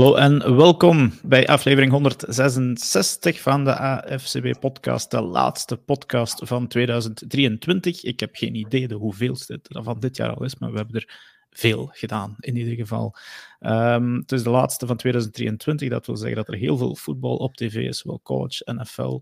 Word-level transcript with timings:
Hallo 0.00 0.14
en 0.14 0.56
welkom 0.56 1.12
bij 1.22 1.46
aflevering 1.46 1.92
166 1.92 3.40
van 3.40 3.64
de 3.64 3.76
AFCB-podcast, 3.76 5.10
de 5.10 5.20
laatste 5.20 5.76
podcast 5.76 6.40
van 6.44 6.68
2023. 6.68 8.02
Ik 8.02 8.20
heb 8.20 8.36
geen 8.36 8.54
idee 8.54 8.88
de 8.88 8.94
hoeveelste 8.94 9.60
van 9.62 10.00
dit 10.00 10.16
jaar 10.16 10.34
al 10.34 10.44
is, 10.44 10.58
maar 10.58 10.70
we 10.70 10.76
hebben 10.76 10.96
er 10.96 11.20
veel 11.50 11.88
gedaan, 11.92 12.36
in 12.38 12.56
ieder 12.56 12.74
geval. 12.74 13.16
Um, 13.60 14.14
het 14.14 14.32
is 14.32 14.42
de 14.42 14.50
laatste 14.50 14.86
van 14.86 14.96
2023, 14.96 15.88
dat 15.88 16.06
wil 16.06 16.16
zeggen 16.16 16.36
dat 16.36 16.48
er 16.48 16.54
heel 16.54 16.76
veel 16.76 16.96
voetbal 16.96 17.36
op 17.36 17.54
tv 17.54 17.74
is, 17.74 18.02
wel 18.02 18.20
college, 18.22 18.72
NFL. 18.72 19.20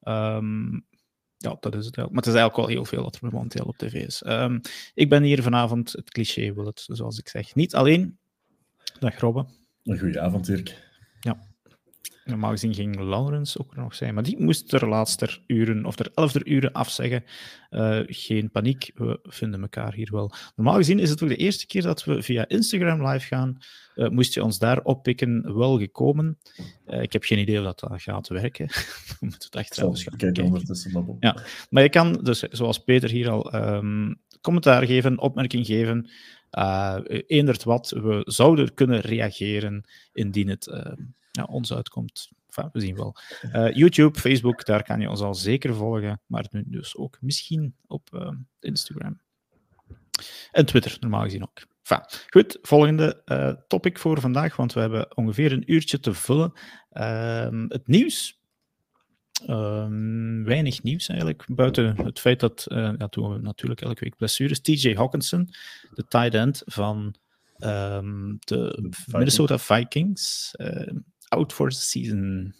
Ehm, 0.00 0.72
ja, 1.36 1.56
dat 1.60 1.74
is 1.74 1.86
het 1.86 1.96
Maar 1.96 2.06
het 2.06 2.26
is 2.26 2.34
eigenlijk 2.34 2.56
wel 2.56 2.66
heel 2.66 2.84
veel 2.84 3.02
dat 3.02 3.18
er 3.22 3.32
momenteel 3.32 3.64
op 3.64 3.76
tv 3.76 3.94
is. 3.94 4.22
Um, 4.26 4.60
ik 4.94 5.08
ben 5.08 5.22
hier 5.22 5.42
vanavond, 5.42 5.92
het 5.92 6.10
cliché 6.10 6.54
wil 6.54 6.66
het, 6.66 6.84
zoals 6.86 7.18
ik 7.18 7.28
zeg, 7.28 7.54
niet 7.54 7.74
alleen. 7.74 8.18
Dag 8.98 9.20
Robbe. 9.20 9.59
Een 9.84 9.98
goede 9.98 10.20
avond, 10.20 10.46
Dirk. 10.46 10.88
Ja. 11.20 11.48
Normaal 12.24 12.50
gezien 12.50 12.74
ging 12.74 13.00
Laurens 13.00 13.58
ook 13.58 13.76
nog 13.76 13.94
zijn, 13.94 14.14
maar 14.14 14.22
die 14.22 14.40
moest 14.40 14.72
er 14.72 14.88
laatste 14.88 15.38
uren 15.46 15.84
of 15.84 15.98
er 15.98 16.10
elfde 16.14 16.44
uren 16.44 16.72
afzeggen. 16.72 17.24
Uh, 17.70 18.00
geen 18.06 18.50
paniek, 18.50 18.90
we 18.94 19.18
vinden 19.22 19.60
elkaar 19.60 19.94
hier 19.94 20.08
wel. 20.12 20.32
Normaal 20.56 20.76
gezien 20.76 20.98
is 20.98 21.10
het 21.10 21.22
ook 21.22 21.28
de 21.28 21.36
eerste 21.36 21.66
keer 21.66 21.82
dat 21.82 22.04
we 22.04 22.22
via 22.22 22.48
Instagram 22.48 23.06
live 23.06 23.26
gaan. 23.26 23.58
Uh, 23.94 24.08
moest 24.08 24.34
je 24.34 24.44
ons 24.44 24.58
daar 24.58 24.82
oppikken, 24.82 25.56
wel 25.56 25.78
gekomen. 25.78 26.38
Uh, 26.86 27.02
ik 27.02 27.12
heb 27.12 27.24
geen 27.24 27.38
idee 27.38 27.58
of 27.58 27.64
dat, 27.64 27.78
dat 27.80 28.02
gaat 28.02 28.28
werken. 28.28 28.66
we 29.08 29.16
moeten 29.20 29.44
het 29.44 29.54
echt 29.54 29.72
trouwens 29.72 30.02
gaan 30.02 30.16
kijken. 30.16 30.44
ondertussen. 30.44 31.16
Ja, 31.20 31.36
maar 31.70 31.82
je 31.82 31.88
kan 31.88 32.12
dus, 32.12 32.38
zoals 32.38 32.78
Peter 32.78 33.10
hier 33.10 33.30
al, 33.30 33.54
um, 33.54 34.20
commentaar 34.40 34.86
geven, 34.86 35.18
opmerking 35.18 35.66
geven. 35.66 36.10
Uh, 36.58 36.98
eendert 37.26 37.62
wat, 37.62 37.90
we 37.90 38.22
zouden 38.24 38.74
kunnen 38.74 39.00
reageren 39.00 39.84
indien 40.12 40.48
het 40.48 40.66
uh, 40.66 40.92
ja, 41.30 41.44
ons 41.44 41.72
uitkomt. 41.72 42.30
Enfin, 42.46 42.68
we 42.72 42.80
zien 42.80 42.96
wel. 42.96 43.16
Uh, 43.42 43.72
YouTube, 43.74 44.18
Facebook, 44.18 44.64
daar 44.64 44.82
kan 44.82 45.00
je 45.00 45.10
ons 45.10 45.20
al 45.20 45.34
zeker 45.34 45.74
volgen, 45.74 46.20
maar 46.26 46.46
nu 46.50 46.64
dus 46.66 46.96
ook 46.96 47.18
misschien 47.20 47.74
op 47.86 48.34
Instagram. 48.60 49.20
En 50.50 50.66
Twitter, 50.66 50.96
normaal 51.00 51.22
gezien 51.22 51.42
ook. 51.42 51.66
Enfin, 51.82 52.04
goed, 52.28 52.58
volgende 52.62 53.22
topic 53.68 53.98
voor 53.98 54.20
vandaag, 54.20 54.56
want 54.56 54.72
we 54.72 54.80
hebben 54.80 55.16
ongeveer 55.16 55.52
een 55.52 55.72
uurtje 55.72 56.00
te 56.00 56.14
vullen. 56.14 56.52
Ehm, 56.90 57.64
het 57.68 57.88
nieuws 57.88 58.39
Um, 59.48 60.44
weinig 60.44 60.82
nieuws 60.82 61.08
eigenlijk, 61.08 61.44
buiten 61.48 61.96
het 61.96 62.20
feit 62.20 62.40
dat, 62.40 62.66
uh, 62.68 62.92
ja, 62.98 63.08
toen 63.08 63.32
we 63.32 63.38
natuurlijk 63.38 63.80
elke 63.80 64.04
week 64.04 64.16
blessures, 64.16 64.60
TJ 64.60 64.94
Hawkinson, 64.94 65.48
de 65.94 66.04
tight 66.08 66.34
end 66.34 66.62
van 66.64 67.14
um, 67.58 68.38
de 68.38 68.90
Minnesota 69.06 69.58
Vikings, 69.58 70.54
uh, 70.56 70.92
out 71.28 71.52
for 71.52 71.70
the 71.70 71.76
season. 71.76 72.54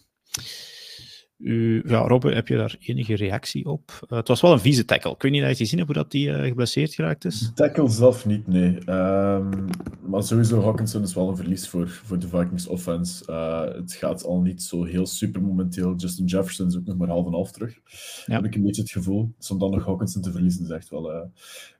U, 1.43 1.83
ja, 1.85 1.99
Robbe, 1.99 2.33
heb 2.33 2.47
je 2.47 2.55
daar 2.55 2.75
enige 2.79 3.15
reactie 3.15 3.65
op? 3.65 4.07
Uh, 4.09 4.17
het 4.17 4.27
was 4.27 4.41
wel 4.41 4.51
een 4.51 4.59
vieze 4.59 4.85
tackle. 4.85 5.11
Ik 5.11 5.21
weet 5.21 5.31
niet 5.31 5.43
of 5.43 5.49
je 5.49 5.55
gezien 5.55 5.79
hebt 5.79 5.91
hoe 5.91 6.01
dat 6.01 6.11
die 6.11 6.27
uh, 6.27 6.41
geblesseerd 6.41 6.93
geraakt 6.93 7.25
is. 7.25 7.39
De 7.39 7.53
tackle 7.53 7.89
zelf 7.89 8.25
niet, 8.25 8.47
nee. 8.47 8.89
Um, 8.89 9.67
maar 10.01 10.23
sowieso, 10.23 10.61
Hawkinson 10.61 11.01
is 11.01 11.13
wel 11.13 11.29
een 11.29 11.35
verlies 11.35 11.69
voor, 11.69 11.87
voor 11.87 12.19
de 12.19 12.27
Vikings 12.27 12.67
offense. 12.67 13.23
Uh, 13.29 13.63
het 13.75 13.93
gaat 13.93 14.23
al 14.23 14.41
niet 14.41 14.63
zo 14.63 14.83
heel 14.83 15.05
super 15.05 15.41
momenteel. 15.41 15.95
Justin 15.95 16.25
Jefferson 16.25 16.67
is 16.67 16.77
ook 16.77 16.85
nog 16.85 16.97
maar 16.97 17.07
half 17.07 17.25
en 17.25 17.31
half 17.31 17.51
terug. 17.51 17.79
Ja. 18.25 18.35
Heb 18.35 18.45
ik 18.45 18.55
een 18.55 18.63
beetje 18.63 18.81
het 18.81 18.91
gevoel. 18.91 19.33
Dus 19.37 19.51
om 19.51 19.59
dan 19.59 19.71
nog 19.71 19.85
Hawkinson 19.85 20.21
te 20.21 20.31
verliezen 20.31 20.63
is 20.63 20.69
echt 20.69 20.89
wel 20.89 21.31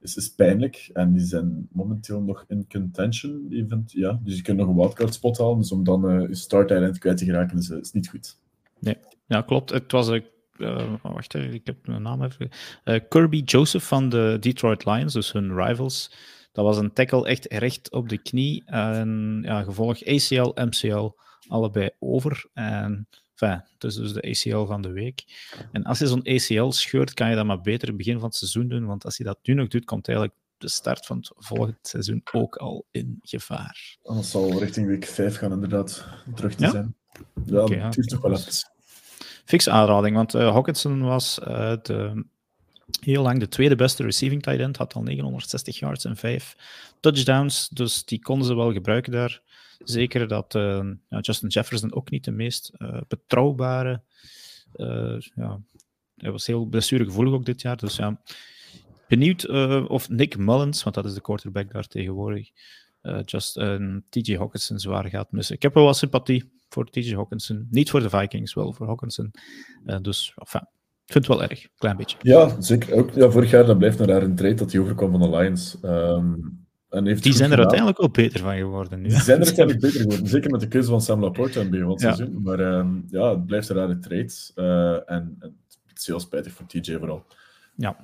is, 0.01 0.15
is 0.15 0.33
pijnlijk. 0.33 0.89
En 0.93 1.13
die 1.13 1.25
zijn 1.25 1.67
momenteel 1.71 2.21
nog 2.21 2.45
in 2.47 2.65
contention. 2.69 3.47
Event, 3.49 3.91
ja. 3.91 4.19
Dus 4.23 4.35
je 4.35 4.41
kunt 4.41 4.57
nog 4.57 4.67
een 4.67 4.75
wildcard 4.75 5.13
spot 5.13 5.37
halen. 5.37 5.57
Dus 5.57 5.71
om 5.71 5.83
dan 5.83 6.27
je 6.29 6.35
start 6.35 6.71
island 6.71 6.97
kwijt 6.97 7.17
te 7.17 7.25
geraken 7.25 7.57
is, 7.57 7.69
is 7.69 7.91
niet 7.91 8.09
goed. 8.09 8.39
Nee. 8.79 8.97
Ja, 9.31 9.41
klopt. 9.41 9.69
Het 9.69 9.91
was 9.91 10.07
een. 10.07 10.25
Uh, 10.57 10.93
wacht 11.01 11.35
even, 11.35 11.53
ik 11.53 11.65
heb 11.65 11.87
mijn 11.87 12.01
naam 12.01 12.23
even. 12.23 12.49
Uh, 12.85 12.99
Kirby 13.09 13.41
Joseph 13.45 13.83
van 13.83 14.09
de 14.09 14.37
Detroit 14.39 14.85
Lions, 14.85 15.13
dus 15.13 15.31
hun 15.31 15.55
rivals. 15.55 16.15
Dat 16.51 16.65
was 16.65 16.77
een 16.77 16.93
tackle 16.93 17.27
echt 17.27 17.45
recht 17.45 17.91
op 17.91 18.09
de 18.09 18.17
knie. 18.17 18.63
En 18.65 19.39
ja, 19.43 19.63
gevolg 19.63 20.05
ACL, 20.05 20.51
MCL, 20.55 21.09
allebei 21.47 21.89
over. 21.99 22.49
En 22.53 23.07
enfin, 23.35 23.63
het 23.73 23.83
is 23.83 23.95
dus 23.95 24.13
de 24.13 24.29
ACL 24.29 24.65
van 24.65 24.81
de 24.81 24.91
week. 24.91 25.23
En 25.71 25.83
als 25.83 25.99
je 25.99 26.07
zo'n 26.07 26.27
ACL 26.27 26.69
scheurt, 26.69 27.13
kan 27.13 27.29
je 27.29 27.35
dat 27.35 27.45
maar 27.45 27.61
beter 27.61 27.95
begin 27.95 28.19
van 28.19 28.27
het 28.27 28.35
seizoen 28.35 28.67
doen. 28.67 28.85
Want 28.85 29.05
als 29.05 29.17
je 29.17 29.23
dat 29.23 29.39
nu 29.43 29.53
nog 29.53 29.67
doet, 29.67 29.85
komt 29.85 30.07
eigenlijk 30.07 30.37
de 30.57 30.69
start 30.69 31.05
van 31.05 31.17
het 31.17 31.31
volgende 31.35 31.77
seizoen 31.81 32.21
ook 32.31 32.55
al 32.55 32.85
in 32.91 33.19
gevaar. 33.21 33.97
Dat 34.01 34.25
zal 34.25 34.59
richting 34.59 34.87
week 34.87 35.05
5 35.05 35.37
gaan, 35.37 35.51
inderdaad, 35.51 36.05
terug 36.35 36.55
te 36.55 36.63
ja? 36.63 36.71
zijn. 36.71 36.95
Ja, 37.45 37.63
okay, 37.63 37.77
het 37.77 37.93
duurt 37.93 38.09
toch 38.09 38.21
wel 38.21 38.31
even 38.31 38.51
fixe 39.45 39.71
aanrading, 39.71 40.15
want 40.15 40.35
uh, 40.35 40.51
Hawkinson 40.51 41.01
was 41.01 41.39
uh, 41.47 41.73
de, 41.81 42.25
heel 43.01 43.21
lang 43.21 43.39
de 43.39 43.47
tweede 43.47 43.75
beste 43.75 44.03
receiving 44.03 44.41
tight 44.41 44.59
end, 44.59 44.77
had 44.77 44.93
al 44.93 45.03
960 45.03 45.79
yards 45.79 46.05
en 46.05 46.17
5 46.17 46.55
touchdowns, 46.99 47.69
dus 47.69 48.05
die 48.05 48.21
konden 48.21 48.47
ze 48.47 48.55
wel 48.55 48.73
gebruiken 48.73 49.11
daar. 49.11 49.41
Zeker 49.83 50.27
dat 50.27 50.55
uh, 50.55 50.89
ja, 51.09 51.19
Justin 51.19 51.49
Jefferson 51.49 51.93
ook 51.93 52.09
niet 52.09 52.23
de 52.23 52.31
meest 52.31 52.71
betrouwbare. 53.07 54.01
ja, 55.35 55.59
hij 56.17 56.31
was 56.31 56.47
heel 56.47 56.65
blessuregevoelig 56.65 57.33
ook 57.33 57.45
dit 57.45 57.61
jaar, 57.61 57.77
dus 57.77 57.95
ja. 57.95 58.21
Benieuwd 59.07 59.49
of 59.87 60.09
Nick 60.09 60.37
Mullins, 60.37 60.83
want 60.83 60.95
dat 60.95 61.05
is 61.05 61.13
de 61.13 61.21
quarterback 61.21 61.71
daar 61.71 61.87
tegenwoordig, 61.87 62.49
just 63.25 63.53
TJ 64.09 64.35
Hawkinson 64.35 64.79
zwaar 64.79 65.09
gaat 65.09 65.31
missen. 65.31 65.55
Ik 65.55 65.61
heb 65.61 65.73
wel 65.73 65.83
wat 65.83 65.97
sympathie 65.97 66.60
voor 66.73 66.89
TJ 66.89 67.15
Hawkinson. 67.15 67.67
Niet 67.69 67.89
voor 67.89 67.99
de 67.99 68.09
Vikings, 68.09 68.53
wel 68.53 68.73
voor 68.73 68.87
Hawkinson. 68.87 69.31
Uh, 69.85 69.97
dus, 70.01 70.33
enfin, 70.35 70.61
ik 71.05 71.13
vind 71.13 71.27
het 71.27 71.37
wel 71.37 71.43
erg, 71.49 71.67
klein 71.77 71.97
beetje. 71.97 72.17
Ja, 72.21 72.61
zeker. 72.61 72.93
Ook, 72.93 73.11
ja, 73.11 73.29
vorig 73.29 73.49
jaar 73.51 73.65
dan 73.65 73.77
blijft 73.77 73.97
naar 73.97 74.07
daar 74.07 74.23
een 74.23 74.35
trade 74.35 74.53
dat 74.53 74.71
hij 74.71 74.81
overkwam 74.81 75.11
van 75.11 75.21
de 75.21 75.37
Lions. 75.37 75.77
Um, 75.83 76.59
en 76.89 77.05
heeft 77.05 77.23
die 77.23 77.33
zijn 77.33 77.51
er 77.51 77.57
uiteindelijk 77.57 77.97
wel 77.97 78.09
beter 78.09 78.39
van 78.39 78.55
geworden 78.55 79.01
nu. 79.01 79.09
Die 79.09 79.19
zijn 79.21 79.39
er 79.39 79.45
uiteindelijk 79.55 79.85
beter 79.85 80.01
geworden. 80.01 80.27
Zeker 80.27 80.51
met 80.51 80.59
de 80.59 80.67
keuze 80.67 80.89
van 80.89 81.01
Sam 81.01 81.21
Laporte 81.21 81.59
aan 81.59 81.61
het 81.61 81.69
begin 81.71 81.85
van 81.85 81.93
het 81.93 82.01
ja. 82.01 82.13
seizoen. 82.13 82.41
Maar 82.41 82.59
um, 82.59 83.05
ja, 83.09 83.29
het 83.29 83.45
blijft 83.45 83.69
een 83.69 83.75
rare 83.75 83.99
trade. 83.99 84.33
Uh, 84.55 85.11
en, 85.11 85.35
en, 85.39 85.57
het 85.87 85.99
is 85.99 86.07
heel 86.07 86.19
spijtig 86.19 86.53
voor 86.53 86.65
TJ 86.65 86.97
vooral. 86.97 87.25
Ja, 87.75 87.95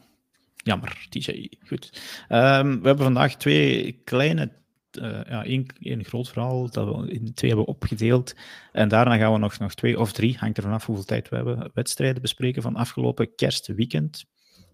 jammer, 0.55 1.07
TJ. 1.09 1.51
Goed. 1.67 1.91
Um, 2.29 2.81
we 2.81 2.87
hebben 2.87 2.97
vandaag 2.97 3.35
twee 3.35 4.01
kleine 4.03 4.51
uh, 4.91 5.23
ja, 5.27 5.43
één, 5.43 5.65
één 5.79 6.05
groot 6.05 6.29
verhaal 6.29 6.69
dat 6.69 6.95
we 6.95 7.11
in 7.11 7.33
twee 7.33 7.49
hebben 7.49 7.67
opgedeeld. 7.67 8.35
En 8.71 8.87
daarna 8.87 9.17
gaan 9.17 9.33
we 9.33 9.39
nog, 9.39 9.59
nog 9.59 9.73
twee 9.73 9.99
of 9.99 10.11
drie, 10.11 10.37
hangt 10.37 10.57
er 10.57 10.63
vanaf 10.63 10.85
hoeveel 10.85 11.05
tijd 11.05 11.29
we 11.29 11.35
hebben, 11.35 11.71
wedstrijden 11.73 12.21
bespreken 12.21 12.61
van 12.61 12.75
afgelopen 12.75 13.35
kerstweekend. 13.35 14.25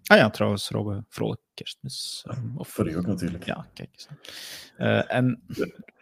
Ah 0.06 0.18
ja, 0.18 0.30
trouwens, 0.30 0.68
Robbe, 0.68 1.04
vrolijk 1.08 1.40
kerstmis. 1.54 2.26
Um, 2.30 2.52
of, 2.56 2.68
Voor 2.68 2.90
je 2.90 2.96
ook 2.96 3.06
natuurlijk. 3.06 3.44
Ja, 3.44 3.66
kijk 3.74 3.88
eens. 3.92 4.08
Uh, 4.78 5.12
en 5.12 5.42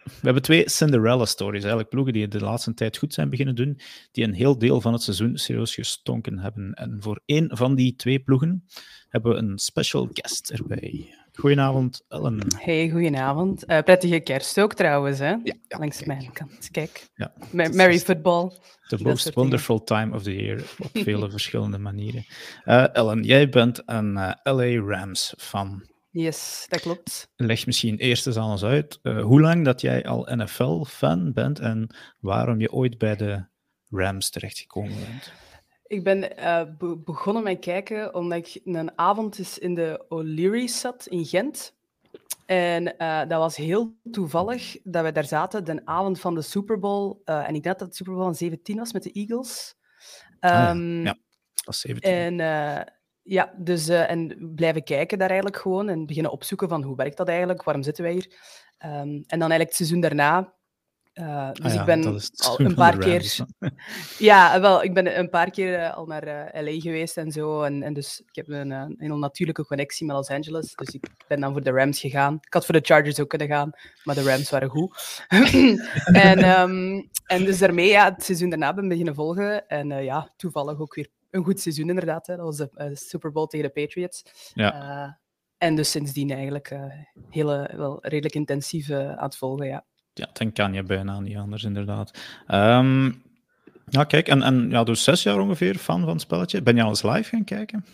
we 0.03 0.19
hebben 0.21 0.41
twee 0.41 0.69
Cinderella-stories, 0.69 1.61
eigenlijk 1.61 1.89
ploegen 1.89 2.13
die 2.13 2.27
de 2.27 2.39
laatste 2.39 2.73
tijd 2.73 2.97
goed 2.97 3.13
zijn 3.13 3.29
beginnen 3.29 3.55
doen, 3.55 3.79
die 4.11 4.23
een 4.23 4.33
heel 4.33 4.57
deel 4.57 4.81
van 4.81 4.93
het 4.93 5.01
seizoen 5.01 5.37
serieus 5.37 5.73
gestonken 5.73 6.39
hebben. 6.39 6.73
En 6.73 6.97
voor 6.99 7.21
één 7.25 7.57
van 7.57 7.75
die 7.75 7.95
twee 7.95 8.19
ploegen 8.19 8.65
hebben 9.09 9.31
we 9.31 9.37
een 9.37 9.57
special 9.57 10.09
guest 10.11 10.49
erbij. 10.49 11.15
Goedenavond, 11.39 12.05
Ellen. 12.07 12.39
Hey, 12.57 12.89
goedenavond. 12.89 13.69
Uh, 13.69 13.79
prettige 13.79 14.19
kerst 14.19 14.59
ook 14.59 14.73
trouwens, 14.73 15.19
hè? 15.19 15.35
Ja, 15.43 15.53
Langs 15.67 16.03
mijn 16.03 16.31
kant. 16.33 16.69
Kijk. 16.71 17.09
Ja. 17.15 17.33
Merry 17.51 17.99
football. 17.99 18.51
The 18.87 18.97
most 19.01 19.33
wonderful 19.33 19.83
time 19.83 20.15
of 20.15 20.23
the 20.23 20.35
year 20.35 20.63
op 20.79 20.89
vele 21.03 21.29
verschillende 21.29 21.77
manieren. 21.77 22.25
Uh, 22.65 22.95
Ellen, 22.95 23.23
jij 23.23 23.49
bent 23.49 23.81
een 23.85 24.15
uh, 24.15 24.33
eh, 24.43 24.55
LA 24.55 24.95
Rams 24.95 25.33
fan. 25.37 25.87
Yes, 26.09 26.65
dat 26.69 26.81
klopt. 26.81 27.31
Leg 27.35 27.65
misschien 27.65 27.97
eerst 27.97 28.27
eens 28.27 28.37
aan 28.37 28.49
ons 28.49 28.63
uit 28.63 28.99
hoe 29.03 29.41
lang 29.41 29.65
dat 29.65 29.81
jij 29.81 30.05
al 30.05 30.27
NFL-fan 30.31 31.33
bent 31.33 31.59
en 31.59 31.95
waarom 32.19 32.59
je 32.59 32.71
ooit 32.71 32.97
bij 32.97 33.15
de 33.15 33.45
Rams 33.89 34.29
terechtgekomen 34.29 34.95
bent. 34.95 35.31
Ik 35.93 36.03
ben 36.03 36.39
uh, 36.39 36.63
begonnen 37.03 37.43
met 37.43 37.59
kijken 37.59 38.15
omdat 38.15 38.37
ik 38.37 38.61
een 38.63 38.97
avond 38.97 39.39
eens 39.39 39.57
in 39.57 39.75
de 39.75 40.05
O'Leary 40.09 40.67
zat 40.67 41.05
in 41.05 41.25
Gent. 41.25 41.75
En 42.45 42.95
uh, 42.97 43.19
dat 43.19 43.39
was 43.39 43.55
heel 43.55 43.95
toevallig 44.11 44.77
dat 44.83 45.03
we 45.03 45.11
daar 45.11 45.25
zaten 45.25 45.65
de 45.65 45.81
avond 45.85 46.19
van 46.19 46.35
de 46.35 46.41
Super 46.41 46.79
Bowl. 46.79 47.21
Uh, 47.25 47.47
en 47.47 47.55
ik 47.55 47.63
denk 47.63 47.79
dat 47.79 47.87
het 47.87 47.95
Super 47.95 48.13
Bowl 48.13 48.25
van 48.25 48.35
17 48.35 48.77
was 48.77 48.93
met 48.93 49.03
de 49.03 49.11
Eagles. 49.11 49.75
Um, 50.39 50.49
ah, 50.49 50.51
ja. 50.51 50.69
Ehm, 50.69 51.03
ja, 51.03 51.17
dat 51.53 51.65
was 51.65 51.79
17. 51.79 52.11
En 52.11 52.35
ja, 53.23 53.53
dus 53.57 53.87
en 53.87 54.51
blijven 54.55 54.83
kijken 54.83 55.17
daar 55.17 55.29
eigenlijk 55.29 55.61
gewoon 55.61 55.89
en 55.89 56.05
beginnen 56.05 56.31
opzoeken 56.31 56.69
van 56.69 56.83
hoe 56.83 56.95
werkt 56.95 57.17
dat 57.17 57.27
eigenlijk, 57.27 57.63
waarom 57.63 57.83
zitten 57.83 58.03
wij 58.03 58.13
hier. 58.13 58.27
Um, 58.85 59.23
en 59.27 59.39
dan 59.39 59.49
eigenlijk 59.49 59.69
het 59.69 59.75
seizoen 59.75 59.99
daarna 59.99 60.53
Uh, 61.13 61.51
dus 61.51 61.65
ah, 61.65 61.73
ja, 61.73 61.79
ik 61.79 61.85
ben 61.85 62.05
al 62.37 62.59
een 62.65 62.75
paar 62.75 62.97
keer. 62.97 63.35
ja, 64.29 64.61
wel, 64.61 64.83
ik 64.83 64.93
ben 64.93 65.19
een 65.19 65.29
paar 65.29 65.49
keer 65.49 65.79
uh, 65.79 65.93
al 65.93 66.05
naar 66.05 66.27
uh, 66.27 66.61
LA 66.63 66.79
geweest 66.79 67.17
en 67.17 67.31
zo. 67.31 67.61
En, 67.61 67.83
en 67.83 67.93
dus 67.93 68.19
ik 68.25 68.35
heb 68.35 68.47
een, 68.47 68.71
een 68.71 68.95
heel 68.97 69.17
natuurlijke 69.17 69.65
connectie 69.65 70.05
met 70.05 70.15
Los 70.15 70.29
Angeles. 70.29 70.75
Dus 70.75 70.87
ik 70.87 71.07
ben 71.27 71.39
dan 71.39 71.51
voor 71.51 71.63
de 71.63 71.71
Rams 71.71 71.99
gegaan. 71.99 72.37
Ik 72.41 72.53
had 72.53 72.65
voor 72.65 72.75
de 72.75 72.85
Chargers 72.85 73.19
ook 73.19 73.29
kunnen 73.29 73.47
gaan, 73.47 73.71
maar 74.03 74.15
de 74.15 74.23
Rams 74.23 74.49
waren 74.49 74.69
goed. 74.69 75.23
en, 76.05 76.59
um, 76.59 77.09
en 77.25 77.45
dus 77.45 77.59
daarmee 77.59 77.87
ja, 77.87 78.13
het 78.13 78.23
seizoen 78.23 78.49
daarna 78.49 78.73
ben 78.73 78.87
beginnen 78.87 79.15
volgen. 79.15 79.67
En 79.67 80.03
ja, 80.03 80.33
toevallig 80.37 80.79
ook 80.79 80.95
weer 80.95 81.09
een 81.29 81.43
goed 81.43 81.59
seizoen 81.59 81.89
inderdaad. 81.89 82.27
Hè. 82.27 82.35
Dat 82.35 82.45
was 82.45 82.57
de 82.57 82.91
Super 82.93 83.31
Bowl 83.31 83.47
tegen 83.47 83.71
de 83.73 83.81
Patriots. 83.81 84.23
Ja. 84.53 85.19
en 85.57 85.75
dus 85.75 85.91
sindsdien 85.91 86.31
eigenlijk 86.31 86.77
hele, 87.29 87.69
wel 87.75 87.97
redelijk 88.01 88.35
intensief 88.35 88.91
aan 88.91 89.23
het 89.23 89.37
volgen, 89.37 89.67
ja. 89.67 89.85
Ja, 90.13 90.27
dan 90.33 90.53
kan 90.53 90.73
je 90.73 90.83
bijna 90.83 91.19
niet 91.19 91.37
anders, 91.37 91.63
inderdaad. 91.63 92.19
Um, 92.47 93.21
ja, 93.89 94.03
kijk, 94.03 94.27
en, 94.27 94.41
en 94.41 94.69
ja, 94.69 94.83
dus 94.83 95.03
zes 95.03 95.23
jaar 95.23 95.39
ongeveer 95.39 95.75
fan 95.75 95.99
van 95.99 96.09
het 96.09 96.21
spelletje. 96.21 96.61
Ben 96.61 96.75
je 96.75 96.83
al 96.83 96.89
eens 96.89 97.03
live 97.03 97.29
gaan 97.29 97.43
kijken? 97.43 97.85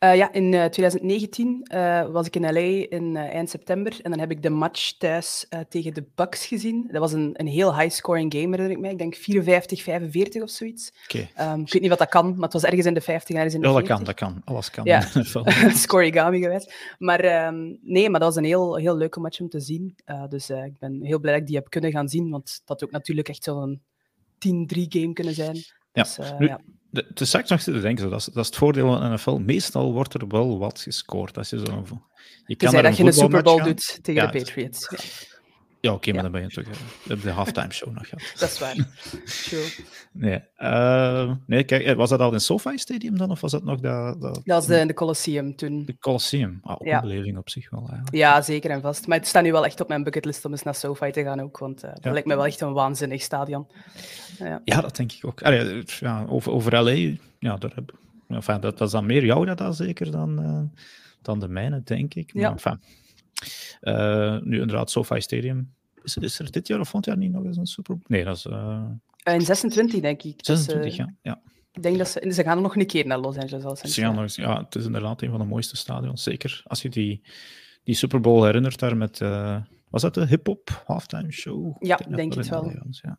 Uh, 0.00 0.16
ja, 0.16 0.32
in 0.32 0.52
uh, 0.52 0.64
2019 0.64 1.68
uh, 1.74 2.06
was 2.06 2.26
ik 2.26 2.36
in 2.36 2.52
LA 2.52 2.86
in 2.88 3.16
eh, 3.16 3.34
eind 3.34 3.50
september 3.50 3.98
en 4.02 4.10
dan 4.10 4.20
heb 4.20 4.30
ik 4.30 4.42
de 4.42 4.50
match 4.50 4.92
thuis 4.92 5.46
eh, 5.48 5.60
tegen 5.68 5.94
de 5.94 6.04
Bucks 6.14 6.46
gezien. 6.46 6.88
Dat 6.90 7.00
was 7.00 7.12
een, 7.12 7.30
een 7.32 7.46
heel 7.46 7.78
high-scoring 7.78 8.32
game, 8.32 8.48
herinner 8.48 8.70
ik 8.70 8.78
mij. 8.78 8.90
Ik 8.90 8.98
denk 8.98 9.14
54, 9.14 9.82
45 9.82 10.42
of 10.42 10.50
zoiets. 10.50 10.92
Okay. 11.04 11.52
Um, 11.52 11.60
ik 11.60 11.72
weet 11.72 11.82
niet 11.82 11.90
wat 11.90 11.98
dat 11.98 12.08
kan, 12.08 12.34
maar 12.34 12.42
het 12.42 12.52
was 12.52 12.64
ergens 12.64 12.86
in 12.86 12.94
de 12.94 13.00
50 13.00 13.28
en 13.28 13.36
ergens 13.36 13.54
in 13.54 13.60
de 13.60 13.66
Ja, 13.66 13.74
dat 13.74 13.86
kan, 13.86 14.04
dat 14.04 14.14
kan. 14.14 14.42
Alles 14.44 14.70
kan. 14.70 14.84
Ja, 14.84 15.00
scorigami 15.84 16.40
geweest. 16.40 16.74
Maar 16.98 17.46
um, 17.46 17.78
nee, 17.82 18.10
maar 18.10 18.20
dat 18.20 18.28
was 18.28 18.38
een 18.38 18.48
heel, 18.48 18.76
heel 18.76 18.96
leuke 18.96 19.20
match 19.20 19.40
om 19.40 19.48
te 19.48 19.60
zien. 19.60 19.96
dus 20.28 20.50
ik 20.50 20.78
ben 20.78 21.02
heel 21.02 21.18
blij 21.18 21.32
dat 21.32 21.40
ik 21.40 21.46
die 21.46 21.56
heb 21.56 21.70
kunnen 21.70 21.90
gaan 21.90 22.08
zien, 22.08 22.30
want 22.30 22.46
dat 22.46 22.62
had 22.68 22.84
ook 22.84 22.90
natuurlijk 22.90 23.28
echt 23.28 23.44
zo'n 23.44 23.82
10-3 24.38 24.40
game 24.88 25.12
kunnen 25.12 25.34
zijn. 25.34 25.56
Ja. 25.92 26.02
Dus, 26.02 26.18
nu, 26.38 26.46
ja 26.46 26.60
de, 26.94 27.06
de 27.14 27.24
straks 27.24 27.50
nog 27.50 27.60
te 27.60 27.80
denken, 27.80 28.10
dat 28.10 28.20
is, 28.20 28.24
dat 28.24 28.36
is 28.36 28.46
het 28.46 28.56
voordeel 28.56 28.86
van 28.86 29.12
NFL. 29.12 29.36
Meestal 29.36 29.92
wordt 29.92 30.14
er 30.14 30.28
wel 30.28 30.58
wat 30.58 30.80
gescoord. 30.80 31.38
Als 31.38 31.50
je 31.50 31.58
zo, 31.58 31.84
je 32.46 32.56
kan 32.56 32.82
dat 32.82 32.96
je 32.96 33.04
een 33.04 33.12
Super 33.12 33.42
Bowl 33.42 33.62
doet 33.62 33.98
tegen 34.02 34.22
ja, 34.22 34.30
de 34.30 34.38
Patriots. 34.38 34.88
Ja. 34.90 35.33
Ja, 35.84 35.92
oké, 35.92 35.98
okay, 36.08 36.14
maar 36.14 36.22
dan 36.22 36.32
ben 36.32 36.42
je 36.42 36.48
toch 36.48 36.64
uh, 36.64 37.16
op 37.16 37.22
de 37.22 37.30
halftime 37.30 37.72
show 37.72 37.94
nog 37.94 38.08
gehad. 38.08 38.32
Dat 38.38 38.50
is 38.50 38.58
waar. 38.58 38.74
True. 39.44 39.68
Nee, 40.12 40.42
uh, 40.58 41.32
nee, 41.46 41.64
kijk, 41.64 41.82
eh, 41.82 41.94
was 41.94 42.10
dat 42.10 42.20
al 42.20 42.32
in 42.32 42.40
SoFi 42.40 42.78
Stadium 42.78 43.18
dan, 43.18 43.30
of 43.30 43.40
was 43.40 43.50
dat 43.50 43.64
nog 43.64 43.80
dat... 43.80 44.20
Dat, 44.20 44.34
dat 44.34 44.42
was 44.44 44.66
de, 44.66 44.86
de 44.86 44.94
Colosseum 44.94 45.56
toen. 45.56 45.84
De 45.84 45.98
Colosseum, 45.98 46.58
ah, 46.62 46.72
ook 46.72 46.86
ja. 46.86 46.94
een 46.94 47.08
beleving 47.08 47.38
op 47.38 47.50
zich 47.50 47.70
wel 47.70 47.80
eigenlijk. 47.80 48.14
Ja, 48.14 48.42
zeker 48.42 48.70
en 48.70 48.80
vast. 48.80 49.06
Maar 49.06 49.18
het 49.18 49.26
staat 49.26 49.42
nu 49.42 49.52
wel 49.52 49.64
echt 49.64 49.80
op 49.80 49.88
mijn 49.88 50.02
bucketlist 50.02 50.44
om 50.44 50.50
eens 50.52 50.62
naar 50.62 50.74
SoFi 50.74 51.10
te 51.10 51.22
gaan 51.22 51.40
ook, 51.40 51.58
want 51.58 51.84
uh, 51.84 51.90
dat 52.00 52.12
lijkt 52.12 52.26
me 52.26 52.36
wel 52.36 52.46
echt 52.46 52.60
een 52.60 52.72
waanzinnig 52.72 53.22
stadion. 53.22 53.66
Ja, 54.38 54.60
ja 54.64 54.80
dat 54.80 54.96
denk 54.96 55.12
ik 55.12 55.26
ook. 55.26 55.42
Allee, 55.42 55.82
ja, 56.00 56.24
over, 56.28 56.52
over 56.52 56.82
LA, 56.82 57.16
ja, 57.38 57.56
daar 57.56 57.72
heb, 57.74 57.92
enfin, 58.28 58.60
dat, 58.60 58.78
dat 58.78 58.86
is 58.86 58.92
dan 58.92 59.06
meer 59.06 59.24
jouw 59.24 59.44
dat 59.44 59.76
zeker 59.76 60.10
dan, 60.10 60.70
dan 61.22 61.40
de 61.40 61.48
mijne, 61.48 61.82
denk 61.82 62.14
ik. 62.14 62.34
Maar. 62.34 62.50
Enfin, 62.50 62.80
nu 64.42 64.60
inderdaad, 64.60 64.90
SoFi 64.90 65.20
Stadium. 65.20 65.74
Is, 66.02 66.16
is, 66.16 66.38
er 66.38 66.50
dit 66.50 66.66
jaar 66.66 66.80
of 66.80 66.88
volgend 66.88 67.06
jaar 67.06 67.16
niet 67.16 67.32
nog 67.32 67.44
eens 67.44 67.56
een 67.56 67.66
Super 67.66 67.94
Bowl? 67.94 68.06
Nee, 68.08 68.24
dat 68.24 68.36
is... 68.36 68.46
Uh... 68.46 68.84
in 69.24 69.40
26, 69.40 70.00
denk 70.00 70.22
ik. 70.22 70.34
26, 70.36 70.84
dus, 70.84 70.96
ja. 70.96 71.14
ja. 71.22 71.40
Ik 71.72 71.82
denk 71.82 71.98
dat 71.98 72.08
ze... 72.08 72.32
Ze 72.32 72.42
gaan 72.42 72.62
nog 72.62 72.76
een 72.76 72.86
keer 72.86 73.06
naar 73.06 73.18
Los 73.18 73.36
Angeles. 73.36 73.64
Als 73.64 73.80
ze 73.80 74.00
gaan 74.00 74.14
nog, 74.14 74.34
ja, 74.34 74.62
het 74.62 74.74
is 74.74 74.84
inderdaad 74.84 75.22
een 75.22 75.30
van 75.30 75.38
de 75.38 75.46
mooiste 75.46 75.76
stadions. 75.76 76.22
Zeker 76.22 76.62
als 76.64 76.82
je 76.82 76.88
die, 76.88 77.22
die 77.84 77.94
Super 77.94 78.20
Bowl 78.20 78.44
herinnert 78.44 78.78
daar 78.78 78.96
met... 78.96 79.20
Uh, 79.20 79.56
was 79.90 80.02
dat 80.02 80.14
de 80.14 80.26
hip-hop 80.26 80.82
halftime 80.86 81.32
show? 81.32 81.76
Ja, 81.78 81.96
denk, 81.96 82.16
denk 82.16 82.34
het 82.34 82.48
wel. 82.48 82.70
ja. 82.90 83.18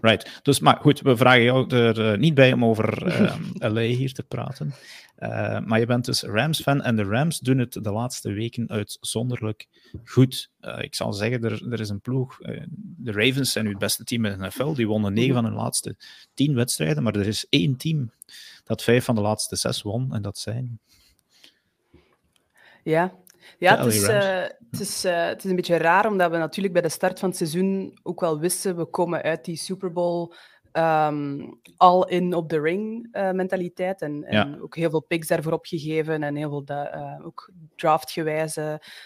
Right. 0.00 0.40
Dus, 0.42 0.60
maar 0.60 0.78
goed, 0.80 1.00
we 1.00 1.16
vragen 1.16 1.42
jou 1.42 1.76
er 1.76 2.12
uh, 2.12 2.18
niet 2.18 2.34
bij 2.34 2.52
om 2.52 2.64
over 2.64 3.04
LA 3.72 3.80
hier 3.80 4.12
te 4.12 4.22
praten. 4.22 4.74
Uh, 5.18 5.60
maar 5.60 5.78
je 5.78 5.86
bent 5.86 6.04
dus 6.04 6.22
Rams-fan 6.22 6.82
en 6.82 6.96
de 6.96 7.02
Rams 7.02 7.38
doen 7.38 7.58
het 7.58 7.72
de 7.72 7.92
laatste 7.92 8.32
weken 8.32 8.68
uitzonderlijk 8.68 9.66
goed. 10.04 10.50
ik 10.78 10.94
zal 10.94 11.12
zeggen, 11.12 11.44
er, 11.44 11.72
er 11.72 11.80
is 11.80 11.88
een 11.88 12.00
ploeg. 12.00 12.38
de 12.76 13.12
Ravens 13.12 13.52
zijn 13.52 13.64
nu 13.64 13.70
het 13.70 13.80
beste 13.80 14.04
team 14.04 14.24
in 14.24 14.38
de 14.38 14.46
NFL. 14.46 14.72
Die 14.72 14.86
wonnen 14.86 15.12
negen 15.12 15.34
van 15.34 15.44
hun 15.44 15.54
laatste 15.54 15.96
tien 16.34 16.54
wedstrijden. 16.54 17.02
Maar 17.02 17.16
er 17.16 17.26
is 17.26 17.46
één 17.48 17.76
team 17.76 18.10
dat 18.64 18.82
vijf 18.82 19.04
van 19.04 19.14
de 19.14 19.20
laatste 19.20 19.56
zes 19.56 19.82
won. 19.82 20.14
En 20.14 20.22
dat 20.22 20.38
zijn. 20.38 20.78
Ja, 22.82 23.12
ja, 23.58 23.76
het 23.76 23.94
is, 23.94 24.08
uh, 24.08 24.42
het, 24.70 24.80
is, 24.80 25.04
uh, 25.04 25.26
het 25.26 25.44
is 25.44 25.50
een 25.50 25.56
beetje 25.56 25.76
raar, 25.76 26.06
omdat 26.06 26.30
we 26.30 26.36
natuurlijk 26.36 26.72
bij 26.72 26.82
de 26.82 26.88
start 26.88 27.18
van 27.18 27.28
het 27.28 27.38
seizoen 27.38 27.98
ook 28.02 28.20
wel 28.20 28.38
wisten, 28.38 28.76
we 28.76 28.84
komen 28.84 29.22
uit 29.22 29.44
die 29.44 29.56
Super 29.56 29.92
Bowl 29.92 30.32
um, 30.72 31.60
al 31.76 32.08
in 32.08 32.34
op 32.34 32.48
de 32.48 32.60
ring 32.60 33.08
uh, 33.12 33.30
mentaliteit. 33.30 34.02
En, 34.02 34.24
en 34.24 34.62
ook 34.62 34.76
heel 34.76 34.90
veel 34.90 35.02
picks 35.02 35.26
daarvoor 35.26 35.52
opgegeven 35.52 36.22
en 36.22 36.34
heel 36.34 36.48
veel 36.48 36.76
ook 37.24 37.52
draftgewijs 37.76 38.56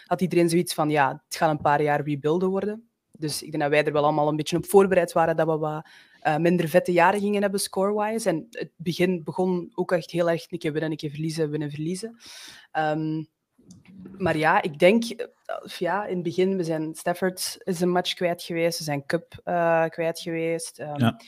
had 0.04 0.20
iedereen 0.20 0.48
zoiets 0.48 0.74
van, 0.74 0.90
ja, 0.90 1.22
het 1.28 1.36
gaat 1.36 1.50
een 1.50 1.60
paar 1.60 1.82
jaar 1.82 2.04
rebuilden 2.04 2.48
worden. 2.48 2.86
Dus 3.18 3.42
ik 3.42 3.50
denk 3.50 3.62
dat 3.62 3.72
wij 3.72 3.84
er 3.84 3.92
wel 3.92 4.04
allemaal 4.04 4.28
een 4.28 4.36
beetje 4.36 4.56
op 4.56 4.66
voorbereid 4.66 5.12
waren 5.12 5.36
dat 5.36 5.46
we 5.46 5.58
wat 5.58 5.88
minder 6.40 6.68
vette 6.68 6.92
jaren 6.92 7.20
gingen 7.20 7.42
hebben 7.42 7.60
score-wise. 7.60 8.28
En 8.28 8.46
het 8.50 8.70
begin 8.76 9.24
begon 9.24 9.70
ook 9.74 9.92
echt 9.92 10.10
heel 10.10 10.30
erg 10.30 10.50
een 10.50 10.58
keer 10.58 10.72
winnen, 10.72 10.90
een 10.90 10.96
keer 10.96 11.10
verliezen, 11.10 11.50
winnen, 11.50 11.70
verliezen. 11.70 12.16
Um, 12.78 13.28
maar 14.22 14.36
ja, 14.36 14.62
ik 14.62 14.78
denk, 14.78 15.04
eh, 15.04 15.26
ja, 15.78 16.06
in 16.06 16.14
het 16.14 16.22
begin, 16.22 16.56
we 16.56 16.64
zijn 16.64 16.94
Stafford 16.94 17.58
is 17.58 17.80
een 17.80 17.90
match 17.90 18.14
kwijt 18.14 18.42
geweest, 18.42 18.78
we 18.78 18.84
zijn 18.84 19.06
Cup 19.06 19.40
uh, 19.44 19.84
kwijt 19.84 20.20
geweest. 20.20 20.80
Um, 20.80 20.98
ja. 20.98 21.20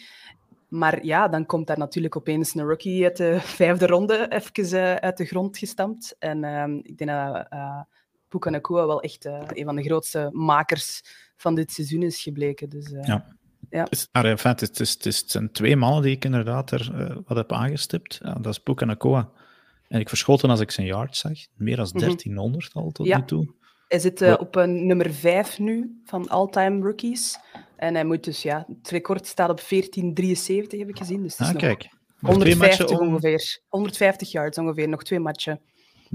Maar 0.68 1.04
ja, 1.04 1.28
dan 1.28 1.46
komt 1.46 1.66
daar 1.66 1.78
natuurlijk 1.78 2.16
opeens 2.16 2.54
een 2.54 2.66
rookie 2.66 3.04
uit 3.04 3.16
de 3.16 3.40
vijfde 3.60 3.86
ronde 3.86 4.28
even 4.28 4.74
uh, 4.74 4.94
uit 4.94 5.16
de 5.16 5.24
grond 5.24 5.58
gestampt. 5.58 6.16
En 6.18 6.44
um, 6.44 6.80
ik 6.82 6.98
denk 6.98 7.10
dat 7.10 7.46
uh, 7.52 7.80
Puka 8.28 8.50
Nakua 8.50 8.86
wel 8.86 9.00
echt 9.00 9.26
uh, 9.26 9.42
een 9.46 9.64
van 9.64 9.76
de 9.76 9.82
grootste 9.82 10.28
makers 10.32 11.02
van 11.36 11.54
dit 11.54 11.72
seizoen 11.72 12.02
is 12.02 12.22
gebleken. 12.22 12.68
Dus, 12.68 12.88
ja. 13.02 13.26
Ja. 13.70 13.82
Het, 13.82 13.92
is, 13.92 14.08
het, 14.70 15.06
is, 15.06 15.20
het 15.20 15.30
zijn 15.30 15.52
twee 15.52 15.76
mannen 15.76 16.02
die 16.02 16.14
ik 16.14 16.24
inderdaad 16.24 16.70
er 16.70 17.14
wat 17.26 17.36
heb 17.36 17.52
aangestipt. 17.52 18.20
dat 18.22 18.46
is 18.46 18.58
Puka 18.58 18.84
Nakua 18.84 19.30
en 19.88 20.00
ik 20.00 20.08
verschoten 20.08 20.50
als 20.50 20.60
ik 20.60 20.70
zijn 20.70 20.86
yard 20.86 21.16
zag. 21.16 21.38
Meer 21.54 21.76
dan 21.76 21.88
1300 21.92 22.74
al 22.74 22.90
tot 22.90 23.06
nu 23.06 23.24
toe. 23.24 23.54
Hij 23.88 23.98
zit 23.98 24.22
uh, 24.22 24.34
op 24.38 24.56
een 24.56 24.86
nummer 24.86 25.14
5 25.14 25.58
nu 25.58 26.00
van 26.04 26.28
all-time 26.28 26.82
rookies. 26.84 27.38
En 27.76 27.94
hij 27.94 28.04
moet 28.04 28.24
dus, 28.24 28.42
ja, 28.42 28.66
het 28.78 28.90
record 28.90 29.26
staat 29.26 29.50
op 29.50 29.60
1473, 29.68 30.78
heb 30.78 30.88
ik 30.88 30.98
gezien. 30.98 31.22
Dus 31.22 31.38
het 31.38 31.46
is 31.48 31.54
ah, 31.54 31.60
kijk. 31.60 31.88
150 32.20 32.98
ongeveer. 32.98 33.60
150 33.68 34.32
yards 34.32 34.58
ongeveer, 34.58 34.88
nog 34.88 35.02
twee 35.02 35.20
matchen. 35.20 35.60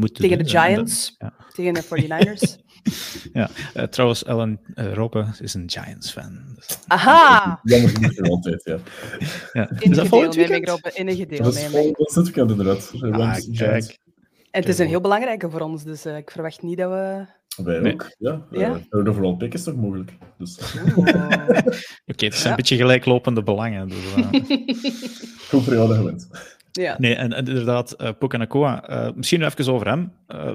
Tegen 0.08 0.38
de 0.38 0.50
Giants, 0.50 1.16
ja. 1.18 1.34
tegen 1.54 1.74
de 1.74 1.84
49ers. 1.84 2.68
ja, 3.34 3.50
uh, 3.76 3.84
trouwens, 3.84 4.24
Ellen 4.24 4.60
uh, 4.76 4.94
Robbe 4.94 5.26
is 5.42 5.54
een 5.54 5.70
Giants-fan. 5.70 6.42
Dus. 6.56 6.80
Aha! 6.88 7.60
Jammer 7.64 7.90
genoeg 7.90 8.16
nog 8.16 8.30
altijd, 8.30 8.64
ja. 8.64 8.78
ja. 9.54 9.70
In 9.70 9.90
is 9.92 9.98
dat 9.98 10.08
volgend 10.08 10.36
weekend? 10.36 10.70
Robbe, 10.70 10.92
in 10.94 11.08
een 11.08 11.16
gedeel. 11.16 11.44
Dat 11.44 11.56
is 11.56 11.66
volgend 11.66 12.26
weekend 12.26 12.50
inderdaad. 12.50 12.92
Ah, 13.02 13.36
kijk. 13.54 13.98
En 14.52 14.62
het 14.62 14.70
is 14.70 14.80
een 14.80 14.88
heel 14.88 15.02
belangrijke 15.02 15.50
voor 15.50 15.62
ons, 15.62 15.84
dus 15.84 16.06
uh, 16.06 16.18
ik 16.18 16.32
verwacht 16.32 16.62
niet 16.62 16.78
dat 16.78 16.90
we... 16.90 17.26
Wij 17.64 17.80
nee. 17.80 17.94
ook, 17.94 18.16
ja. 18.18 18.46
ja? 18.52 18.82
Uh, 18.90 19.08
overal 19.08 19.36
pick 19.36 19.54
is 19.54 19.64
toch 19.64 19.76
mogelijk. 19.76 20.12
Dus. 20.38 20.60
Oh. 20.96 20.98
Oké, 21.08 21.14
okay, 22.06 22.28
het 22.28 22.34
is 22.34 22.44
een 22.44 22.56
beetje 22.56 22.76
gelijklopende 22.76 23.44
belangen. 23.44 23.88
Dus, 23.88 24.16
uh... 24.18 24.28
Goed 25.50 25.64
voor 25.64 25.74
jou 25.74 25.88
dat 25.88 25.98
gewend. 25.98 26.30
Ja. 26.82 26.96
Nee, 26.98 27.16
en, 27.16 27.34
en 27.34 27.48
inderdaad, 27.48 28.02
uh, 28.02 28.10
Pokanakoa. 28.20 28.90
Uh, 28.90 29.14
misschien 29.14 29.44
even 29.44 29.74
over 29.74 29.88
hem. 29.88 30.14
Uh, 30.28 30.52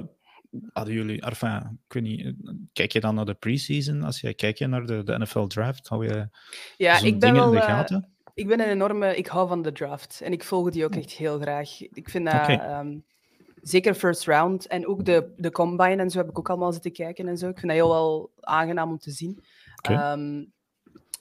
hadden 0.73 0.93
jullie, 0.93 1.21
enfin, 1.21 1.79
ik 1.87 1.93
weet 1.93 2.03
niet, 2.03 2.35
kijk 2.73 2.91
je 2.91 2.99
dan 2.99 3.15
naar 3.15 3.25
de 3.25 3.33
preseason? 3.33 4.03
Als 4.03 4.21
je 4.21 4.33
kijk 4.33 4.57
je 4.57 4.67
naar 4.67 4.85
de, 4.85 5.03
de 5.03 5.17
NFL 5.17 5.45
draft, 5.45 5.87
hou 5.87 6.05
je 6.05 6.29
ja, 6.77 6.99
ik 6.99 7.19
ben 7.19 7.33
wel, 7.33 7.47
in 7.47 7.51
de 7.51 7.61
gaten? 7.61 8.09
Ik 8.33 8.47
ben 8.47 8.59
een 8.59 8.69
enorme, 8.69 9.15
ik 9.15 9.27
hou 9.27 9.47
van 9.47 9.61
de 9.61 9.71
draft 9.71 10.21
en 10.23 10.31
ik 10.31 10.43
volg 10.43 10.69
die 10.69 10.85
ook 10.85 10.95
echt 10.95 11.11
heel 11.11 11.39
graag. 11.39 11.81
Ik 11.81 12.09
vind 12.09 12.25
dat, 12.25 12.33
okay. 12.33 12.79
um, 12.79 13.03
zeker 13.61 13.93
first 13.93 14.25
round 14.25 14.67
en 14.67 14.87
ook 14.87 15.05
de, 15.05 15.33
de 15.37 15.51
combine 15.51 15.95
en 15.95 16.09
zo 16.09 16.17
heb 16.17 16.29
ik 16.29 16.39
ook 16.39 16.49
allemaal 16.49 16.73
zitten 16.73 16.91
kijken 16.91 17.27
en 17.27 17.37
zo. 17.37 17.49
Ik 17.49 17.59
vind 17.59 17.71
dat 17.71 17.81
heel 17.81 17.89
wel 17.89 18.31
aangenaam 18.39 18.89
om 18.89 18.97
te 18.97 19.11
zien. 19.11 19.43
Okay. 19.75 20.11
Um, 20.11 20.53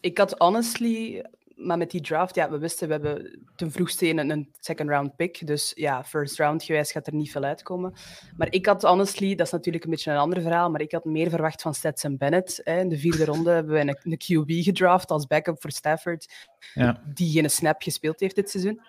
ik 0.01 0.19
had 0.19 0.35
honestly 0.39 1.25
maar 1.55 1.79
met 1.79 1.91
die 1.91 2.01
draft, 2.01 2.35
ja, 2.35 2.51
we 2.51 2.59
wisten, 2.59 2.87
we 2.87 2.93
hebben 2.93 3.45
ten 3.57 3.71
vroegste 3.71 4.09
een, 4.09 4.31
een 4.31 4.49
second 4.61 4.89
round 4.89 5.17
pick. 5.17 5.47
Dus 5.47 5.73
ja, 5.75 6.05
first 6.05 6.39
round 6.39 6.63
gewijs 6.63 6.93
gaat 6.93 7.07
er 7.07 7.15
niet 7.15 7.31
veel 7.31 7.45
uitkomen. 7.45 7.95
Maar 8.37 8.53
ik 8.53 8.67
had 8.67 8.83
honestly, 8.83 9.35
dat 9.35 9.47
is 9.47 9.53
natuurlijk 9.53 9.85
een 9.85 9.91
beetje 9.91 10.11
een 10.11 10.17
ander 10.17 10.43
verhaal, 10.43 10.71
maar 10.71 10.81
ik 10.81 10.93
had 10.93 11.05
meer 11.05 11.31
verwacht 11.31 11.63
van 11.63 11.75
Stetson 11.75 12.17
Bennett. 12.17 12.61
Hè. 12.65 12.81
In 12.81 12.89
de 12.89 12.99
vierde 12.99 13.25
ronde 13.25 13.51
hebben 13.51 13.75
we 13.75 13.81
een, 13.81 13.99
een 14.03 14.45
QB 14.45 14.63
gedraft 14.65 15.11
als 15.11 15.27
backup 15.27 15.61
voor 15.61 15.71
Stafford, 15.71 16.35
ja. 16.75 17.03
die 17.15 17.33
geen 17.33 17.51
snap 17.51 17.83
gespeeld 17.83 18.21
heeft 18.21 18.35
dit 18.35 18.51
seizoen. 18.51 18.81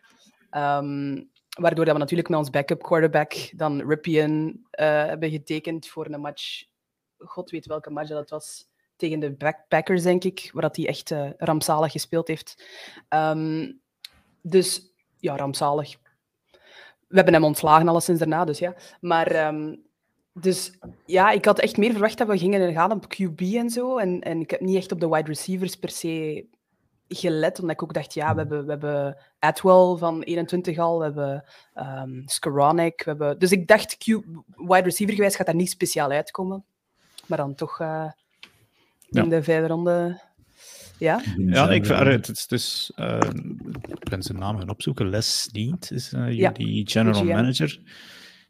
Um, 0.51 1.29
waardoor 1.59 1.85
dat 1.85 1.93
we 1.93 1.99
natuurlijk 1.99 2.29
met 2.29 2.37
ons 2.37 2.49
backup 2.49 2.81
quarterback 2.81 3.33
dan 3.51 3.87
Ripien 3.87 4.47
uh, 4.47 4.85
hebben 4.85 5.29
getekend 5.29 5.87
voor 5.87 6.05
een 6.05 6.21
match. 6.21 6.63
God 7.17 7.49
weet 7.49 7.65
welke 7.65 7.89
match 7.89 8.09
dat 8.09 8.29
was 8.29 8.67
tegen 8.95 9.19
de 9.19 9.55
Packers, 9.67 10.03
denk 10.03 10.23
ik, 10.23 10.49
waar 10.53 10.69
hij 10.71 10.87
echt 10.87 11.11
uh, 11.11 11.29
rampzalig 11.37 11.91
gespeeld 11.91 12.27
heeft. 12.27 12.65
Ehm, 13.09 13.71
dus 14.41 14.93
ja, 15.19 15.37
rampzalig. 15.37 15.97
We 17.07 17.15
hebben 17.15 17.33
hem 17.33 17.43
ontslagen 17.43 17.87
alleszins 17.87 18.19
daarna, 18.19 18.45
dus 18.45 18.59
ja. 18.59 18.75
Maar 18.99 19.27
ehm, 19.27 19.75
dus 20.33 20.77
ja, 21.05 21.31
ik 21.31 21.45
had 21.45 21.59
echt 21.59 21.77
meer 21.77 21.91
verwacht 21.91 22.17
dat 22.17 22.27
we 22.27 22.37
gingen 22.37 22.73
gaan 22.73 22.91
op 22.91 23.07
QB 23.07 23.39
en 23.39 23.69
zo. 23.69 23.97
En, 23.97 24.21
en 24.21 24.39
ik 24.39 24.51
heb 24.51 24.59
niet 24.61 24.75
echt 24.75 24.91
op 24.91 24.99
de 24.99 25.09
wide 25.09 25.27
receivers 25.27 25.75
per 25.75 25.89
se 25.89 26.45
gelet, 27.07 27.59
omdat 27.59 27.75
ik 27.75 27.83
ook 27.83 27.93
dacht, 27.93 28.13
ja, 28.13 28.33
we 28.33 28.39
hebben, 28.39 28.65
we 28.65 28.71
hebben 28.71 29.17
Atwell 29.39 29.95
van 29.97 30.21
21 30.21 30.77
al, 30.77 30.97
we 30.97 31.03
hebben 31.03 31.43
um, 31.75 32.23
Skoronek, 32.25 33.03
we 33.03 33.09
hebben... 33.09 33.39
Dus 33.39 33.51
ik 33.51 33.67
dacht, 33.67 33.97
Q, 33.97 34.05
wide 34.55 34.81
receiver 34.81 35.15
gewijs 35.15 35.35
gaat 35.35 35.45
daar 35.45 35.55
niet 35.55 35.69
speciaal 35.69 36.09
uitkomen. 36.09 36.65
Maar 37.25 37.37
dan 37.37 37.55
toch 37.55 37.79
uh, 37.79 38.11
in 39.23 39.29
de 39.29 39.43
vijfde 39.43 39.67
ronde... 39.67 40.21
Ja, 40.97 41.21
ja 41.37 41.69
ik 41.69 41.85
vind 41.85 42.27
het, 42.27 42.45
is, 42.49 42.91
uh, 42.95 43.19
ik 43.87 44.09
ben 44.09 44.23
zijn 44.23 44.39
naam 44.39 44.57
gaan 44.57 44.69
opzoeken. 44.69 45.09
Les 45.09 45.41
Sneed 45.41 45.91
is 45.91 46.13
uh, 46.13 46.31
ja. 46.31 46.51
die 46.51 46.89
general 46.89 47.23
manager. 47.23 47.79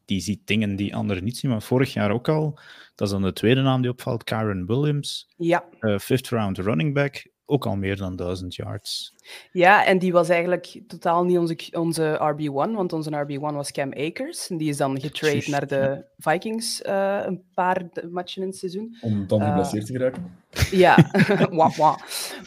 Die 0.06 0.20
ziet 0.20 0.48
dingen 0.48 0.76
die 0.76 0.96
anderen 0.96 1.24
niet 1.24 1.38
zien, 1.38 1.52
maar 1.52 1.62
vorig 1.62 1.94
jaar 1.94 2.12
ook 2.12 2.30
al. 2.30 2.60
Dat 2.96 3.08
is 3.08 3.14
dan 3.14 3.22
de 3.22 3.34
tweede 3.34 3.62
naam 3.62 3.82
die 3.82 3.92
opvalt, 3.92 4.24
Karen 4.24 4.66
Williams. 4.66 5.34
Ja. 5.38 5.64
Uh, 5.80 5.98
fifth 5.98 6.30
round 6.30 6.58
running 6.58 6.94
back 6.94 7.28
ook 7.46 7.66
al 7.66 7.75
meer 7.75 7.98
dan 7.98 8.16
1000 8.16 8.56
yards. 8.56 9.14
Ja, 9.52 9.86
en 9.86 10.00
die 10.00 10.12
was 10.12 10.30
eigenlijk 10.30 10.82
totaal 10.88 11.24
niet 11.24 11.38
onze, 11.38 11.58
onze 11.72 12.34
RB1, 12.34 12.75
want 12.75 12.94
onze 12.94 13.25
RB1 13.25 13.40
was 13.40 13.72
Cam 13.72 13.94
Akers. 13.94 14.50
En 14.50 14.58
die 14.58 14.70
is 14.70 14.78
dan 14.78 15.00
getrade 15.00 15.50
naar 15.50 15.68
de 15.68 16.06
Vikings 16.18 16.82
uh, 16.82 17.22
een 17.25 17.44
paar 17.54 17.90
matchen 18.10 18.42
in 18.42 18.48
het 18.48 18.58
seizoen. 18.58 18.98
Om 19.02 19.28
dan 19.28 19.42
geblesseerd 19.42 19.82
uh, 19.82 19.88
te 19.88 19.94
geraken? 19.94 20.38
Ja, 20.72 21.12
wah, 21.60 21.78
wah. 21.78 21.98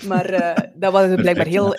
maar 0.07 0.33
uh, 0.33 0.71
dat 0.75 0.93
was 0.93 1.15
blijkbaar 1.15 1.47
heel 1.47 1.75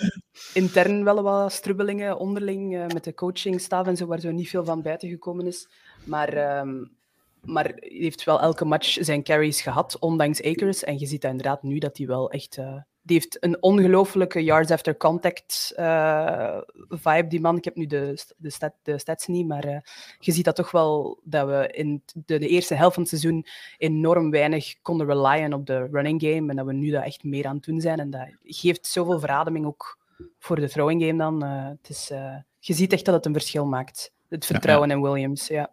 intern 0.54 1.04
wel 1.04 1.22
wat 1.22 1.52
strubbelingen 1.52 2.18
onderling 2.18 2.92
met 2.92 3.04
de 3.04 3.14
coachingstaf 3.14 3.86
en 3.86 3.96
zo, 3.96 4.06
waar 4.06 4.20
zo 4.20 4.30
niet 4.30 4.48
veel 4.48 4.64
van 4.64 4.82
buiten 4.82 5.08
gekomen 5.08 5.46
is. 5.46 5.68
Maar... 6.04 6.58
Um, 6.58 6.98
maar 7.40 7.64
hij 7.64 7.88
heeft 7.92 8.24
wel 8.24 8.40
elke 8.40 8.64
match 8.64 8.96
zijn 9.00 9.22
carries 9.22 9.60
gehad, 9.60 9.98
ondanks 9.98 10.42
Akers. 10.42 10.84
En 10.84 10.98
je 10.98 11.06
ziet 11.06 11.24
inderdaad 11.24 11.62
nu 11.62 11.78
dat 11.78 11.96
hij 11.96 12.06
wel 12.06 12.30
echt 12.30 12.56
uh, 12.56 12.76
die 13.10 13.18
heeft 13.18 13.44
een 13.44 13.62
ongelofelijke 13.62 14.44
yards 14.44 14.70
after 14.70 14.96
contact 14.96 15.72
uh, 15.76 16.58
vibe, 16.88 17.26
die 17.26 17.40
man. 17.40 17.56
Ik 17.56 17.64
heb 17.64 17.76
nu 17.76 17.86
de, 17.86 18.24
de, 18.36 18.50
stat, 18.50 18.72
de 18.82 18.98
stats 18.98 19.26
niet, 19.26 19.46
maar 19.46 19.66
uh, 19.66 19.78
je 20.18 20.32
ziet 20.32 20.44
dat 20.44 20.56
toch 20.56 20.70
wel 20.70 21.20
dat 21.24 21.46
we 21.46 21.68
in 21.72 22.02
de, 22.14 22.38
de, 22.38 22.48
eerste 22.48 22.74
helft 22.74 22.94
van 22.94 23.02
het 23.02 23.12
seizoen 23.12 23.46
enorm 23.78 24.30
weinig 24.30 24.74
konden 24.82 25.06
relyen 25.06 25.52
op 25.52 25.66
de 25.66 25.88
running 25.92 26.22
game 26.22 26.50
en 26.50 26.56
dat 26.56 26.66
we 26.66 26.72
nu 26.72 26.90
dat 26.90 27.04
echt 27.04 27.24
meer 27.24 27.46
aan 27.46 27.54
het 27.54 27.64
doen 27.64 27.80
zijn. 27.80 27.98
En 27.98 28.10
dat 28.10 28.28
geeft 28.42 28.86
zoveel 28.86 29.20
verademing 29.20 29.66
ook 29.66 29.98
voor 30.38 30.56
de 30.56 30.68
throwing 30.68 31.02
game 31.02 31.18
dan. 31.18 31.44
Uh, 31.44 31.66
het 31.66 31.88
is, 31.88 32.08
je 32.58 32.74
ziet 32.74 32.92
echt 32.92 33.04
dat 33.04 33.14
het 33.14 33.26
een 33.26 33.32
verschil 33.32 33.66
maakt. 33.66 34.12
Het 34.28 34.46
vertrouwen 34.46 34.88
ja, 34.88 34.94
ja. 34.94 35.00
in 35.00 35.06
Williams, 35.06 35.46
ja. 35.46 35.70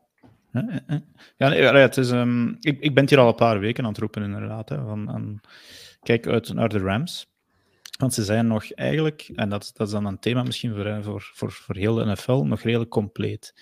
Ja, 1.38 1.50
nee, 1.50 1.62
het 1.62 1.98
is, 1.98 2.10
um, 2.10 2.58
ik, 2.60 2.80
ik 2.80 2.94
ben 2.94 3.10
hier 3.10 3.20
al 3.20 3.28
een 3.28 3.36
paar 3.36 3.60
weken 3.60 3.84
aan 3.84 3.90
het 3.90 4.00
roepen, 4.00 4.24
inderdaad. 4.24 4.70
Hè, 4.70 4.84
van, 4.84 5.10
aan, 5.10 5.42
kijk 6.08 6.28
uit 6.28 6.54
naar 6.54 6.70
de 6.70 6.80
Rams. 6.80 7.28
Want 8.00 8.14
ze 8.14 8.24
zijn 8.24 8.48
nog 8.48 8.72
eigenlijk, 8.72 9.30
en 9.36 9.50
dat, 9.50 9.72
dat 9.74 9.88
is 9.88 9.94
dan 9.94 10.06
een 10.06 10.20
thema 10.20 10.44
misschien 10.44 10.76
voor, 10.76 11.04
voor, 11.04 11.32
voor, 11.34 11.52
voor 11.52 11.76
heel 11.76 11.96
de 11.96 12.06
NFL, 12.06 12.32
nog 12.44 12.62
redelijk 12.62 12.90
compleet. 12.90 13.54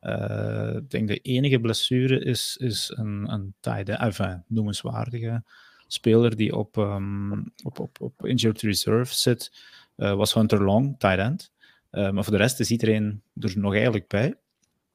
Uh, 0.00 0.74
ik 0.76 0.90
denk 0.90 1.08
de 1.08 1.18
enige 1.18 1.60
blessure 1.60 2.24
is, 2.24 2.56
is 2.60 2.92
een, 2.96 3.32
een 3.32 3.54
tight 3.60 3.88
enfin, 3.88 4.44
noemenswaardige 4.46 5.42
speler 5.86 6.36
die 6.36 6.56
op, 6.56 6.76
um, 6.76 7.52
op, 7.62 7.78
op, 7.78 8.00
op 8.00 8.26
injured 8.26 8.60
reserve 8.60 9.14
zit, 9.14 9.52
uh, 9.96 10.14
was 10.14 10.34
Hunter 10.34 10.64
Long, 10.64 10.98
tight 10.98 11.18
end. 11.18 11.52
Maar 11.90 12.24
voor 12.24 12.32
de 12.32 12.38
rest 12.38 12.60
is 12.60 12.70
iedereen 12.70 13.22
er 13.40 13.52
nog 13.58 13.72
eigenlijk 13.74 14.08
bij. 14.08 14.34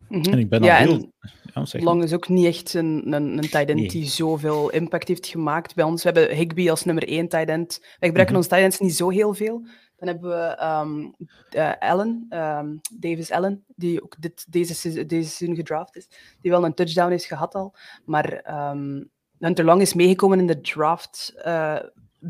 Mm 0.10 0.24
-hmm. 0.24 0.34
En 0.34 0.40
ik 0.40 0.50
ben 0.50 0.64
ja, 0.64 0.78
al 0.78 0.84
heel... 0.84 1.12
Ja, 1.54 2.04
is 2.04 2.14
ook 2.14 2.30
niet 2.30 2.46
echt 2.46 2.74
een, 2.74 3.14
een, 3.14 3.38
een 3.38 3.50
tight 3.50 3.70
end 3.70 3.80
nee. 3.80 3.88
die 3.88 4.06
zoveel 4.06 4.70
impact 4.70 5.08
heeft 5.08 5.28
gemaakt 5.28 5.76
bij 5.76 5.86
ons. 5.86 6.04
We 6.04 6.10
hebben 6.10 6.36
Higby 6.36 6.70
als 6.70 6.84
nummer 6.84 7.08
één 7.08 7.28
tight 7.28 7.50
end. 7.50 7.78
Wij 7.80 8.08
gebruiken 8.08 8.22
mm 8.22 8.28
-hmm. 8.28 8.36
onze 8.36 8.50
tight 8.50 8.64
ends 8.64 8.80
niet 8.80 8.96
zo 8.96 9.10
heel 9.10 9.34
veel. 9.34 9.66
Dan 9.98 10.08
hebben 10.08 10.30
we 10.30 10.64
um, 10.64 11.16
uh, 11.56 11.72
Allen, 11.80 12.28
um, 12.30 12.80
Davis 13.00 13.32
Allen, 13.32 13.66
die 13.76 14.04
ook 14.04 14.16
dit, 14.20 14.46
deze, 14.50 15.06
deze 15.06 15.30
seizoen 15.30 15.56
gedraft 15.56 15.96
is. 15.96 16.08
Die 16.42 16.52
wel 16.52 16.66
een 16.66 16.74
touchdown 16.74 17.12
heeft 17.12 17.26
gehad 17.26 17.56
al. 17.56 17.76
Maar 18.06 18.56
um, 18.72 19.10
Hunter 19.40 19.66
Long 19.66 19.82
is 19.82 19.94
meegekomen 19.94 20.40
in 20.40 20.48
de 20.48 20.62
draft 20.62 21.34
uh, 21.46 21.80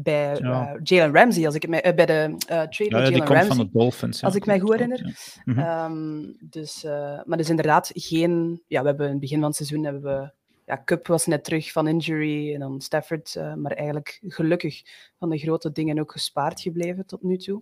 bij 0.03 0.37
ja. 0.37 0.73
uh, 0.73 0.79
Jalen 0.83 1.15
Ramsey, 1.15 1.45
als 1.45 1.55
ik 1.55 1.67
mij, 1.67 1.87
uh, 1.87 1.93
bij 1.93 2.05
de 2.05 2.29
uh, 2.29 2.37
trade 2.47 2.69
ja, 2.89 3.09
Jalen 3.09 3.27
Ramsey. 3.27 3.45
van 3.45 3.57
de 3.57 3.69
Dolphins. 3.71 4.23
Als 4.23 4.35
ik 4.35 4.45
mij 4.45 4.59
goed 4.59 4.71
herinner. 4.71 5.17
-hmm. 5.43 5.59
um, 5.59 6.35
dus, 6.39 6.83
maar 7.25 7.37
dus 7.37 7.49
inderdaad 7.49 7.91
geen... 7.93 8.61
Ja, 8.67 8.81
we 8.81 8.87
hebben 8.87 9.05
in 9.05 9.11
het 9.11 9.21
begin 9.21 9.39
van 9.39 9.47
het 9.47 9.55
seizoen 9.55 9.83
hebben 9.83 10.01
we... 10.01 10.31
Ja, 10.65 10.81
Cup 10.85 11.07
was 11.07 11.25
net 11.25 11.43
terug 11.43 11.71
van 11.71 11.87
injury 11.87 12.53
en 12.53 12.59
dan 12.59 12.81
Stafford, 12.81 13.39
maar 13.55 13.71
eigenlijk 13.71 14.19
gelukkig 14.27 14.81
van 15.19 15.29
de 15.29 15.37
grote 15.37 15.71
dingen 15.71 15.99
ook 15.99 16.11
gespaard 16.11 16.61
gebleven 16.61 17.05
tot 17.05 17.23
nu 17.23 17.37
toe. 17.37 17.61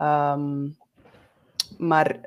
Um, 0.00 0.76
maar 1.78 2.20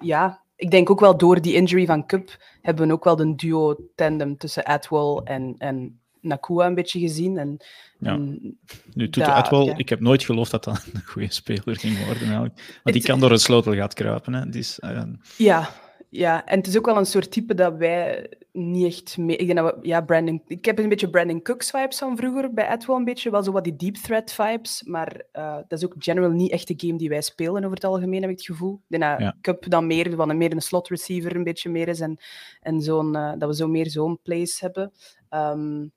ja, 0.00 0.42
ik 0.56 0.70
denk 0.70 0.90
ook 0.90 1.00
wel 1.00 1.16
door 1.16 1.40
die 1.40 1.54
injury 1.54 1.86
van 1.86 2.06
Cup 2.06 2.36
hebben 2.62 2.86
we 2.86 2.92
ook 2.92 3.04
wel 3.04 3.16
de 3.16 3.34
duo-tandem 3.34 4.36
tussen 4.36 4.64
Atwell 4.64 5.20
en, 5.24 5.54
en 5.58 6.00
Nakua 6.22 6.66
een 6.66 6.74
beetje 6.74 7.00
gezien. 7.00 7.38
En, 7.38 7.56
ja. 7.98 8.12
en 8.12 8.58
nu, 8.94 9.10
Atwell, 9.10 9.64
ja. 9.64 9.76
ik 9.76 9.88
heb 9.88 10.00
nooit 10.00 10.24
geloofd 10.24 10.50
dat 10.50 10.64
dat 10.64 10.86
een 10.92 11.02
goede 11.06 11.32
speler 11.32 11.76
ging 11.76 12.04
worden. 12.04 12.22
Eigenlijk. 12.22 12.54
Want 12.54 12.80
het, 12.82 12.92
die 12.92 13.02
kan 13.02 13.20
door 13.20 13.30
een 13.30 13.38
sleutelgat 13.38 13.94
kruipen. 13.94 14.32
Hè. 14.32 14.48
Dus, 14.48 14.78
uh... 14.84 15.02
Ja, 15.36 15.70
ja, 16.14 16.46
en 16.46 16.58
het 16.58 16.66
is 16.66 16.78
ook 16.78 16.86
wel 16.86 16.96
een 16.96 17.06
soort 17.06 17.30
type 17.30 17.54
dat 17.54 17.76
wij 17.76 18.30
niet 18.52 18.86
echt 18.86 19.18
mee... 19.18 19.36
Ik, 19.36 19.46
denk 19.46 19.58
dat 19.58 19.74
we, 19.74 19.86
ja, 19.86 20.00
Brandon, 20.00 20.42
ik 20.46 20.64
heb 20.64 20.78
een 20.78 20.88
beetje 20.88 21.10
Brandon 21.10 21.42
Cooks 21.42 21.70
vibes 21.70 21.98
van 21.98 22.16
vroeger 22.16 22.52
bij 22.52 22.68
Atwell 22.68 22.96
een 22.96 23.04
beetje. 23.04 23.30
Wel 23.30 23.42
zo 23.42 23.52
wat 23.52 23.64
die 23.64 23.76
deep 23.76 23.94
threat 23.94 24.32
vibes, 24.32 24.82
maar 24.86 25.22
uh, 25.32 25.56
dat 25.68 25.78
is 25.78 25.84
ook 25.84 25.94
general 25.98 26.30
niet 26.30 26.50
echt 26.50 26.68
de 26.68 26.74
game 26.76 26.98
die 26.98 27.08
wij 27.08 27.22
spelen 27.22 27.64
over 27.64 27.74
het 27.74 27.84
algemeen, 27.84 28.20
heb 28.20 28.30
ik 28.30 28.36
het 28.36 28.46
gevoel. 28.46 28.74
Ik 28.74 28.98
denk 28.98 29.02
dat 29.02 29.20
ja. 29.20 29.36
Cup 29.40 29.70
dan 29.70 29.86
meer, 29.86 30.16
wat 30.16 30.34
meer 30.34 30.52
een 30.52 30.60
slot 30.62 30.88
receiver 30.88 31.36
een 31.36 31.44
beetje 31.44 31.70
meer 31.70 31.88
is 31.88 32.00
en, 32.00 32.18
en 32.60 32.80
zo'n, 32.80 33.16
uh, 33.16 33.32
dat 33.38 33.48
we 33.48 33.54
zo 33.54 33.68
meer 33.68 33.90
zo'n 33.90 34.18
plays 34.22 34.60
hebben. 34.60 34.92
Um, 35.30 35.92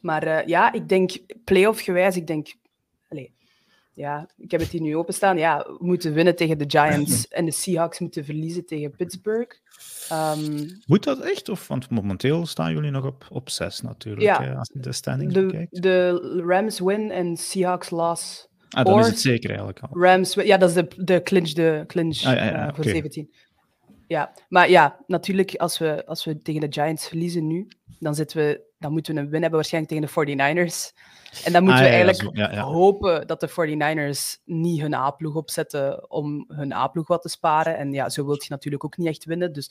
maar 0.00 0.26
uh, 0.26 0.46
ja, 0.46 0.72
ik 0.72 0.88
denk 0.88 1.12
playoff 1.44 1.80
gewijs, 1.80 2.16
ik 2.16 2.26
denk... 2.26 2.54
Allez, 3.08 3.28
ja, 3.94 4.28
ik 4.36 4.50
heb 4.50 4.60
het 4.60 4.70
hier 4.70 4.80
nu 4.80 4.96
openstaan. 4.96 5.38
Ja, 5.38 5.58
we 5.58 5.86
moeten 5.86 6.12
winnen 6.12 6.36
tegen 6.36 6.58
de 6.58 6.64
Giants 6.68 7.28
en 7.38 7.44
de 7.44 7.50
Seahawks 7.50 7.98
moeten 7.98 8.24
verliezen 8.24 8.66
tegen 8.66 8.96
Pittsburgh. 8.96 9.56
Um, 10.12 10.80
Moet 10.86 11.04
dat 11.04 11.20
echt? 11.20 11.48
Of, 11.48 11.68
want 11.68 11.90
momenteel 11.90 12.46
staan 12.46 12.72
jullie 12.72 12.90
nog 12.90 13.04
op, 13.04 13.26
op 13.30 13.50
zes 13.50 13.80
natuurlijk, 13.80 14.22
ja, 14.22 14.42
hè, 14.42 14.54
als 14.54 14.70
je 14.72 14.80
de 14.80 14.92
standings 14.92 15.34
de, 15.34 15.46
bekijkt. 15.46 15.82
De 15.82 16.42
Rams 16.46 16.80
win 16.80 17.10
en 17.10 17.36
Seahawks 17.36 17.90
loss. 17.90 18.48
Ah, 18.70 18.84
dan 18.84 18.98
is 18.98 19.06
het 19.06 19.20
zeker 19.20 19.48
eigenlijk 19.48 19.80
al. 19.80 20.02
Rams, 20.02 20.34
ja, 20.34 20.56
dat 20.56 20.68
is 20.68 20.74
de, 20.74 20.88
de 20.96 21.22
clinch, 21.22 21.52
de 21.52 21.84
clinch 21.86 22.24
ah, 22.24 22.34
ja, 22.34 22.44
ja, 22.44 22.68
uh, 22.68 22.74
voor 22.74 22.84
okay. 22.84 22.92
17. 22.92 23.30
Ja, 24.10 24.32
maar 24.48 24.70
ja, 24.70 24.96
natuurlijk, 25.06 25.54
als 25.54 25.78
we, 25.78 26.06
als 26.06 26.24
we 26.24 26.42
tegen 26.42 26.60
de 26.60 26.80
Giants 26.80 27.08
verliezen 27.08 27.46
nu, 27.46 27.68
dan, 27.98 28.14
zitten 28.14 28.38
we, 28.38 28.60
dan 28.78 28.92
moeten 28.92 29.14
we 29.14 29.20
een 29.20 29.28
win 29.28 29.40
hebben 29.40 29.58
waarschijnlijk 29.58 30.08
tegen 30.12 30.26
de 30.26 30.66
49ers. 30.66 30.98
En 31.44 31.52
dan 31.52 31.64
moeten 31.64 31.82
ah, 31.82 31.88
we 31.88 31.96
ja, 31.96 32.02
eigenlijk 32.02 32.36
ja, 32.36 32.52
ja. 32.52 32.62
hopen 32.62 33.26
dat 33.26 33.40
de 33.40 33.50
49ers 33.50 34.42
niet 34.44 34.80
hun 34.80 34.94
A-ploeg 34.94 35.34
opzetten 35.34 36.10
om 36.10 36.44
hun 36.48 36.72
A-ploeg 36.72 37.06
wat 37.06 37.22
te 37.22 37.28
sparen. 37.28 37.76
En 37.76 37.92
ja, 37.92 38.08
zo 38.08 38.24
wil 38.24 38.34
je 38.34 38.46
natuurlijk 38.48 38.84
ook 38.84 38.96
niet 38.96 39.08
echt 39.08 39.24
winnen. 39.24 39.52
Dus 39.52 39.70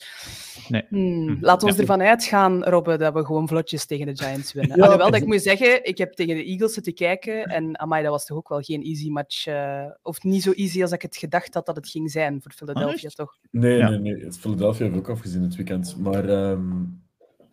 nee. 0.68 0.84
hmm, 0.88 1.28
hm. 1.28 1.36
laten 1.40 1.68
we 1.68 1.80
ervan 1.80 2.02
uitgaan, 2.02 2.64
Robbe, 2.64 2.96
dat 2.96 3.14
we 3.14 3.24
gewoon 3.24 3.48
vlotjes 3.48 3.86
tegen 3.86 4.06
de 4.06 4.16
Giants 4.16 4.52
winnen. 4.52 4.68
Ja, 4.80 4.84
Alhoewel 4.86 5.10
dat 5.10 5.20
ik 5.20 5.26
moet 5.26 5.42
zeggen, 5.42 5.84
ik 5.84 5.98
heb 5.98 6.12
tegen 6.12 6.34
de 6.34 6.44
Eagles 6.44 6.72
zitten 6.72 6.94
kijken 6.94 7.44
en 7.44 7.78
amai, 7.78 8.02
dat 8.02 8.12
was 8.12 8.26
toch 8.26 8.36
ook 8.36 8.48
wel 8.48 8.60
geen 8.60 8.82
easy 8.82 9.10
match. 9.10 9.46
Uh, 9.46 9.84
of 10.02 10.22
niet 10.22 10.42
zo 10.42 10.52
easy 10.52 10.82
als 10.82 10.92
ik 10.92 11.02
het 11.02 11.16
gedacht 11.16 11.54
had 11.54 11.66
dat 11.66 11.76
het 11.76 11.88
ging 11.88 12.10
zijn 12.10 12.42
voor 12.42 12.52
Philadelphia, 12.52 13.08
ah, 13.08 13.14
toch? 13.14 13.38
Nee, 13.50 13.82
nee, 13.82 13.98
nee. 13.98 14.32
Philadelphia 14.32 14.84
heeft 14.84 14.98
ook 14.98 15.08
afgezien 15.08 15.42
het 15.42 15.56
weekend. 15.56 15.96
Maar 15.98 16.28
um, 16.28 17.02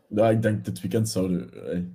ja, 0.10 0.30
ik 0.30 0.42
denk 0.42 0.66
dit 0.66 0.82
weekend 0.82 1.10
zouden... 1.10 1.50
Hey 1.54 1.88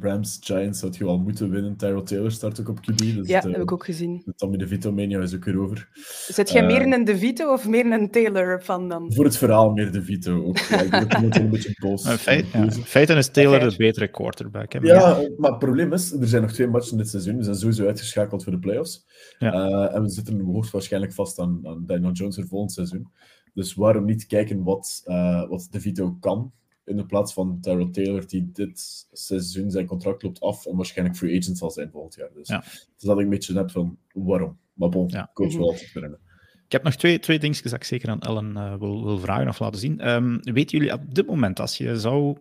Rams, 0.00 0.38
Giants 0.40 0.80
had 0.80 0.96
je 0.96 1.04
wel 1.04 1.18
moeten 1.18 1.50
winnen. 1.50 1.76
Tyrell 1.76 2.02
Taylor 2.02 2.30
start 2.30 2.60
ook 2.60 2.68
op 2.68 2.78
QB. 2.78 2.96
Dus 2.96 3.28
ja, 3.28 3.40
het, 3.40 3.52
heb 3.52 3.62
ik 3.62 3.72
ook 3.72 3.84
gezien. 3.84 4.22
De 4.24 4.34
Tommy 4.34 4.56
DeVito 4.56 4.92
mania 4.92 5.20
is 5.20 5.34
ook 5.34 5.44
weer 5.44 5.60
over. 5.60 5.88
Zit 6.28 6.50
jij 6.50 6.62
uh, 6.62 6.66
meer 6.66 6.92
een 6.92 7.04
DeVito 7.04 7.52
of 7.52 7.68
meer 7.68 7.92
een 7.92 8.10
Taylor 8.10 8.62
van 8.62 8.88
dan? 8.88 9.12
Voor 9.12 9.24
het 9.24 9.36
verhaal 9.36 9.72
meer 9.72 9.92
DeVito. 9.92 10.44
Ook. 10.44 10.58
Ja, 10.58 10.80
ik 10.80 10.90
ben 10.90 11.40
een 11.42 11.50
beetje 11.50 11.76
boos. 11.80 12.04
In 12.04 12.18
feit, 12.28 12.46
ja. 12.52 12.70
feiten 12.70 13.16
is 13.16 13.28
Taylor 13.28 13.70
de 13.70 13.76
betere 13.76 14.08
quarterback. 14.08 14.72
Hè? 14.72 14.78
Ja, 14.78 14.94
ja, 14.94 15.28
maar 15.36 15.50
het 15.50 15.58
probleem 15.58 15.92
is, 15.92 16.12
er 16.12 16.28
zijn 16.28 16.42
nog 16.42 16.52
twee 16.52 16.68
matchen 16.68 16.96
dit 16.96 17.08
seizoen. 17.08 17.36
We 17.36 17.42
zijn 17.42 17.56
sowieso 17.56 17.86
uitgeschakeld 17.86 18.42
voor 18.42 18.52
de 18.52 18.58
playoffs. 18.58 19.06
Ja. 19.38 19.54
Uh, 19.54 19.94
en 19.94 20.02
we 20.02 20.08
zitten 20.08 20.40
hoogstwaarschijnlijk 20.40 21.12
vast 21.12 21.38
aan, 21.38 21.60
aan 21.64 21.82
Daniel 21.86 22.12
Jones 22.12 22.34
voor 22.34 22.46
volgend 22.46 22.72
seizoen. 22.72 23.08
Dus 23.54 23.74
waarom 23.74 24.04
niet 24.04 24.26
kijken 24.26 24.62
wat, 24.62 25.02
uh, 25.06 25.48
wat 25.48 25.68
DeVito 25.70 26.16
kan 26.20 26.52
in 26.84 26.96
de 26.96 27.06
plaats 27.06 27.32
van 27.32 27.58
Terrell 27.60 27.90
Taylor, 27.90 28.26
die 28.26 28.50
dit 28.52 29.06
seizoen 29.12 29.70
zijn 29.70 29.86
contract 29.86 30.22
loopt 30.22 30.40
af 30.40 30.66
en 30.66 30.76
waarschijnlijk 30.76 31.18
free 31.18 31.38
agent 31.38 31.58
zal 31.58 31.70
zijn 31.70 31.90
volgend 31.90 32.14
jaar. 32.14 32.30
Dus, 32.34 32.48
dus 32.48 32.62
dat 32.96 33.18
ik 33.18 33.24
een 33.24 33.30
beetje 33.30 33.54
heb 33.54 33.70
van 33.70 33.98
waarom. 34.12 34.58
Maar 34.72 34.88
bon, 34.88 35.08
ja. 35.08 35.30
coach 35.34 35.56
wel 35.56 35.68
altijd 35.68 35.92
winnen. 35.92 36.18
Ik 36.66 36.72
heb 36.72 36.82
nog 36.82 36.94
twee, 36.96 37.18
twee 37.18 37.38
dingetjes 37.38 37.70
dat 37.70 37.80
ik 37.80 37.86
zeker 37.86 38.08
aan 38.08 38.20
Ellen 38.20 38.50
uh, 38.56 38.74
wil, 38.78 39.04
wil 39.04 39.18
vragen 39.18 39.48
of 39.48 39.58
laten 39.58 39.80
zien. 39.80 40.08
Um, 40.08 40.38
weten 40.40 40.78
jullie 40.78 40.92
op 40.92 41.14
dit 41.14 41.26
moment, 41.26 41.60
als 41.60 41.78
je 41.78 42.00
zou 42.00 42.36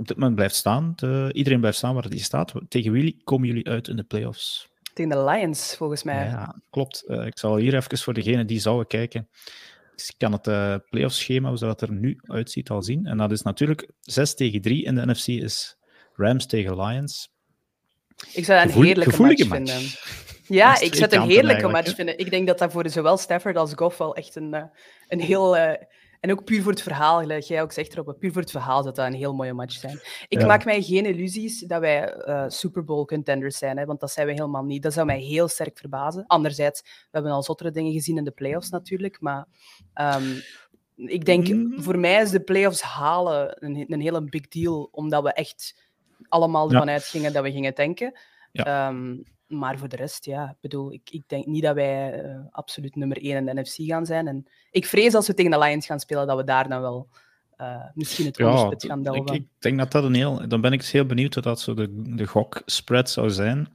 op 0.00 0.06
dit 0.06 0.16
moment 0.16 0.34
blijft 0.34 0.54
staan, 0.54 0.92
de, 0.96 1.30
iedereen 1.32 1.60
blijft 1.60 1.78
staan 1.78 1.94
waar 1.94 2.04
hij 2.04 2.18
staat, 2.18 2.52
tegen 2.68 2.92
wie 2.92 3.20
komen 3.24 3.48
jullie 3.48 3.68
uit 3.68 3.88
in 3.88 3.96
de 3.96 4.02
playoffs? 4.02 4.68
Tegen 4.94 5.10
de 5.10 5.24
Lions, 5.24 5.76
volgens 5.76 6.02
mij. 6.02 6.24
Ja, 6.24 6.60
klopt. 6.70 7.04
Uh, 7.06 7.26
ik 7.26 7.38
zal 7.38 7.56
hier 7.56 7.74
even 7.74 7.98
voor 7.98 8.14
degenen 8.14 8.46
die 8.46 8.60
zouden 8.60 8.86
kijken. 8.86 9.28
Ik 9.96 10.14
kan 10.18 10.32
het 10.32 10.46
uh, 10.46 10.76
playoff 10.90 11.14
schema, 11.14 11.48
hoe 11.48 11.58
dat 11.58 11.80
er 11.80 11.92
nu 11.92 12.18
uitziet, 12.22 12.70
al 12.70 12.82
zien. 12.82 13.06
En 13.06 13.16
dat 13.16 13.30
is 13.30 13.42
natuurlijk 13.42 13.90
6 14.00 14.34
tegen 14.34 14.60
3 14.60 14.84
in 14.84 14.94
de 14.94 15.06
NFC 15.06 15.26
is 15.26 15.76
Rams 16.14 16.46
tegen 16.46 16.80
Lions. 16.80 17.32
Ik 18.32 18.44
zou 18.44 18.66
dat 18.66 18.76
een 18.76 18.82
heerlijke 18.82 19.22
match, 19.22 19.48
match, 19.48 19.54
vinden. 19.54 19.82
Ja, 20.46 20.80
ik 20.80 20.94
zou 20.94 21.04
het 21.04 21.12
een 21.12 21.28
heerlijke 21.28 21.68
match 21.68 21.94
vinden. 21.94 22.18
Ik 22.18 22.30
denk 22.30 22.46
dat 22.46 22.58
dat 22.58 22.72
voor 22.72 22.88
zowel 22.88 23.16
Stafford 23.16 23.56
als 23.56 23.72
Goff 23.74 23.98
wel 23.98 24.14
echt 24.14 24.36
een, 24.36 24.54
uh, 24.54 24.62
een 25.08 25.20
heel... 25.20 25.56
En 26.24 26.30
ook 26.30 26.44
puur 26.44 26.62
voor 26.62 26.72
het 26.72 26.82
verhaal, 26.82 27.20
gelijk 27.20 27.42
jij 27.42 27.62
ook 27.62 27.72
zegt 27.72 27.92
erop, 27.92 28.16
puur 28.18 28.32
voor 28.32 28.40
het 28.40 28.50
verhaal 28.50 28.82
dat 28.82 28.96
dat 28.96 29.06
een 29.06 29.14
heel 29.14 29.34
mooie 29.34 29.52
match 29.52 29.74
zijn. 29.74 30.00
Ik 30.28 30.40
ja. 30.40 30.46
maak 30.46 30.64
mij 30.64 30.82
geen 30.82 31.06
illusies 31.06 31.60
dat 31.60 31.80
wij 31.80 32.26
uh, 32.26 32.44
Super 32.48 32.84
Bowl 32.84 33.04
contenders 33.04 33.58
zijn, 33.58 33.78
hè, 33.78 33.84
want 33.84 34.00
dat 34.00 34.10
zijn 34.10 34.26
we 34.26 34.32
helemaal 34.32 34.64
niet. 34.64 34.82
Dat 34.82 34.92
zou 34.92 35.06
mij 35.06 35.20
heel 35.20 35.48
sterk 35.48 35.78
verbazen. 35.78 36.24
Anderzijds, 36.26 36.80
we 36.82 37.08
hebben 37.10 37.32
al 37.32 37.42
zottere 37.42 37.70
dingen 37.70 37.92
gezien 37.92 38.16
in 38.16 38.24
de 38.24 38.30
playoffs 38.30 38.70
natuurlijk, 38.70 39.20
maar 39.20 39.46
um, 39.94 40.42
ik 40.96 41.24
denk, 41.24 41.48
mm. 41.48 41.82
voor 41.82 41.98
mij 41.98 42.22
is 42.22 42.30
de 42.30 42.40
playoffs 42.40 42.82
halen 42.82 43.64
een, 43.64 43.84
een 43.88 44.00
hele 44.00 44.24
big 44.24 44.48
deal, 44.48 44.88
omdat 44.92 45.22
we 45.22 45.32
echt 45.32 45.88
allemaal 46.28 46.70
ervan 46.70 46.86
ja. 46.86 46.92
uitgingen 46.92 47.32
dat 47.32 47.42
we 47.42 47.52
gingen 47.52 47.74
tanken. 47.74 48.18
Ja. 48.52 48.88
Um, 48.88 49.22
maar 49.58 49.78
voor 49.78 49.88
de 49.88 49.96
rest, 49.96 50.24
ja, 50.24 50.50
ik 50.50 50.60
bedoel, 50.60 50.92
ik, 50.92 51.10
ik 51.10 51.22
denk 51.26 51.46
niet 51.46 51.62
dat 51.62 51.74
wij 51.74 52.24
uh, 52.24 52.38
absoluut 52.50 52.96
nummer 52.96 53.16
1 53.22 53.36
in 53.36 53.44
de 53.44 53.60
NFC 53.60 53.74
gaan 53.76 54.06
zijn. 54.06 54.26
En 54.26 54.46
ik 54.70 54.86
vrees 54.86 55.14
als 55.14 55.26
we 55.26 55.34
tegen 55.34 55.50
de 55.50 55.58
Lions 55.58 55.86
gaan 55.86 56.00
spelen, 56.00 56.26
dat 56.26 56.36
we 56.36 56.44
daar 56.44 56.68
dan 56.68 56.80
wel 56.80 57.08
uh, 57.60 57.84
misschien 57.94 58.26
het 58.26 58.36
ja, 58.36 58.72
gaan 58.76 59.02
delven. 59.02 59.34
Ik, 59.34 59.40
ik, 59.40 59.46
denk 59.58 59.78
dat 59.78 59.92
dat 59.92 60.04
een 60.04 60.14
heel... 60.14 60.48
Dan 60.48 60.60
ben 60.60 60.72
ik 60.72 60.78
dus 60.78 60.92
heel 60.92 61.06
benieuwd 61.06 61.34
wat 61.34 61.44
dat 61.44 61.60
zo 61.60 61.74
de, 61.74 62.14
de 62.16 62.26
gok-spread 62.26 63.10
zou 63.10 63.30
zijn. 63.30 63.68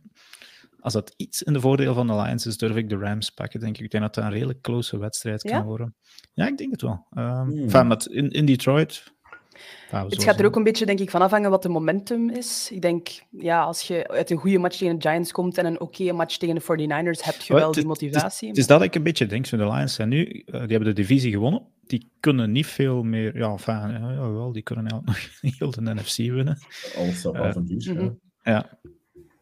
Als 0.79 0.93
dat 0.93 1.13
iets 1.17 1.43
in 1.43 1.53
de 1.53 1.59
voordeel 1.59 1.93
van 1.93 2.07
de 2.07 2.15
Lions 2.15 2.45
is, 2.45 2.57
durf 2.57 2.75
ik 2.75 2.89
de 2.89 2.97
Rams 2.97 3.29
pakken, 3.29 3.59
denk 3.59 3.77
ik. 3.77 3.83
Ik 3.83 3.91
denk 3.91 4.03
dat 4.03 4.13
dat 4.15 4.23
een 4.23 4.29
redelijk 4.29 4.61
close 4.61 4.97
wedstrijd 4.97 5.41
kan 5.41 5.65
worden. 5.65 5.95
Ja, 6.33 6.47
ik 6.47 6.57
denk 6.57 6.71
het 6.71 6.81
wel. 6.81 7.05
Um, 7.17 7.69
hmm. 7.71 7.97
in, 8.09 8.29
in 8.29 8.45
Detroit 8.45 9.13
het 9.91 10.23
gaat 10.23 10.39
er 10.39 10.45
ook 10.45 10.55
een 10.55 10.63
beetje 10.63 10.85
denk 10.85 10.99
ik, 10.99 11.09
van 11.09 11.21
afhangen 11.21 11.49
wat 11.49 11.63
de 11.63 11.69
momentum 11.69 12.29
is. 12.29 12.69
Ik 12.71 12.81
denk, 12.81 13.07
ja, 13.29 13.61
als 13.61 13.81
je 13.81 14.07
uit 14.07 14.29
een 14.29 14.37
goede 14.37 14.57
match 14.57 14.77
tegen 14.77 14.99
de 14.99 15.09
Giants 15.09 15.31
komt 15.31 15.57
en 15.57 15.65
een 15.65 15.79
oké 15.79 16.11
match 16.11 16.37
tegen 16.37 16.55
de 16.55 16.61
49ers, 16.61 17.23
heb 17.25 17.41
je 17.41 17.53
wel 17.53 17.71
die 17.71 17.85
motivatie. 17.85 18.47
Het 18.47 18.57
is, 18.57 18.67
dat 18.67 18.81
ik 18.81 18.95
een 18.95 19.03
beetje 19.03 19.25
denk. 19.25 19.45
Zo 19.45 19.57
de 19.57 19.63
Lions 19.63 19.93
zijn 19.93 20.09
nu, 20.09 20.25
uh, 20.25 20.43
die 20.45 20.59
hebben 20.59 20.83
de 20.83 20.93
divisie 20.93 21.31
gewonnen. 21.31 21.61
Die 21.85 22.11
kunnen 22.19 22.51
niet 22.51 22.67
veel 22.67 23.03
meer, 23.03 23.37
ja, 23.37 23.51
enfin, 23.51 23.91
ja, 23.91 24.31
wel, 24.31 24.51
die 24.51 24.63
kunnen 24.63 24.87
eigenlijk 24.87 25.41
nog 25.41 25.53
heel 25.57 25.71
de 25.71 25.93
NFC 25.93 26.17
winnen. 26.17 26.57
Alles 26.97 27.25
op 27.25 27.35
uh, 27.35 27.41
af 27.41 27.55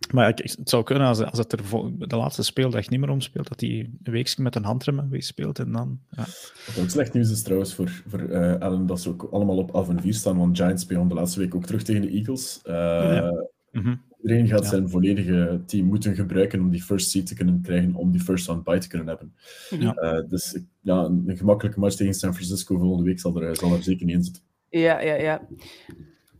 Ja, 0.07 0.13
maar 0.13 0.27
het 0.27 0.57
zou 0.63 0.83
kunnen 0.83 1.07
als, 1.07 1.23
als 1.23 1.37
het 1.37 1.51
er 1.51 1.61
de 1.97 2.15
laatste 2.15 2.43
speeldag 2.43 2.89
niet 2.89 2.99
meer 2.99 3.09
omspeelt, 3.09 3.47
dat 3.47 3.59
hij 3.59 3.89
een 4.03 4.11
weekje 4.11 4.41
met 4.41 4.55
een 4.55 4.63
handrem 4.63 5.07
heeft 5.11 5.25
speelt 5.25 5.59
en 5.59 5.71
dan... 5.71 5.99
Ja. 6.09 6.25
Wat 6.65 6.79
ook 6.79 6.89
slecht 6.89 7.13
nieuws 7.13 7.31
is 7.31 7.41
trouwens 7.41 7.73
voor, 7.73 8.03
voor 8.07 8.21
uh, 8.21 8.55
Allen, 8.55 8.85
dat 8.85 9.01
ze 9.01 9.09
ook 9.09 9.27
allemaal 9.31 9.57
op 9.57 9.71
af 9.71 9.89
en 9.89 10.01
4 10.01 10.13
staan, 10.13 10.37
want 10.37 10.57
Giants 10.57 10.83
spelen 10.83 11.07
de 11.07 11.13
laatste 11.13 11.39
week 11.39 11.55
ook 11.55 11.65
terug 11.65 11.83
tegen 11.83 12.01
de 12.01 12.09
Eagles. 12.09 12.61
Uh, 12.65 12.73
ja. 12.73 13.47
mm 13.71 14.05
Iedereen 14.21 14.47
gaat 14.47 14.63
ja. 14.63 14.69
zijn 14.69 14.89
volledige 14.89 15.61
team 15.65 15.85
moeten 15.85 16.15
gebruiken 16.15 16.59
om 16.59 16.69
die 16.69 16.83
first 16.83 17.09
seed 17.09 17.25
te 17.25 17.35
kunnen 17.35 17.61
krijgen, 17.61 17.95
om 17.95 18.11
die 18.11 18.21
first 18.21 18.47
round 18.47 18.63
bye 18.63 18.77
te 18.77 18.87
kunnen 18.87 19.07
hebben. 19.07 19.33
Ja. 19.69 20.03
Uh, 20.03 20.29
dus 20.29 20.59
ja, 20.81 21.03
een, 21.03 21.37
gemakkelijke 21.37 21.79
match 21.79 21.95
tegen 21.95 22.13
San 22.13 22.33
Francisco 22.33 22.77
volgende 22.77 23.03
week 23.03 23.19
zal 23.19 23.41
er, 23.41 23.55
zal 23.55 23.73
er 23.73 23.83
zeker 23.83 24.05
niet 24.05 24.15
in 24.15 24.23
zitten. 24.23 24.43
Ja, 24.69 25.01
ja, 25.01 25.15
ja 25.15 25.47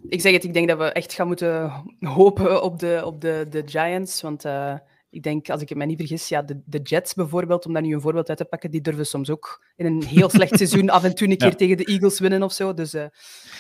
ik 0.10 0.22
zeg 0.22 0.34
het, 0.34 0.44
ik 0.44 0.54
denk 0.54 0.68
dat 0.68 0.78
we 0.78 0.84
echt 0.84 1.14
gaan 1.14 1.28
moeten 1.28 1.72
hopen 2.00 2.64
op 2.64 2.80
de, 2.80 3.02
op 3.06 3.22
de, 3.22 3.46
de 3.50 3.64
Giants. 3.66 4.22
Want 4.22 4.46
uh, 4.46 4.76
ik 5.10 5.24
denk, 5.24 5.50
als 5.50 5.62
ik 5.62 5.76
me 5.76 5.86
niet 5.86 5.98
vergis, 5.98 6.28
ja, 6.28 6.42
de, 6.42 6.62
de 6.66 6.80
Jets 6.82 7.14
bijvoorbeeld, 7.14 7.66
om 7.66 7.74
daar 7.74 7.82
nu 7.82 7.94
een 7.94 8.02
voorbeeld 8.02 8.30
uit 8.30 8.38
te 8.38 8.46
pakken, 8.46 8.72
die 8.72 8.82
durven 8.82 9.06
soms 9.06 9.30
ook 9.30 9.66
in 9.76 9.86
een 9.86 10.04
heel 10.04 10.30
slecht 10.30 10.58
seizoen 10.62 10.90
af 10.90 11.04
en 11.04 11.16
toe 11.16 11.28
een 11.30 11.38
keer 11.38 11.50
ja. 11.50 11.56
tegen 11.56 11.78
de 11.78 11.86
Eagles 11.86 12.20
winnen 12.20 12.44
of 12.44 12.54
zo. 12.54 12.74
Dus 12.74 12.94
uh, 12.94 13.06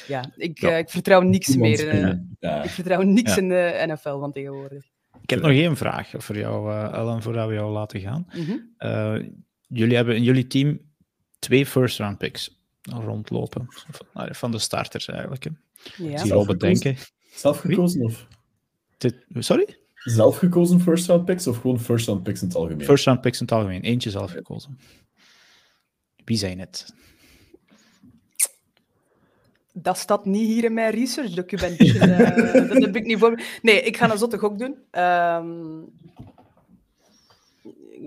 ja, 0.07 0.31
ik, 0.35 0.61
ja. 0.61 0.71
Uh, 0.71 0.77
ik 0.77 0.89
vertrouw 0.89 1.21
niks 1.21 1.55
meer. 1.55 2.19
Ja. 2.39 2.63
Ik 2.63 2.69
vertrouw 2.69 3.01
niks 3.01 3.37
in 3.37 3.49
de 3.49 3.83
NFL 3.87 4.19
van 4.19 4.31
tegenwoordig. 4.31 4.85
Ik 5.21 5.29
heb 5.29 5.41
nog 5.41 5.51
één 5.51 5.77
vraag 5.77 6.11
voor 6.17 6.37
jou, 6.37 6.73
Ellen, 6.93 7.21
voordat 7.21 7.47
we 7.47 7.53
jou 7.53 7.71
laten 7.71 7.99
gaan. 7.99 8.27
Mm 8.33 8.45
-hmm. 8.45 9.45
jullie 9.67 9.95
hebben 9.95 10.15
in 10.15 10.23
jullie 10.23 10.47
team 10.47 10.79
twee 11.39 11.65
first-round 11.65 12.17
picks 12.17 12.61
rondlopen, 12.81 13.67
van 14.13 14.51
de 14.51 14.59
starters 14.59 15.07
eigenlijk. 15.07 15.43
Hè. 15.43 15.49
Ja. 15.97 16.17
Zie. 16.17 16.97
Zelf 17.31 17.59
gekozen 17.59 18.03
of? 18.03 18.27
Sorry? 19.33 19.77
Zelf 19.95 20.37
gekozen 20.37 20.81
first 20.81 21.07
round 21.07 21.25
picks 21.25 21.47
of 21.47 21.57
gewoon 21.57 21.79
first 21.79 22.07
round 22.07 22.23
picks 22.23 22.41
in 22.41 22.47
het 22.47 22.57
algemeen? 22.57 22.85
First 22.85 23.05
round 23.05 23.21
picks 23.21 23.39
in 23.39 23.45
het 23.45 23.55
algemeen. 23.55 23.81
Eentje 23.81 24.09
zelf 24.09 24.31
gekozen. 24.31 24.79
Wie 26.25 26.37
zijn 26.37 26.59
het? 26.59 26.93
Dat 29.73 29.97
staat 29.97 30.25
niet 30.25 30.47
hier 30.47 30.63
in 30.63 30.73
mijn 30.73 30.91
research 30.93 31.29
documentje. 31.29 31.93
uh, 31.93 32.53
dat 32.69 32.83
heb 32.83 32.95
ik 32.95 33.05
niet 33.05 33.19
voor 33.19 33.41
Nee, 33.61 33.81
ik 33.81 33.97
ga 33.97 34.11
een 34.11 34.17
zotte 34.17 34.37
gok 34.37 34.59
doen. 34.59 34.75
Um, 35.01 35.85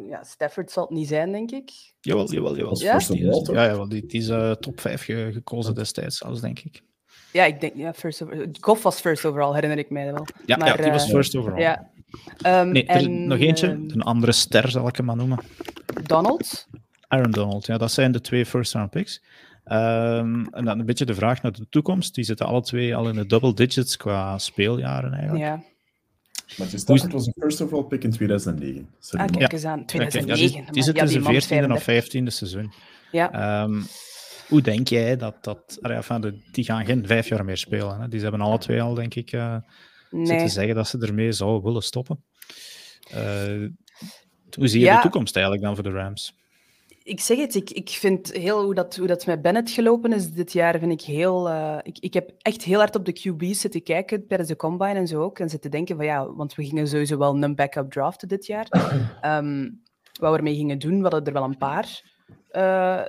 ja, 0.09 0.25
Stafford 0.25 0.71
zal 0.71 0.83
het 0.85 0.93
niet 0.93 1.09
zijn, 1.09 1.33
denk 1.33 1.51
ik. 1.51 1.71
Jawel, 2.01 2.33
jawel, 2.33 2.57
jawel. 2.57 2.81
Ja? 2.81 2.99
Die 2.99 3.29
is, 3.29 3.47
ja, 3.47 3.67
jawel, 3.67 3.89
die, 3.89 4.07
die 4.07 4.21
is 4.21 4.29
uh, 4.29 4.53
top 4.53 4.81
5 4.81 5.03
ge 5.03 5.31
gekozen 5.33 5.75
destijds, 5.75 6.17
zelfs, 6.19 6.41
denk 6.41 6.59
ik. 6.59 6.83
Ja, 7.33 7.45
ik 7.45 7.61
denk, 7.61 7.73
ja, 7.77 7.93
first 7.93 8.23
over, 8.23 8.49
Goff 8.61 8.83
was 8.83 9.01
first 9.01 9.25
overall, 9.25 9.55
herinner 9.55 9.79
ik 9.79 9.91
mij 9.91 10.13
wel. 10.13 10.27
Ja, 10.47 10.57
maar, 10.57 10.69
ja 10.69 10.77
die 10.77 10.93
was 10.93 11.07
uh, 11.07 11.11
first 11.11 11.37
overall. 11.37 11.61
Ja. 11.61 11.91
Um, 12.47 12.73
nee, 12.73 12.87
en, 12.87 13.27
nog 13.27 13.39
eentje, 13.39 13.67
uh, 13.67 13.73
een 13.73 14.03
andere 14.03 14.33
ster 14.33 14.71
zal 14.71 14.89
ik 14.89 14.97
hem 14.97 15.07
maar 15.07 15.17
noemen. 15.17 15.39
Donald? 16.03 16.67
Aaron 17.09 17.31
Donald, 17.31 17.67
ja, 17.67 17.79
dat 17.79 17.93
zijn 17.93 18.13
de 18.13 18.21
twee 18.21 18.47
first 18.47 18.73
round 18.73 18.91
picks. 18.91 19.23
Um, 19.65 20.49
en 20.51 20.65
dan 20.65 20.79
een 20.79 20.87
beetje 20.87 21.05
de 21.05 21.15
vraag 21.15 21.43
naar 21.43 21.53
de 21.53 21.67
toekomst. 21.71 22.15
Die 22.15 22.25
zitten 22.25 22.47
alle 22.47 22.63
twee 22.63 22.97
al 22.97 23.09
in 23.09 23.15
de 23.15 23.27
double 23.27 23.55
digits 23.55 23.97
qua 23.97 24.39
speeljaren 24.39 25.13
eigenlijk. 25.13 25.45
Ja. 25.45 25.63
Maar 26.59 26.69
Stafford 26.69 27.13
was 27.13 27.27
een 27.27 27.35
first 27.39 27.61
overall 27.61 27.85
pick 27.85 28.05
in 28.05 28.11
2009. 28.11 28.89
Sorry, 28.99 29.27
ah, 29.27 29.37
kijk 29.37 29.53
eens 29.53 29.65
aan, 29.65 29.85
2009. 29.87 30.59
Ja, 30.59 30.65
die, 30.65 30.73
die 30.73 30.83
zit 30.83 30.95
tussen 30.97 31.23
ja, 31.23 31.67
14e 31.67 31.71
of 31.71 31.83
15e 31.83 32.27
seizoen. 32.27 32.73
Ja. 33.13 33.63
Um, 33.63 33.87
hoe 34.51 34.61
denk 34.61 34.89
jij 34.89 35.17
dat 35.17 35.45
dat... 35.45 35.79
Enfin, 35.81 36.43
die 36.51 36.65
gaan 36.65 36.85
geen 36.85 37.07
vijf 37.07 37.29
jaar 37.29 37.45
meer 37.45 37.57
spelen. 37.57 38.01
Hè? 38.01 38.09
Die 38.09 38.21
hebben 38.21 38.41
alle 38.41 38.59
twee 38.59 38.83
al, 38.83 38.95
denk 38.95 39.15
ik, 39.15 39.33
uh, 39.33 39.57
nee. 40.11 40.27
zitten 40.27 40.51
zeggen 40.51 40.75
dat 40.75 40.89
ze 40.89 40.99
ermee 40.99 41.33
zouden 41.33 41.63
willen 41.63 41.83
stoppen. 41.83 42.25
Uh, 43.15 43.69
hoe 44.57 44.69
zie 44.69 44.81
je 44.81 44.87
ja. 44.87 44.97
de 44.97 45.03
toekomst 45.03 45.35
eigenlijk 45.35 45.65
dan 45.65 45.75
voor 45.75 45.85
de 45.85 45.91
Rams? 45.91 46.39
Ik 47.03 47.21
zeg 47.21 47.39
het, 47.39 47.55
ik, 47.55 47.71
ik 47.71 47.89
vind 47.89 48.33
heel 48.33 48.65
hoe 48.65 48.75
dat, 48.75 48.97
hoe 48.97 49.07
dat 49.07 49.27
met 49.27 49.43
Bennett 49.43 49.71
gelopen 49.71 50.13
is 50.13 50.33
dit 50.33 50.53
jaar, 50.53 50.79
vind 50.79 50.93
ik 50.93 51.01
heel... 51.01 51.51
Uh, 51.51 51.79
ik, 51.83 51.99
ik 51.99 52.15
heb 52.15 52.31
echt 52.39 52.63
heel 52.63 52.79
hard 52.79 52.97
op 52.97 53.05
de 53.05 53.13
QB's 53.13 53.61
zitten 53.61 53.83
kijken 53.83 54.27
tijdens 54.27 54.49
de 54.49 54.57
Combine 54.57 54.95
en 54.95 55.07
zo 55.07 55.23
ook. 55.23 55.39
En 55.39 55.49
zitten 55.49 55.71
denken 55.71 55.97
van 55.97 56.05
ja, 56.05 56.33
want 56.33 56.55
we 56.55 56.65
gingen 56.65 56.89
sowieso 56.89 57.19
wel 57.19 57.43
een 57.43 57.55
backup 57.55 57.91
draften 57.91 58.29
dit 58.29 58.47
jaar. 58.47 58.67
Um, 59.25 59.83
wat 60.21 60.31
we 60.31 60.37
ermee 60.37 60.55
gingen 60.55 60.79
doen, 60.79 60.97
we 60.97 61.03
hadden 61.03 61.25
er 61.25 61.33
wel 61.33 61.45
een 61.45 61.59
paar. 61.59 62.03
Uh, 62.53 63.05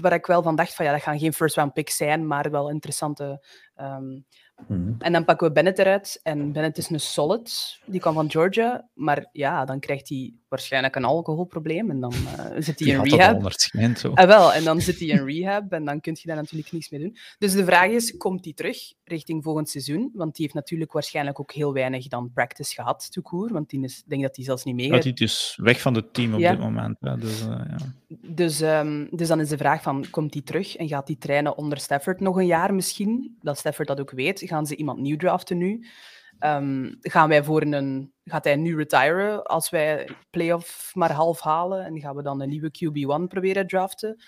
waar 0.00 0.12
ik 0.12 0.26
wel 0.26 0.42
van 0.42 0.56
dacht 0.56 0.74
van 0.74 0.84
ja, 0.84 0.92
dat 0.92 1.02
gaan 1.02 1.18
geen 1.18 1.32
first 1.32 1.56
round 1.56 1.72
picks 1.72 1.96
zijn, 1.96 2.26
maar 2.26 2.50
wel 2.50 2.70
interessante 2.70 3.46
um, 3.76 4.24
Mm-hmm. 4.66 4.96
En 4.98 5.12
dan 5.12 5.24
pakken 5.24 5.46
we 5.46 5.52
Bennett 5.52 5.78
eruit. 5.78 6.20
En 6.22 6.52
Bennett 6.52 6.78
is 6.78 6.90
een 6.90 7.00
solid. 7.00 7.78
Die 7.86 8.00
kwam 8.00 8.14
van 8.14 8.30
Georgia. 8.30 8.88
Maar 8.94 9.28
ja, 9.32 9.64
dan 9.64 9.80
krijgt 9.80 10.08
hij 10.08 10.34
waarschijnlijk 10.54 10.96
een 10.96 11.04
alcoholprobleem. 11.04 11.90
En 11.90 12.00
dan 12.00 12.12
uh, 12.12 12.46
zit 12.66 12.78
hij 12.78 12.88
in 12.88 13.02
rehab. 13.02 13.52
zo. 13.96 14.12
Ah, 14.12 14.26
wel, 14.26 14.52
en 14.52 14.64
dan 14.64 14.80
zit 14.80 14.98
hij 14.98 15.08
in 15.08 15.24
rehab. 15.24 15.72
En 15.72 15.84
dan 15.84 16.00
kun 16.00 16.16
je 16.20 16.26
daar 16.26 16.36
natuurlijk 16.36 16.72
niks 16.72 16.90
mee 16.90 17.00
doen. 17.00 17.16
Dus 17.38 17.52
de 17.52 17.64
vraag 17.64 17.90
is, 17.90 18.16
komt 18.16 18.44
hij 18.44 18.54
terug 18.54 18.92
richting 19.04 19.42
volgend 19.42 19.68
seizoen? 19.68 20.10
Want 20.14 20.34
die 20.34 20.42
heeft 20.42 20.54
natuurlijk 20.54 20.92
waarschijnlijk 20.92 21.40
ook 21.40 21.52
heel 21.52 21.72
weinig 21.72 22.08
dan 22.08 22.30
practice 22.34 22.74
gehad, 22.74 23.12
toekoer. 23.12 23.52
Want 23.52 23.70
die 23.70 23.82
is, 23.82 24.02
denk 24.06 24.22
dat 24.22 24.36
hij 24.36 24.44
zelfs 24.44 24.64
niet 24.64 24.74
mee 24.74 24.88
gaat. 24.88 25.02
hij 25.02 25.12
dus 25.12 25.58
weg 25.62 25.80
van 25.80 25.94
het 25.94 26.14
team 26.14 26.34
op 26.34 26.40
ja. 26.40 26.50
dit 26.50 26.60
moment. 26.60 26.96
Ja, 27.00 27.16
dus, 27.16 27.40
uh, 27.40 27.46
ja. 27.48 27.76
dus, 28.22 28.60
um, 28.60 29.08
dus 29.10 29.28
dan 29.28 29.40
is 29.40 29.48
de 29.48 29.56
vraag 29.56 29.82
van, 29.82 30.06
komt 30.10 30.34
hij 30.34 30.42
terug? 30.42 30.76
En 30.76 30.88
gaat 30.88 31.06
hij 31.06 31.16
trainen 31.16 31.56
onder 31.56 31.78
Stafford 31.78 32.20
nog 32.20 32.36
een 32.36 32.46
jaar 32.46 32.74
misschien? 32.74 33.36
Dat 33.40 33.58
Stafford 33.58 33.88
dat 33.88 34.00
ook 34.00 34.10
weet 34.10 34.42
gaan 34.44 34.66
ze 34.66 34.76
iemand 34.76 34.98
nieuw 34.98 35.16
draften 35.16 35.58
nu? 35.58 35.86
Um, 36.40 36.96
gaan 37.00 37.28
wij 37.28 37.44
voor 37.44 37.62
een, 37.62 38.12
gaat 38.24 38.44
hij 38.44 38.56
nu 38.56 38.76
retiren 38.76 39.44
als 39.44 39.70
wij 39.70 40.08
playoff 40.30 40.90
maar 40.94 41.12
half 41.12 41.40
halen? 41.40 41.84
En 41.84 42.00
gaan 42.00 42.16
we 42.16 42.22
dan 42.22 42.40
een 42.40 42.48
nieuwe 42.48 42.70
QB1 42.70 43.28
proberen 43.28 43.66
draften? 43.66 44.22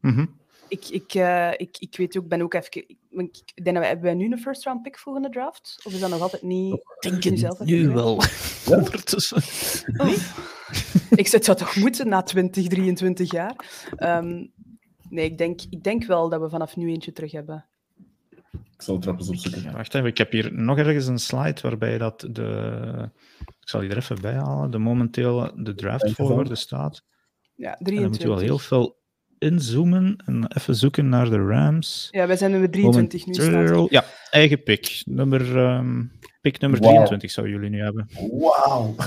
Mm 0.00 0.14
-hmm. 0.14 0.44
Ik, 0.68 0.88
ik, 0.88 1.14
uh, 1.14 1.52
ik, 1.52 1.76
ik 1.78 1.96
weet 1.96 2.18
ook, 2.18 2.28
ben 2.28 2.42
ook 2.42 2.54
even... 2.54 2.70
Ik, 2.72 3.42
ik 3.54 3.64
denk 3.64 3.76
dat 3.76 3.78
we, 3.78 3.86
hebben 3.86 4.04
wij 4.04 4.14
nu 4.14 4.32
een 4.32 4.38
first 4.38 4.64
round 4.64 4.82
pick 4.82 4.98
volgende 4.98 5.28
draft? 5.28 5.80
Of 5.84 5.92
is 5.92 6.00
dat 6.00 6.10
nog 6.10 6.20
altijd 6.20 6.42
niet... 6.42 6.74
Ik 6.74 6.96
denk 6.98 7.24
nu, 7.24 7.36
zelf 7.36 7.60
nu 7.60 7.88
wel. 7.88 8.22
Ja? 8.64 8.76
Ondertussen. 8.76 9.36
Oh. 9.96 10.12
ik 11.10 11.26
zou 11.26 11.42
het 11.44 11.58
toch 11.58 11.76
moeten 11.76 12.08
na 12.08 12.22
20, 12.22 12.66
23 12.66 13.30
jaar. 13.30 13.54
Um, 13.98 14.52
nee, 15.08 15.24
ik 15.24 15.38
denk, 15.38 15.60
ik 15.70 15.82
denk 15.82 16.04
wel 16.04 16.28
dat 16.28 16.40
we 16.40 16.48
vanaf 16.48 16.76
nu 16.76 16.88
eentje 16.88 17.12
terug 17.12 17.32
hebben. 17.32 17.66
Ik 18.74 18.82
zal 18.82 18.94
het 18.94 19.02
trappen 19.02 19.28
opzoeken. 19.28 19.62
Ja, 19.62 19.72
wacht 19.72 19.94
even, 19.94 20.08
ik 20.08 20.18
heb 20.18 20.32
hier 20.32 20.54
nog 20.54 20.78
ergens 20.78 21.06
een 21.06 21.18
slide 21.18 21.60
waarbij 21.60 21.98
dat 21.98 22.26
de... 22.30 23.10
Ik 23.46 23.68
zal 23.68 23.80
die 23.80 23.90
er 23.90 23.96
even 23.96 24.20
bij 24.20 24.34
halen. 24.34 24.70
De 24.70 24.78
momenteel 24.78 25.52
de 25.56 25.74
draft 25.74 26.12
volgorde 26.12 26.54
staat. 26.54 27.02
Ja, 27.54 27.74
23. 27.74 28.00
dan 28.00 28.10
moet 28.10 28.22
je 28.22 28.28
wel 28.28 28.38
heel 28.38 28.58
veel 28.58 28.96
inzoomen 29.38 30.22
en 30.24 30.46
even 30.56 30.74
zoeken 30.74 31.08
naar 31.08 31.30
de 31.30 31.46
Rams. 31.46 32.08
Ja, 32.10 32.26
wij 32.26 32.36
zijn 32.36 32.50
nummer 32.50 32.70
23 32.70 33.26
nu. 33.26 33.34
Staat 33.34 33.90
ja, 33.90 34.04
eigen 34.30 34.62
pick. 34.62 35.02
Nummer, 35.04 35.56
um, 35.56 36.12
pick 36.40 36.60
nummer 36.60 36.80
wow. 36.80 36.88
23 36.88 37.30
zouden 37.30 37.56
jullie 37.56 37.70
nu 37.70 37.82
hebben. 37.82 38.08
Wauw! 38.38 38.94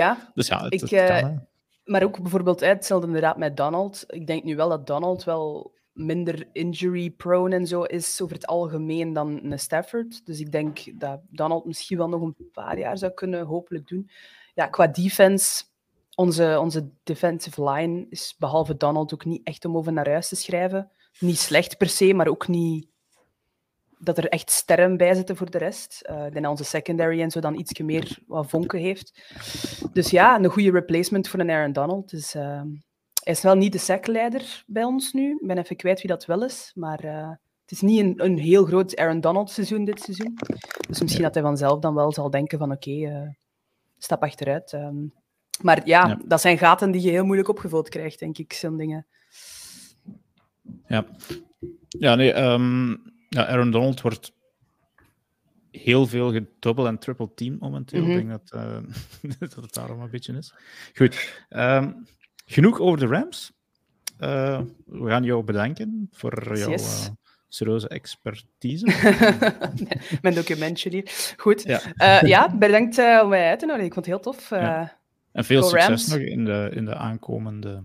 ja, 0.00 0.26
dus 0.34 0.46
ja 0.46 0.64
het, 0.64 0.72
ik, 0.72 0.80
het 0.80 0.90
kan, 0.90 1.30
uh, 1.30 1.38
Maar 1.84 2.02
ook 2.02 2.22
bijvoorbeeld 2.22 2.60
hetzelfde 2.60 3.06
inderdaad 3.06 3.36
met 3.36 3.56
Donald. 3.56 4.04
Ik 4.06 4.26
denk 4.26 4.44
nu 4.44 4.56
wel 4.56 4.68
dat 4.68 4.86
Donald 4.86 5.24
wel 5.24 5.72
minder 5.92 6.48
injury-prone 6.52 7.54
en 7.54 7.66
zo 7.66 7.82
is 7.82 8.20
over 8.20 8.34
het 8.34 8.46
algemeen 8.46 9.12
dan 9.12 9.40
een 9.42 9.58
Stafford. 9.58 10.26
Dus 10.26 10.40
ik 10.40 10.52
denk 10.52 11.00
dat 11.00 11.20
Donald 11.28 11.64
misschien 11.64 11.96
wel 11.96 12.08
nog 12.08 12.22
een 12.22 12.36
paar 12.52 12.78
jaar 12.78 12.98
zou 12.98 13.12
kunnen 13.12 13.46
hopelijk 13.46 13.88
doen. 13.88 14.10
Ja, 14.54 14.66
qua 14.66 14.86
defense 14.86 15.64
onze, 16.14 16.58
onze 16.60 16.90
defensive 17.02 17.70
line 17.70 18.06
is 18.10 18.34
behalve 18.38 18.76
Donald 18.76 19.14
ook 19.14 19.24
niet 19.24 19.46
echt 19.46 19.64
om 19.64 19.76
over 19.76 19.92
naar 19.92 20.08
huis 20.08 20.28
te 20.28 20.36
schrijven. 20.36 20.90
Niet 21.18 21.38
slecht 21.38 21.76
per 21.76 21.88
se, 21.88 22.14
maar 22.14 22.28
ook 22.28 22.48
niet 22.48 22.90
dat 23.98 24.18
er 24.18 24.28
echt 24.28 24.50
sterren 24.50 24.96
bij 24.96 25.14
zitten 25.14 25.36
voor 25.36 25.50
de 25.50 25.58
rest. 25.58 26.08
Uh, 26.32 26.48
onze 26.48 26.64
secondary 26.64 27.20
en 27.20 27.30
zo 27.30 27.40
dan 27.40 27.58
iets 27.58 27.80
meer 27.80 28.18
wat 28.26 28.48
vonken 28.48 28.78
heeft. 28.78 29.22
Dus 29.92 30.10
ja, 30.10 30.36
een 30.36 30.50
goede 30.50 30.70
replacement 30.70 31.28
voor 31.28 31.40
een 31.40 31.50
Aaron 31.50 31.72
Donald. 31.72 32.10
Dus, 32.10 32.34
uh, 32.34 32.62
hij 33.22 33.32
is 33.32 33.42
wel 33.42 33.54
niet 33.54 33.72
de 33.72 33.78
sackleider 33.78 34.64
bij 34.66 34.84
ons 34.84 35.12
nu. 35.12 35.30
Ik 35.30 35.46
ben 35.46 35.58
even 35.58 35.76
kwijt 35.76 36.00
wie 36.00 36.10
dat 36.10 36.26
wel 36.26 36.44
is. 36.44 36.72
Maar 36.74 37.04
uh, 37.04 37.28
het 37.60 37.70
is 37.70 37.80
niet 37.80 38.00
een, 38.00 38.24
een 38.24 38.38
heel 38.38 38.64
groot 38.64 38.96
Aaron 38.96 39.20
Donald 39.20 39.50
seizoen 39.50 39.84
dit 39.84 40.00
seizoen. 40.00 40.38
Dus 40.88 41.00
misschien 41.02 41.22
dat 41.22 41.34
hij 41.34 41.42
vanzelf 41.42 41.78
dan 41.78 41.94
wel 41.94 42.12
zal 42.12 42.30
denken 42.30 42.58
van 42.58 42.72
oké, 42.72 42.90
okay, 42.90 43.36
stap 43.98 44.22
achteruit. 44.22 44.72
Um, 44.72 45.12
maar 45.60 45.86
ja, 45.86 46.18
dat 46.24 46.40
zijn 46.40 46.58
gaten 46.58 46.90
die 46.90 47.02
je 47.02 47.10
heel 47.10 47.24
moeilijk 47.24 47.48
opgevuld 47.48 47.88
krijgt, 47.88 48.18
denk 48.18 48.38
ik, 48.38 48.52
zo'n 48.52 48.76
dingen. 48.76 49.06
Ja, 50.86 51.06
ja 51.88 52.14
nee, 52.14 52.34
um, 52.34 52.90
ja, 53.28 53.46
Aaron 53.46 53.70
Donald 53.70 54.00
wordt 54.00 54.32
heel 55.70 56.06
veel 56.06 56.32
gedouble 56.32 56.86
en 56.86 56.98
triple 56.98 57.34
team 57.34 57.56
momenteel. 57.60 58.00
Mm 58.00 58.06
-hmm. 58.06 58.18
Ik 58.18 58.26
denk 58.26 58.40
dat, 58.40 58.60
uh, 58.62 59.30
dat 59.38 59.54
het 59.54 59.74
daarom 59.74 60.00
een 60.00 60.10
beetje 60.10 60.36
is. 60.36 60.54
Goed, 60.94 61.44
um, 61.50 62.06
genoeg 62.44 62.80
over 62.80 62.98
de 62.98 63.06
Rams. 63.06 63.52
Uh, 64.20 64.60
we 64.84 65.08
gaan 65.08 65.24
jou 65.24 65.44
bedanken 65.44 66.08
voor 66.12 66.58
jouw 66.58 66.70
yes. 66.70 67.06
uh, 67.06 67.14
serieuze 67.48 67.88
expertise. 67.88 68.86
Mijn 70.22 70.34
documentje 70.34 70.90
hier. 70.90 71.34
Goed. 71.36 71.62
Ja, 71.62 71.80
uh, 71.96 72.28
ja 72.28 72.56
bedankt 72.56 72.98
om 72.98 73.28
mij 73.28 73.48
uit 73.48 73.58
te 73.58 73.66
nodigen. 73.66 73.86
Ik 73.86 73.94
vond 73.94 74.06
het 74.06 74.14
heel 74.14 74.32
tof. 74.32 74.50
Ja. 74.50 75.00
En 75.32 75.44
veel 75.44 75.62
succes 75.62 75.88
Rams. 75.88 76.06
nog 76.08 76.18
in 76.18 76.44
de, 76.44 76.70
in 76.74 76.84
de 76.84 76.94
aankomende, 76.94 77.84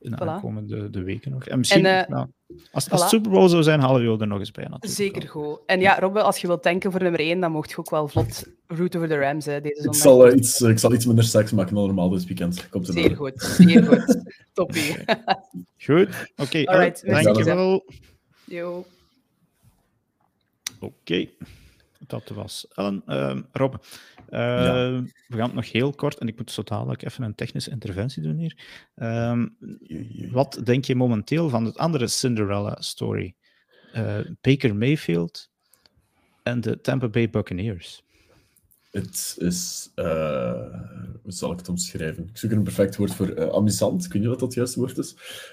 in 0.00 0.10
de 0.10 0.16
voilà. 0.16 0.28
aankomende 0.28 0.90
de 0.90 1.02
weken 1.02 1.30
nog. 1.30 1.46
En 1.46 1.58
misschien, 1.58 1.86
en, 1.86 2.02
uh, 2.02 2.08
nou, 2.08 2.26
als, 2.70 2.86
voilà. 2.86 2.90
als 2.90 3.00
het 3.00 3.10
Super 3.10 3.30
Bowl 3.30 3.48
zou 3.48 3.62
zijn, 3.62 3.80
halen 3.80 4.12
we 4.12 4.20
er 4.20 4.26
nog 4.26 4.38
eens 4.38 4.50
bij. 4.50 4.64
Natuurlijk. 4.64 4.92
Zeker 4.92 5.28
goed. 5.28 5.58
En 5.66 5.80
ja, 5.80 5.98
Robbe, 5.98 6.22
als 6.22 6.38
je 6.38 6.46
wilt 6.46 6.62
tanken 6.62 6.90
voor 6.90 7.02
nummer 7.02 7.20
1, 7.20 7.40
dan 7.40 7.52
mocht 7.52 7.70
je 7.70 7.78
ook 7.78 7.90
wel 7.90 8.08
vlot 8.08 8.46
route 8.66 8.98
voor 8.98 9.08
de 9.08 9.18
Rams 9.18 9.44
hè, 9.44 9.60
deze 9.60 9.74
zondag. 9.74 9.94
Ik 9.94 10.00
zal, 10.02 10.28
uh, 10.28 10.36
iets, 10.36 10.60
ik 10.60 10.78
zal 10.78 10.92
iets 10.92 11.06
minder 11.06 11.24
seks 11.24 11.52
maken 11.52 11.74
dan 11.74 11.86
normaal 11.86 12.08
dit 12.08 12.26
weekend. 12.26 12.68
Komt 12.68 12.86
zeer 12.86 13.16
goed, 13.16 13.42
zeer 13.42 13.84
goed. 13.84 14.22
Toppie. 14.52 14.96
goed, 15.78 16.08
oké. 16.36 16.60
Okay. 16.60 16.94
Dankjewel. 17.02 17.84
Jo. 18.44 18.84
Oké. 20.80 20.92
Okay. 21.02 21.30
Dat 22.08 22.28
was 22.28 22.66
Ellen. 22.74 23.02
Uh, 23.06 23.38
Rob, 23.52 23.74
uh, 23.74 23.80
ja. 24.30 25.02
we 25.02 25.36
gaan 25.36 25.46
het 25.46 25.54
nog 25.54 25.72
heel 25.72 25.92
kort, 25.92 26.18
en 26.18 26.28
ik 26.28 26.36
moet 26.36 26.50
zo 26.50 26.62
dadelijk 26.62 27.04
even 27.04 27.24
een 27.24 27.34
technische 27.34 27.70
interventie 27.70 28.22
doen 28.22 28.36
hier. 28.36 28.56
Um, 28.94 29.56
wat 30.30 30.60
denk 30.64 30.84
je 30.84 30.94
momenteel 30.94 31.48
van 31.48 31.64
het 31.64 31.76
andere 31.76 32.06
Cinderella-story? 32.06 33.34
Uh, 33.94 34.18
Baker 34.40 34.76
Mayfield 34.76 35.50
en 36.42 36.60
de 36.60 36.80
Tampa 36.80 37.08
Bay 37.08 37.30
Buccaneers. 37.30 38.02
Het 38.90 39.36
is, 39.38 39.90
uh, 39.94 40.52
hoe 41.22 41.32
zal 41.32 41.52
ik 41.52 41.58
het 41.58 41.68
omschrijven? 41.68 42.28
Ik 42.28 42.36
zoek 42.36 42.50
er 42.50 42.56
een 42.56 42.62
perfect 42.62 42.96
woord 42.96 43.14
voor. 43.14 43.38
Uh, 43.38 43.48
amusant, 43.48 44.04
ik 44.04 44.12
weet 44.12 44.22
niet 44.22 44.30
wat 44.30 44.38
dat 44.38 44.48
het 44.48 44.56
juiste 44.56 44.78
woord 44.78 44.98
is. 44.98 45.10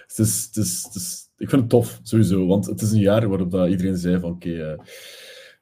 Het 0.07 0.17
is, 0.17 0.45
het 0.45 0.55
is, 0.55 0.83
het 0.83 0.95
is. 0.95 1.29
Ik 1.37 1.49
vind 1.49 1.61
het 1.61 1.69
tof, 1.69 1.99
sowieso, 2.03 2.45
want 2.45 2.65
het 2.65 2.81
is 2.81 2.91
een 2.91 2.99
jaar 2.99 3.27
waarop 3.27 3.51
dat 3.51 3.69
iedereen 3.69 3.97
zei 3.97 4.19
van 4.19 4.31
oké, 4.31 4.49
okay, 4.49 4.77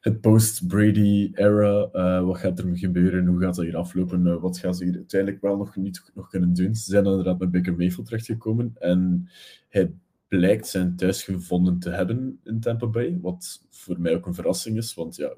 het 0.04 0.20
post-Brady-era. 0.20 1.88
Uh, 1.92 2.26
wat 2.26 2.38
gaat 2.38 2.58
er 2.58 2.76
gebeuren? 2.76 3.26
Hoe 3.26 3.40
gaat 3.40 3.54
dat 3.54 3.64
hier 3.64 3.76
aflopen? 3.76 4.26
Uh, 4.26 4.40
wat 4.40 4.58
gaan 4.58 4.74
ze 4.74 4.84
hier 4.84 4.94
uiteindelijk 4.94 5.42
wel 5.42 5.56
nog 5.56 5.76
niet 5.76 6.10
nog 6.14 6.28
kunnen 6.28 6.52
doen? 6.54 6.74
Ze 6.74 6.90
zijn 6.90 7.04
inderdaad 7.04 7.38
met 7.38 7.50
Baker 7.50 7.74
Mayfield 7.76 8.06
terechtgekomen 8.06 8.76
en 8.78 9.28
hij 9.68 9.92
blijkt 10.28 10.66
zijn 10.66 10.96
thuis 10.96 11.22
gevonden 11.22 11.78
te 11.78 11.90
hebben 11.90 12.40
in 12.42 12.60
Tampa 12.60 12.86
Bay, 12.86 13.18
wat 13.20 13.66
voor 13.70 14.00
mij 14.00 14.14
ook 14.14 14.26
een 14.26 14.34
verrassing 14.34 14.76
is, 14.76 14.94
want 14.94 15.16
ja, 15.16 15.34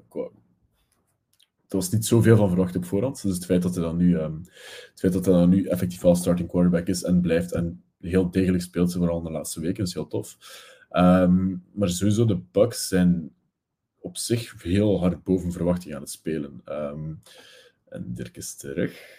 er 1.67 1.75
was 1.75 1.91
niet 1.91 2.05
zoveel 2.05 2.37
van 2.37 2.47
verwacht 2.47 2.75
op 2.75 2.85
voorhand. 2.85 3.21
Dus 3.21 3.35
het 3.35 3.45
feit 3.45 3.61
dat 3.61 3.75
hij 3.75 3.83
dan 3.83 3.97
nu, 3.97 4.17
um, 4.17 4.41
het 4.91 4.99
feit 4.99 5.13
dat 5.13 5.25
hij 5.25 5.33
dan 5.33 5.49
nu 5.49 5.65
effectief 5.65 6.03
al 6.03 6.15
starting 6.15 6.49
quarterback 6.49 6.87
is 6.87 7.03
en 7.03 7.21
blijft 7.21 7.53
en 7.53 7.83
heel 7.99 8.31
degelijk 8.31 8.63
speelt, 8.63 8.93
vooral 8.93 9.17
in 9.17 9.23
de 9.23 9.31
laatste 9.31 9.61
weken, 9.61 9.83
is 9.83 9.93
heel 9.93 10.07
tof. 10.07 10.37
Um, 10.91 11.63
maar 11.73 11.89
sowieso, 11.89 12.25
de 12.25 12.41
Bucks 12.51 12.87
zijn 12.87 13.31
op 14.07 14.17
zich 14.17 14.63
heel 14.63 14.99
hard 14.99 15.23
boven 15.23 15.51
verwachting 15.51 15.95
aan 15.95 16.01
het 16.01 16.09
spelen. 16.09 16.61
Um, 16.69 17.21
en 17.89 18.13
Dirk 18.13 18.37
is 18.37 18.55
terug. 18.55 19.15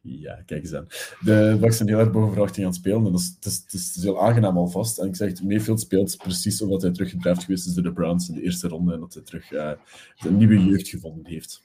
Ja, 0.00 0.42
kijk 0.46 0.62
eens 0.62 0.74
aan. 0.74 0.86
De 1.20 1.56
Bucks 1.60 1.76
zijn 1.76 1.88
heel 1.88 1.98
erg 1.98 2.10
boven 2.10 2.30
verwachting 2.30 2.66
aan 2.66 2.72
het 2.72 2.80
spelen. 2.80 3.06
En 3.06 3.12
dat 3.12 3.20
is, 3.20 3.36
het, 3.40 3.72
is, 3.72 3.96
is, 3.96 4.02
heel 4.02 4.22
aangenaam 4.22 4.56
alvast. 4.56 4.98
En 4.98 5.06
ik 5.06 5.16
zeg 5.16 5.42
Mayfield 5.42 5.80
speelt 5.80 6.16
precies 6.16 6.62
omdat 6.62 6.82
hij 6.82 6.90
terug 6.90 7.10
gedraft 7.10 7.44
geweest 7.44 7.66
is 7.66 7.74
door 7.74 7.82
de 7.82 7.92
Browns 7.92 8.28
in 8.28 8.34
de 8.34 8.42
eerste 8.42 8.68
ronde. 8.68 8.92
En 8.92 9.00
dat 9.00 9.14
hij 9.14 9.22
terug 9.22 9.50
uh, 9.50 9.70
een 10.18 10.36
nieuwe 10.36 10.64
jeugd 10.64 10.88
gevonden 10.88 11.26
heeft. 11.26 11.62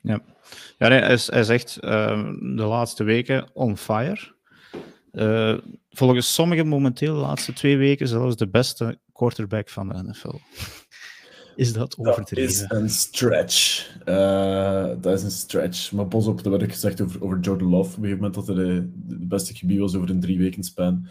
Ja, 0.00 0.22
ja 0.78 0.88
nee, 0.88 1.00
hij, 1.00 1.12
is, 1.12 1.30
hij 1.30 1.44
zegt 1.44 1.78
uh, 1.80 2.32
de 2.56 2.64
laatste 2.64 3.04
weken 3.04 3.50
on 3.52 3.76
fire. 3.76 4.34
Uh, 5.12 5.58
volgens 5.90 6.34
sommigen 6.34 6.66
momenteel 6.66 7.14
de 7.14 7.20
laatste 7.20 7.52
twee 7.52 7.76
weken 7.76 8.08
zelfs 8.08 8.36
de 8.36 8.48
beste 8.48 8.98
quarterback 9.12 9.68
van 9.68 9.88
de 9.88 10.02
NFL. 10.02 10.36
Is 11.56 11.72
dat 11.72 11.98
overdreven? 11.98 12.68
Dat 12.68 12.78
is 12.78 12.82
een 12.82 12.90
stretch. 12.90 13.90
Uh, 14.08 14.90
dat 15.00 15.18
is 15.18 15.22
een 15.22 15.30
stretch. 15.30 15.92
Maar 15.92 16.06
pas 16.06 16.26
op, 16.26 16.42
dat 16.42 16.52
werd 16.52 16.62
ik 16.62 16.72
gezegd 16.72 17.00
over, 17.00 17.24
over 17.24 17.40
Jordan 17.40 17.68
Love. 17.68 17.90
Op 17.90 17.96
een 17.96 18.02
gegeven 18.02 18.16
moment 18.16 18.34
dat 18.34 18.46
hij 18.46 18.56
de, 18.56 18.90
de 19.06 19.26
beste 19.26 19.54
gebied 19.54 19.78
was 19.78 19.94
over 19.94 20.10
een 20.10 20.20
drie 20.20 20.38
weken 20.38 20.64
span. 20.64 21.06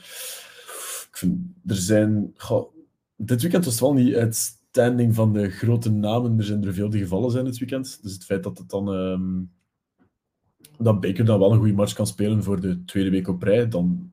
Ik 1.10 1.17
vind, 1.17 1.39
er 1.65 1.75
zijn... 1.75 2.34
Goh, 2.36 2.73
dit 3.15 3.41
weekend 3.41 3.65
was 3.65 3.73
het 3.73 3.84
wel 3.84 3.93
niet 3.93 4.15
uitstanding 4.15 5.15
van 5.15 5.34
de 5.34 5.49
grote 5.49 5.91
namen. 5.91 6.38
Er 6.38 6.43
zijn 6.43 6.65
er 6.65 6.73
veel 6.73 6.89
die 6.89 7.01
gevallen 7.01 7.31
zijn 7.31 7.45
dit 7.45 7.58
weekend. 7.58 7.99
Dus 8.01 8.13
het 8.13 8.25
feit 8.25 8.43
dat 8.43 8.58
het 8.58 8.69
dan... 8.69 8.88
Um, 8.88 9.51
dat 10.77 11.01
Baker 11.01 11.25
dan 11.25 11.39
wel 11.39 11.51
een 11.51 11.58
goede 11.58 11.73
match 11.73 11.93
kan 11.93 12.08
spelen 12.08 12.43
voor 12.43 12.62
de 12.62 12.84
tweede 12.86 13.10
week 13.10 13.27
op 13.27 13.43
rij, 13.43 13.67
dan... 13.67 14.12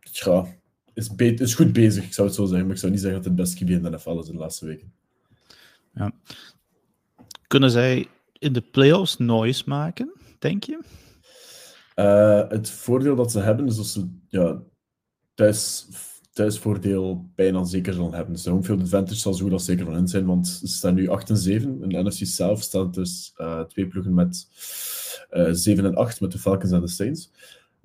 Ja, 0.00 0.46
is, 0.94 1.10
is 1.16 1.54
goed 1.54 1.72
bezig, 1.72 2.04
ik 2.04 2.12
zou 2.12 2.26
het 2.26 2.36
zo 2.36 2.44
zeggen. 2.44 2.66
Maar 2.66 2.74
ik 2.74 2.80
zou 2.80 2.92
niet 2.92 3.00
zeggen 3.00 3.18
dat 3.18 3.28
het 3.28 3.36
beste 3.36 3.56
gebied 3.56 3.76
in 3.76 3.82
de 3.82 3.90
NFL 3.90 4.18
is 4.18 4.26
in 4.26 4.32
de 4.32 4.38
laatste 4.38 4.66
weken. 4.66 4.92
Ja. 5.96 6.12
Kunnen 7.46 7.70
zij 7.70 8.08
in 8.38 8.52
de 8.52 8.60
playoffs 8.60 9.16
noise 9.16 9.62
maken, 9.66 10.12
denk 10.38 10.64
je? 10.64 10.78
Uh, 11.96 12.48
het 12.48 12.70
voordeel 12.70 13.16
dat 13.16 13.32
ze 13.32 13.40
hebben 13.40 13.66
is 13.66 13.76
dat 13.76 13.86
ze 13.86 14.08
ja, 14.28 14.62
thuis, 15.34 15.86
thuisvoordeel 16.32 17.30
bijna 17.34 17.64
zeker 17.64 17.92
zullen 17.92 18.12
hebben. 18.12 18.32
Dus 18.32 18.42
de 18.42 18.50
advantage 18.50 19.14
zal 19.14 19.34
zo 19.34 19.48
dat 19.48 19.62
zeker 19.62 19.84
van 19.84 19.96
in 19.96 20.08
zijn, 20.08 20.26
want 20.26 20.48
ze 20.48 20.66
staan 20.66 20.94
nu 20.94 21.08
8 21.08 21.30
en 21.30 21.36
7. 21.36 21.82
In 21.82 21.88
de 21.88 22.02
NFC 22.02 22.26
South 22.26 22.62
staan 22.62 22.90
dus 22.90 23.32
uh, 23.36 23.60
twee 23.60 23.86
ploegen 23.86 24.14
met 24.14 24.48
uh, 25.30 25.48
7 25.50 25.84
en 25.84 25.94
8, 25.94 26.20
met 26.20 26.32
de 26.32 26.38
Falcons 26.38 26.72
en 26.72 26.80
de 26.80 26.88
Saints. 26.88 27.30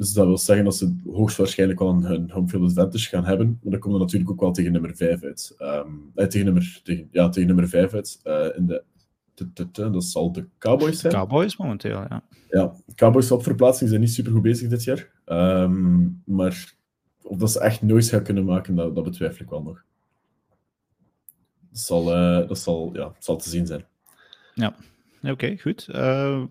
Dus 0.02 0.14
dat 0.14 0.26
wil 0.26 0.38
zeggen 0.38 0.66
dat 0.66 0.76
ze 0.76 0.96
hoogstwaarschijnlijk 1.12 1.80
wel 1.80 1.90
een, 1.90 2.04
hun 2.04 2.32
home 2.32 2.48
field 2.48 2.64
advantage 2.64 3.10
gaan 3.10 3.26
hebben. 3.26 3.60
Maar 3.62 3.72
dan 3.72 3.80
komen 3.80 3.98
we 3.98 4.04
natuurlijk 4.04 4.32
ook 4.32 4.40
wel 4.40 4.52
tegen 4.52 4.72
nummer 4.72 4.96
5 4.96 5.24
uit. 5.24 5.56
Um, 5.60 6.12
eh, 6.16 6.28
tegen, 6.28 6.46
nummer, 6.46 6.82
tegen, 6.84 7.08
ja, 7.12 7.30
tegen 7.30 7.48
nummer 7.48 7.70
5 7.70 7.94
uit. 7.94 8.20
Uh, 8.24 8.46
in 8.56 8.68
de, 8.68 8.84
dat 9.74 10.04
zal 10.04 10.32
de 10.32 10.46
Cowboys 10.58 11.00
zijn. 11.00 11.14
Cowboys 11.14 11.58
momenteel, 11.58 11.98
ja. 12.10 12.24
Ja, 12.50 12.74
Cowboys 12.96 13.32
op 13.32 13.44
verplaatsing 13.44 13.90
zijn 13.90 14.02
niet 14.02 14.14
super 14.14 14.32
goed 14.32 14.42
bezig 14.42 14.70
dit 14.70 14.84
jaar. 14.84 15.12
Um, 15.26 16.22
maar 16.26 16.74
of 17.22 17.38
dat 17.38 17.52
ze 17.52 17.60
echt 17.60 17.82
nooit 17.82 18.10
gaan 18.10 18.24
kunnen 18.24 18.46
maken, 18.46 18.76
dat, 18.76 18.96
dat 18.96 19.04
betwijfel 19.04 19.44
ik 19.44 19.50
wel 19.50 19.64
nog. 19.64 19.84
Dat 21.70 21.80
zal, 21.80 22.18
uh, 22.18 22.48
dat 22.48 22.60
zal, 22.60 22.90
ja, 22.94 23.12
zal 23.20 23.38
te 23.38 23.50
zien 23.50 23.66
zijn. 23.66 23.86
Ja, 24.54 24.76
oké, 25.22 25.58
goed. 25.58 25.88
Uh, 25.90 25.96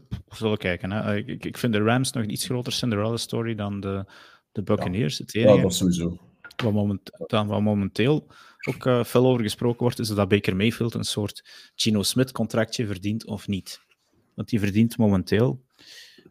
we 0.08 0.36
zullen 0.36 0.58
kijken. 0.58 0.90
Hè. 0.90 1.16
Ik, 1.16 1.44
ik 1.44 1.58
vind 1.58 1.72
de 1.72 1.82
Rams 1.82 2.12
nog 2.12 2.22
een 2.24 2.32
iets 2.32 2.44
groter 2.44 2.72
Cinderella 2.72 3.16
story 3.16 3.54
dan 3.54 3.80
de, 3.80 4.04
de 4.52 4.62
Buccaneers. 4.62 5.18
Ja, 5.18 5.24
het 5.24 5.34
enige, 5.34 5.54
ja 5.54 5.62
dat 5.62 5.74
sowieso. 5.74 6.18
Wat, 6.56 6.72
moment, 6.72 7.10
dan, 7.26 7.46
wat 7.46 7.60
momenteel 7.60 8.26
ook 8.68 8.84
uh, 8.84 9.04
veel 9.04 9.26
over 9.26 9.42
gesproken 9.42 9.80
wordt, 9.80 9.98
is 9.98 10.08
dat 10.08 10.28
Baker 10.28 10.56
Mayfield 10.56 10.94
een 10.94 11.04
soort 11.04 11.70
Gino 11.74 12.02
Smith 12.02 12.32
contractje 12.32 12.86
verdient 12.86 13.26
of 13.26 13.48
niet. 13.48 13.80
Want 14.34 14.48
die 14.48 14.58
verdient 14.60 14.96
momenteel 14.96 15.64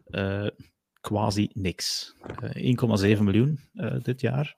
uh, 0.06 0.46
quasi 1.00 1.50
niks. 1.52 2.14
Uh, 2.54 3.16
1,7 3.16 3.22
miljoen 3.22 3.60
dit 4.02 4.20
jaar. 4.20 4.56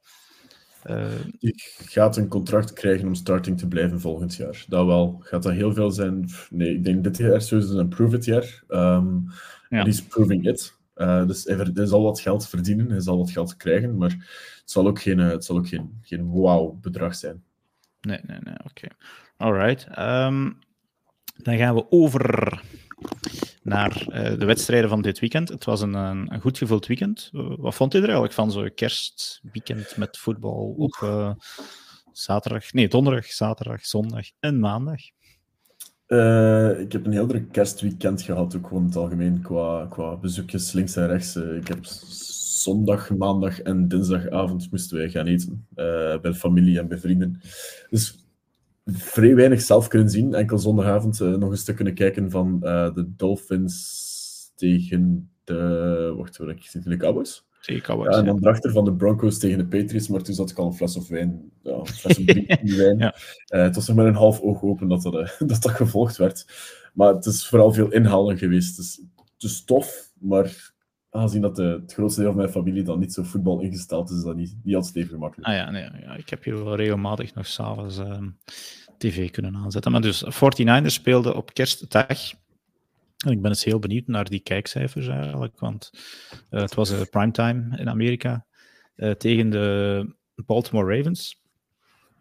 Ik 1.39 1.77
gaat 1.79 2.17
een 2.17 2.29
contract 2.29 2.73
krijgen 2.73 3.07
om 3.07 3.15
starting 3.15 3.59
te 3.59 3.69
blijven 3.69 4.01
volgend 4.01 4.35
jaar. 4.35 4.65
Dat 4.69 4.87
wel. 4.87 5.19
Gaat 5.21 5.43
dat 5.43 5.53
heel 5.53 5.73
veel 5.73 5.91
zijn? 5.91 6.29
Nee, 6.51 6.75
ik 6.75 6.85
denk 6.85 7.05
dit 7.05 7.17
jaar 7.17 7.43
sowieso 7.43 7.79
een 7.79 7.89
prove-it 7.89 8.25
jaar. 8.25 8.63
Um, 8.69 9.27
ja. 9.69 9.85
He's 9.85 10.03
proving 10.03 10.47
it. 10.47 10.81
Uh, 10.97 11.27
dus 11.27 11.45
hij, 11.45 11.71
hij, 11.75 11.87
zal 11.87 12.03
wat 12.03 12.21
geld 12.21 12.49
verdienen, 12.49 12.91
hij 12.91 13.01
zal 13.01 13.19
wat 13.19 13.31
geld 13.31 13.57
krijgen, 13.57 13.97
maar 13.97 14.11
het 14.11 14.71
zal 14.71 14.87
ook 14.87 15.01
geen, 15.01 15.19
het 15.19 15.45
zal 15.45 15.57
ook 15.57 15.69
geen, 15.69 15.99
geen 16.03 16.25
wow-bedrag 16.25 17.15
zijn. 17.15 17.43
Nee, 18.01 18.21
nee, 18.27 18.39
nee, 18.41 18.55
oké. 18.55 18.69
Okay. 18.69 18.91
Alright. 19.37 19.87
Um, 19.99 20.59
dan 21.37 21.57
gaan 21.57 21.75
we 21.75 21.91
over 21.91 22.63
naar 23.63 24.07
uh, 24.09 24.39
de 24.39 24.45
wedstrijden 24.45 24.89
van 24.89 25.03
dit 25.03 25.19
weekend. 25.19 25.49
Het 25.49 25.65
was 25.65 25.81
een, 25.81 25.95
een, 25.95 26.41
goed 26.41 26.59
gevuld 26.59 26.87
weekend. 26.87 27.31
Uh, 27.33 27.55
wat 27.59 27.75
vond 27.75 27.95
u 27.95 27.97
er 27.97 28.05
eigenlijk 28.05 28.33
van 28.33 28.51
zo'n 28.51 28.75
kerstweekend 28.75 29.97
met 29.97 30.19
voetbal 30.19 30.75
op 30.77 31.01
uh, 31.05 31.33
zaterdag, 32.13 32.73
nee, 32.73 32.89
donderdag, 32.89 33.27
zaterdag, 33.27 33.87
zondag 33.87 34.27
en 34.41 34.61
maandag? 34.61 35.01
ik 36.79 36.93
heb 36.93 37.07
een 37.07 37.13
heel 37.13 37.27
druk 37.27 37.53
kerstweekend 37.53 38.23
gehad, 38.23 38.57
ook 38.57 38.67
gewoon 38.67 38.83
in 38.83 38.89
het 38.89 38.97
algemeen, 38.97 39.41
qua, 39.43 39.87
qua 39.91 40.17
bezoekjes 40.17 40.73
links 40.73 40.97
en 40.97 41.07
rechts. 41.07 41.37
ik 41.37 41.69
heb 41.69 41.79
zondag, 41.83 43.11
maandag 43.11 43.61
en 43.61 43.89
dinsdagavond 43.89 44.71
moesten 44.71 44.97
wij 44.97 45.11
gaan 45.11 45.27
eten. 45.27 45.67
bij 46.23 46.35
familie 46.35 46.79
en 46.79 46.89
bij 46.89 46.99
vrienden. 46.99 47.41
Dus 47.91 48.22
vrij 48.95 49.35
weinig 49.35 49.61
zelf 49.61 49.89
kunnen 49.89 50.11
zien. 50.11 50.35
Enkel 50.35 50.59
zondagavond 50.59 51.21
uh, 51.21 51.37
nog 51.37 51.51
een 51.51 51.57
stuk 51.57 51.77
kunnen 51.77 51.95
kijken 51.95 52.31
van 52.31 52.61
uh, 52.63 52.95
de 52.95 53.15
Dolphins 53.17 54.53
tegen 54.57 55.31
de... 55.45 56.15
Wacht, 56.17 56.37
hoor, 56.37 56.51
ik 56.51 56.63
zit 56.63 56.85
in 56.85 56.91
de 56.91 56.97
Cowboys. 56.97 57.47
Tegen 57.61 57.83
Cowboys, 57.83 58.15
ja, 58.15 58.21
en 58.21 58.27
dan 58.27 58.41
daarachter 58.41 58.73
van 58.73 58.85
de 58.85 58.95
Broncos 58.95 59.39
tegen 59.39 59.59
de 59.59 59.67
Patriots, 59.67 60.09
maar 60.09 60.23
toen 60.23 60.35
zat 60.35 60.51
ik 60.51 60.59
al 60.59 60.67
een 60.67 60.75
fles 60.75 60.97
of 60.97 61.09
wijn. 61.09 61.51
Ja, 61.63 61.73
een 61.73 61.87
fles 61.87 62.19
of 62.19 62.25
wijn. 62.77 62.99
ja. 62.99 63.15
uh, 63.55 63.63
het 63.63 63.75
was 63.75 63.87
nog 63.87 63.97
met 63.97 64.07
een 64.07 64.15
half 64.15 64.41
oog 64.41 64.63
open 64.63 64.89
dat 64.89 65.03
dat, 65.03 65.13
dat 65.39 65.63
dat 65.63 65.71
gevolgd 65.71 66.17
werd. 66.17 66.47
Maar 66.95 67.15
het 67.15 67.27
is 67.27 67.49
vooral 67.49 67.73
veel 67.73 67.93
inhalen 67.93 68.39
geweest. 68.39 68.77
Het 68.77 68.85
is, 68.85 69.03
het 69.17 69.43
is 69.51 69.65
tof, 69.65 70.13
maar 70.21 70.73
aangezien 71.11 71.43
dat 71.43 71.57
de, 71.57 71.81
het 71.83 71.93
grootste 71.93 72.21
deel 72.21 72.31
van 72.31 72.39
mijn 72.39 72.53
familie 72.53 72.83
dan 72.83 72.99
niet 72.99 73.13
zo 73.13 73.23
voetbal 73.23 73.61
ingesteld 73.61 74.11
is, 74.11 74.17
is 74.17 74.23
dat 74.23 74.37
niet, 74.37 74.57
niet 74.63 74.75
altijd 74.75 74.97
even 74.97 75.11
gemakkelijk. 75.11 75.49
Ah 75.49 75.55
ja, 75.55 75.71
nee, 75.71 75.83
ja, 75.83 76.15
ik 76.17 76.29
heb 76.29 76.45
hier 76.45 76.65
wel 76.65 76.77
regelmatig 76.77 77.35
nog 77.35 77.47
s'avonds 77.47 77.99
uh, 77.99 78.19
tv 79.03 79.31
kunnen 79.31 79.57
aanzetten. 79.57 79.93
Maar 79.93 80.01
dus 80.01 80.25
49ers 80.25 80.87
speelden 80.87 81.37
op 81.37 81.55
kerstdag. 81.55 82.33
En 83.25 83.31
ik 83.31 83.43
ben 83.43 83.51
eens 83.51 83.65
heel 83.65 83.79
benieuwd 83.79 84.07
naar 84.07 84.29
die 84.29 84.41
kijkcijfers 84.41 85.07
eigenlijk, 85.07 85.61
want 85.61 85.91
uh, 86.51 86.61
het 86.61 86.75
was 86.75 86.93
uh, 86.93 87.01
primetime 87.11 87.79
in 87.79 87.89
Amerika 87.89 88.47
uh, 88.97 89.11
tegen 89.11 89.51
de 89.51 90.07
Baltimore 90.35 90.97
Ravens. 90.97 91.41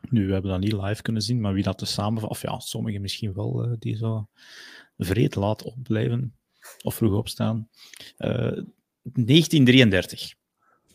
Nu, 0.10 0.26
we 0.26 0.34
hebben 0.34 0.52
dat 0.52 0.60
niet 0.60 0.74
live 0.74 1.02
kunnen 1.02 1.22
zien, 1.22 1.42
maar 1.42 1.54
wie 1.54 1.64
dat 1.64 1.78
te 1.78 1.86
samen... 1.86 2.28
Of 2.28 2.42
ja, 2.42 2.60
sommigen 2.60 3.02
misschien 3.02 3.34
wel, 3.34 3.76
die 3.80 3.98
zo 3.98 4.28
vreed 4.98 5.36
laat 5.36 5.64
opblijven 5.64 6.36
of 6.84 6.96
vroeg 6.96 7.14
opstaan. 7.14 7.70
1933 8.18 10.34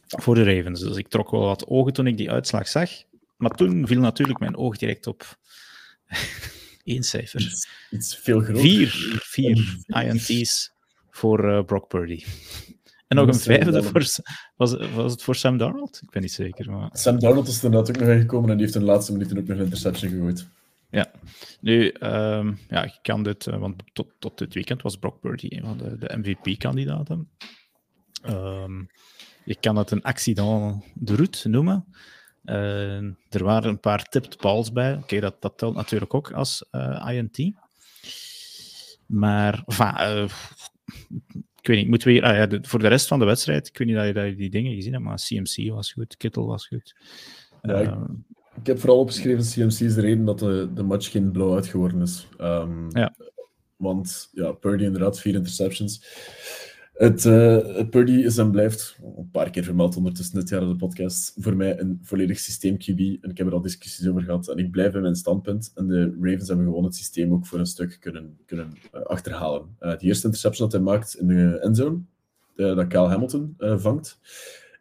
voor 0.06 0.34
de 0.34 0.54
Ravens. 0.54 0.80
Dus 0.80 0.96
ik 0.96 1.08
trok 1.08 1.30
wel 1.30 1.40
wat 1.40 1.66
ogen 1.66 1.92
toen 1.92 2.06
ik 2.06 2.16
die 2.16 2.30
uitslag 2.30 2.68
zag. 2.68 2.90
Maar 3.36 3.50
toen 3.50 3.86
viel 3.86 4.00
natuurlijk 4.00 4.38
mijn 4.38 4.56
oog 4.56 4.76
direct 4.76 5.06
op 5.06 5.38
één 6.84 7.02
cijfer. 7.02 7.40
Iets, 7.40 7.68
iets 7.90 8.16
veel 8.16 8.40
groter. 8.40 8.60
Vier, 8.60 8.88
vier 9.22 9.76
INT's 9.86 10.72
voor 11.10 11.44
uh, 11.44 11.64
Brock 11.64 11.88
Purdy. 11.88 12.24
En 13.08 13.16
nog 13.16 13.28
een 13.28 13.34
vijfde 13.34 13.82
voor... 13.82 14.04
Was, 14.56 14.76
was 14.94 15.12
het 15.12 15.22
voor 15.22 15.36
Sam 15.36 15.56
Darnold? 15.56 16.00
Ik 16.02 16.10
ben 16.10 16.22
niet 16.22 16.32
zeker. 16.32 16.70
Maar... 16.70 16.88
Sam 16.92 17.18
Darnold 17.18 17.48
is 17.48 17.62
er 17.62 17.70
natuurlijk 17.70 18.02
ook 18.02 18.08
nog 18.08 18.20
gekomen 18.20 18.50
en 18.50 18.56
die 18.56 18.64
heeft 18.64 18.78
in 18.78 18.84
de 18.84 18.92
laatste 18.92 19.12
minuten 19.12 19.38
ook 19.38 19.46
nog 19.46 19.58
een 19.58 19.64
interception 19.64 20.10
gegooid. 20.10 20.48
Ja, 20.90 21.10
nu, 21.60 21.94
um, 22.00 22.58
ja, 22.68 22.84
ik 22.84 22.98
kan 23.02 23.22
dit, 23.22 23.46
uh, 23.46 23.58
want 23.58 23.82
tot, 23.92 24.12
tot 24.18 24.38
dit 24.38 24.54
weekend 24.54 24.82
was 24.82 24.96
Brock 24.96 25.20
Purdy 25.20 25.46
een 25.48 25.64
van 25.64 25.78
de, 25.78 25.98
de 25.98 26.16
MVP-kandidaten. 26.16 27.28
Um, 28.28 28.88
je 29.44 29.56
kan 29.60 29.76
het 29.76 29.90
een 29.90 30.02
accident 30.02 30.84
de 30.94 31.14
route 31.14 31.48
noemen. 31.48 31.84
Uh, 32.46 32.96
er 33.30 33.44
waren 33.44 33.70
een 33.70 33.80
paar 33.80 34.08
tipped 34.08 34.40
balls 34.40 34.72
bij. 34.72 34.92
Oké, 34.92 35.02
okay, 35.02 35.20
dat, 35.20 35.36
dat 35.40 35.58
telt 35.58 35.74
natuurlijk 35.74 36.14
ook 36.14 36.32
als 36.32 36.64
uh, 36.72 37.08
INT. 37.10 37.54
Maar, 39.06 39.62
enfin, 39.66 39.94
uh, 40.00 40.28
ik 41.60 41.66
weet 41.66 41.76
niet, 41.76 41.88
moeten 41.88 42.08
we 42.08 42.14
hier, 42.14 42.22
ah, 42.22 42.36
ja, 42.36 42.46
de, 42.46 42.58
voor 42.62 42.78
de 42.78 42.88
rest 42.88 43.06
van 43.06 43.18
de 43.18 43.24
wedstrijd, 43.24 43.68
ik 43.68 43.78
weet 43.78 43.86
niet 43.86 43.96
dat 43.96 44.06
je, 44.06 44.12
dat 44.12 44.26
je 44.26 44.36
die 44.36 44.50
dingen 44.50 44.74
gezien 44.74 44.92
hebt, 44.92 45.04
maar 45.04 45.16
CMC 45.16 45.70
was 45.72 45.92
goed, 45.92 46.16
Kittle 46.16 46.44
was 46.44 46.66
goed. 46.66 46.96
Ja, 47.62 47.78
ik, 47.78 47.90
ik, 48.56 48.66
heb 48.66 48.78
vooral 48.78 48.98
opgeschreven, 48.98 49.44
CMC 49.44 49.80
is 49.80 49.94
de 49.94 50.00
reden 50.00 50.24
dat 50.24 50.38
de, 50.38 50.68
de 50.74 50.82
match 50.82 51.10
geen 51.10 51.30
blowout 51.30 51.66
geworden 51.66 52.02
is. 52.02 52.28
Um, 52.40 52.86
ja. 52.90 53.14
Want 53.76 54.28
ja, 54.32 54.52
Purdy 54.52 54.84
inderdaad, 54.84 55.20
vier 55.20 55.34
interceptions. 55.34 56.04
Het, 56.96 57.24
uh, 57.24 57.88
Purdy 57.90 58.12
is 58.12 58.38
en 58.38 58.50
blijft, 58.50 58.98
een 59.16 59.30
paar 59.30 59.50
keer 59.50 59.64
vermeld 59.64 59.96
ondertussen 59.96 60.34
dit 60.38 60.48
jaar 60.48 60.62
in 60.62 60.68
de 60.68 60.76
podcast, 60.76 61.34
voor 61.38 61.56
mij 61.56 61.80
een 61.80 61.98
volledig 62.02 62.38
systeem 62.38 62.76
QB. 62.76 62.98
En 62.98 63.30
ik 63.30 63.38
heb 63.38 63.46
er 63.46 63.52
al 63.52 63.60
discussies 63.60 64.08
over 64.08 64.22
gehad. 64.22 64.48
En 64.48 64.58
ik 64.58 64.70
blijf 64.70 64.92
bij 64.92 65.00
mijn 65.00 65.14
standpunt. 65.14 65.72
En 65.74 65.86
de 65.86 66.16
Ravens 66.20 66.48
hebben 66.48 66.66
gewoon 66.66 66.84
het 66.84 66.94
systeem 66.94 67.32
ook 67.32 67.46
voor 67.46 67.58
een 67.58 67.66
stuk 67.66 67.96
kunnen, 68.00 68.38
kunnen 68.46 68.72
uh, 68.94 69.02
achterhalen. 69.02 69.76
Uh, 69.80 69.98
die 69.98 70.08
eerste 70.08 70.26
interception 70.26 70.68
dat 70.68 70.76
hij 70.76 70.90
maakt 70.92 71.14
in 71.14 71.26
de 71.26 71.58
endzone, 71.58 71.98
dat 72.54 72.86
Kyle 72.86 73.08
Hamilton 73.08 73.54
vangt, 73.58 74.18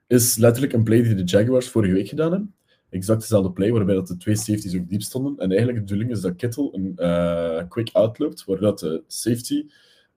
is 0.08 0.38
letterlijk 0.38 0.74
een 0.74 0.84
play 0.84 1.02
die 1.02 1.16
de 1.16 1.24
Jaguars 1.24 1.70
vorige 1.70 1.94
week 1.94 2.08
gedaan 2.08 2.32
hebben. 2.32 2.54
Exact 2.90 3.22
dezelfde 3.22 3.52
play, 3.52 3.72
waarbij 3.72 3.96
dat 3.96 4.08
de 4.08 4.18
twee 4.18 4.36
safeties 4.36 4.76
ook 4.76 4.90
diep 4.90 5.02
stonden. 5.02 5.38
En 5.38 5.50
eigenlijk 5.50 5.78
de 5.78 5.84
bedoeling 5.84 6.12
is 6.12 6.22
dat 6.22 6.36
Kittle 6.36 6.70
een 6.96 7.68
quick 7.68 7.90
out 7.94 8.20
loopt, 8.20 8.46
waar 8.46 8.60
dat 8.60 8.80
de 8.80 9.04
safety 9.08 9.66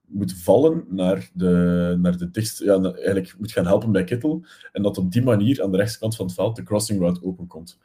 moet 0.08 0.34
vallen 0.34 0.84
naar 0.88 1.30
de, 1.34 1.96
naar 2.00 2.16
de 2.16 2.30
ja, 2.64 2.80
eigenlijk 2.80 3.34
moet 3.38 3.52
gaan 3.52 3.66
helpen 3.66 3.92
bij 3.92 4.04
Kittel. 4.04 4.44
En 4.72 4.82
dat 4.82 4.98
op 4.98 5.12
die 5.12 5.22
manier 5.22 5.62
aan 5.62 5.70
de 5.70 5.76
rechterkant 5.76 6.16
van 6.16 6.26
het 6.26 6.34
veld 6.34 6.56
de 6.56 6.62
crossing 6.62 7.00
route 7.00 7.22
openkomt. 7.22 7.78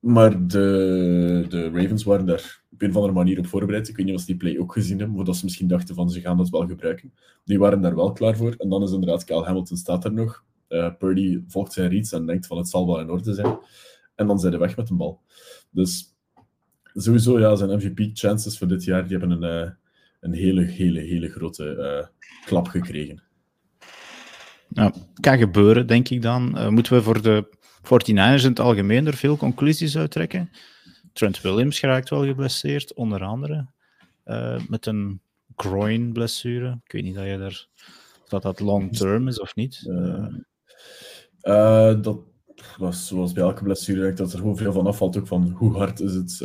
Maar 0.00 0.46
de, 0.46 1.46
de 1.48 1.70
Ravens 1.70 2.04
waren 2.04 2.26
daar 2.26 2.62
op 2.72 2.82
een 2.82 2.88
of 2.88 2.94
andere 2.94 3.14
manier 3.14 3.38
op 3.38 3.46
voorbereid. 3.46 3.88
Ik 3.88 3.96
weet 3.96 4.06
niet 4.06 4.14
of 4.14 4.20
ze 4.20 4.26
die 4.26 4.36
play 4.36 4.58
ook 4.58 4.72
gezien 4.72 4.98
hebben, 4.98 5.18
of 5.18 5.24
dat 5.24 5.36
ze 5.36 5.44
misschien 5.44 5.68
dachten 5.68 5.94
van 5.94 6.10
ze 6.10 6.20
gaan 6.20 6.36
dat 6.36 6.48
wel 6.48 6.66
gebruiken. 6.66 7.12
Die 7.44 7.58
waren 7.58 7.80
daar 7.80 7.94
wel 7.94 8.12
klaar 8.12 8.36
voor. 8.36 8.54
En 8.58 8.68
dan 8.68 8.82
is 8.82 8.92
inderdaad 8.92 9.24
Kyle 9.24 9.44
Hamilton 9.44 9.76
staat 9.76 10.04
er 10.04 10.12
nog. 10.12 10.44
Uh, 10.68 10.90
Purdy 10.98 11.42
volgt 11.46 11.72
zijn 11.72 11.90
reads 11.90 12.12
en 12.12 12.26
denkt 12.26 12.46
van 12.46 12.56
het 12.56 12.68
zal 12.68 12.86
wel 12.86 13.00
in 13.00 13.10
orde 13.10 13.34
zijn. 13.34 13.58
En 14.14 14.26
dan 14.26 14.38
zijn 14.38 14.52
ze 14.52 14.58
weg 14.58 14.76
met 14.76 14.86
de 14.86 14.94
bal. 14.94 15.20
Dus 15.70 16.16
sowieso, 16.94 17.38
ja, 17.38 17.56
zijn 17.56 17.76
MVP-chances 17.76 18.58
voor 18.58 18.68
dit 18.68 18.84
jaar, 18.84 19.08
die 19.08 19.18
hebben 19.18 19.42
een... 19.42 19.64
Uh, 19.64 19.70
een 20.26 20.34
hele, 20.34 20.64
hele, 20.64 21.00
hele 21.00 21.28
grote 21.28 21.64
uh, 21.64 22.06
klap 22.46 22.68
gekregen. 22.68 23.22
Ja, 24.68 24.92
kan 25.20 25.38
gebeuren, 25.38 25.86
denk 25.86 26.08
ik 26.08 26.22
dan. 26.22 26.58
Uh, 26.58 26.68
moeten 26.68 26.92
we 26.92 27.02
voor 27.02 27.22
de 27.22 27.56
49ers 27.84 28.42
in 28.42 28.48
het 28.48 28.60
algemeen 28.60 29.06
er 29.06 29.16
veel 29.16 29.36
conclusies 29.36 29.96
uit 29.96 30.10
trekken? 30.10 30.50
Trent 31.12 31.40
Williams 31.40 31.78
geraakt 31.78 32.10
wel 32.10 32.24
geblesseerd, 32.24 32.94
onder 32.94 33.22
andere. 33.22 33.66
Uh, 34.24 34.60
met 34.68 34.86
een 34.86 35.20
groin-blessure. 35.56 36.80
Ik 36.84 36.92
weet 36.92 37.02
niet 37.02 37.14
dat, 37.14 37.26
je 37.26 37.38
daar, 37.38 37.66
dat 38.28 38.42
dat 38.42 38.60
long-term 38.60 39.28
is 39.28 39.40
of 39.40 39.54
niet. 39.54 39.82
dat 42.02 42.18
was 42.76 43.06
zoals 43.06 43.32
bij 43.32 43.42
elke 43.42 43.62
blessure, 43.62 44.12
dat 44.12 44.32
er 44.32 44.38
gewoon 44.38 44.56
veel 44.56 44.72
van 44.72 44.86
afvalt. 44.86 45.16
Ook 45.16 45.26
van 45.26 45.50
hoe 45.50 45.76
hard 45.76 46.00
is 46.00 46.14
het, 46.14 46.38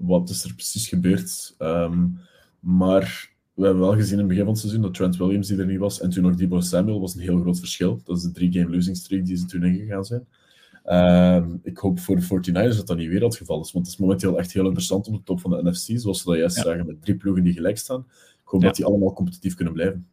wat 0.00 0.30
is 0.30 0.44
er 0.44 0.54
precies 0.54 0.88
gebeurd. 0.88 1.54
Um, 1.58 2.20
maar 2.60 3.36
we 3.54 3.64
hebben 3.64 3.82
wel 3.82 3.94
gezien 3.94 4.12
in 4.12 4.18
het 4.18 4.28
begin 4.28 4.44
van 4.44 4.52
het 4.52 4.60
seizoen 4.60 4.82
dat 4.82 4.94
Trent 4.94 5.16
Williams 5.16 5.48
die 5.48 5.58
er 5.58 5.66
niet 5.66 5.78
was 5.78 6.00
en 6.00 6.10
toen 6.10 6.22
nog 6.22 6.34
Debo 6.34 6.60
Samuel 6.60 7.00
was 7.00 7.14
een 7.14 7.20
heel 7.20 7.40
groot 7.40 7.58
verschil. 7.58 8.00
Dat 8.04 8.16
is 8.16 8.22
de 8.22 8.32
drie-game 8.32 8.74
losing 8.74 8.96
streak 8.96 9.26
die 9.26 9.36
ze 9.36 9.46
toen 9.46 9.64
ingegaan 9.64 10.04
zijn. 10.04 10.26
Uh, 10.84 11.44
ik 11.62 11.78
hoop 11.78 12.00
voor 12.00 12.16
de 12.16 12.22
49ers 12.22 12.76
dat 12.76 12.86
dat 12.86 12.96
niet 12.96 13.08
weer 13.08 13.22
het 13.22 13.36
geval 13.36 13.60
is, 13.60 13.72
want 13.72 13.86
het 13.86 13.94
is 13.94 14.00
momenteel 14.00 14.38
echt 14.38 14.52
heel 14.52 14.64
interessant 14.64 15.06
op 15.06 15.14
de 15.14 15.22
top 15.22 15.40
van 15.40 15.50
de 15.50 15.62
NFC, 15.62 16.00
zoals 16.00 16.24
we 16.24 16.30
dat 16.30 16.38
juist 16.38 16.56
ja. 16.56 16.62
zagen 16.62 16.86
met 16.86 17.02
drie 17.02 17.16
ploegen 17.16 17.44
die 17.44 17.52
gelijk 17.52 17.78
staan. 17.78 18.06
Ik 18.42 18.54
hoop 18.54 18.60
ja. 18.60 18.66
dat 18.66 18.76
die 18.76 18.84
allemaal 18.84 19.12
competitief 19.12 19.54
kunnen 19.54 19.74
blijven. 19.74 20.08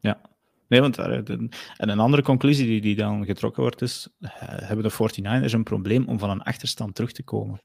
Ja, 0.00 0.20
Nee, 0.68 0.80
want 0.80 0.98
en 0.98 1.50
een 1.76 1.98
andere 1.98 2.22
conclusie 2.22 2.66
die, 2.66 2.80
die 2.80 2.96
dan 2.96 3.24
getrokken 3.24 3.62
wordt 3.62 3.82
is, 3.82 4.08
hebben 4.38 4.84
de 4.84 4.92
49ers 4.92 5.52
een 5.52 5.62
probleem 5.62 6.08
om 6.08 6.18
van 6.18 6.30
een 6.30 6.42
achterstand 6.42 6.94
terug 6.94 7.12
te 7.12 7.22
komen? 7.22 7.60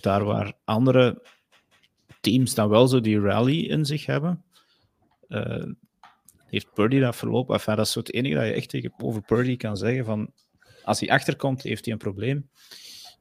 Daar 0.00 0.24
waar 0.24 0.52
andere 0.64 1.22
teams 2.20 2.54
dan 2.54 2.68
wel 2.68 2.88
zo 2.88 3.00
die 3.00 3.20
rally 3.20 3.60
in 3.60 3.84
zich 3.84 4.06
hebben, 4.06 4.44
uh, 5.28 5.66
heeft 6.46 6.72
Purdy 6.74 6.98
dat 6.98 7.16
verlopen. 7.16 7.54
Enfin, 7.54 7.76
dat 7.76 7.86
is 7.86 7.94
het 7.94 8.12
enige 8.12 8.34
dat 8.34 8.44
je 8.44 8.52
echt 8.52 8.68
tegen, 8.68 8.92
over 8.96 9.22
Purdy 9.22 9.56
kan 9.56 9.76
zeggen. 9.76 10.04
Van, 10.04 10.32
als 10.84 11.00
hij 11.00 11.08
achterkomt, 11.08 11.62
heeft 11.62 11.84
hij 11.84 11.92
een 11.92 11.98
probleem. 11.98 12.48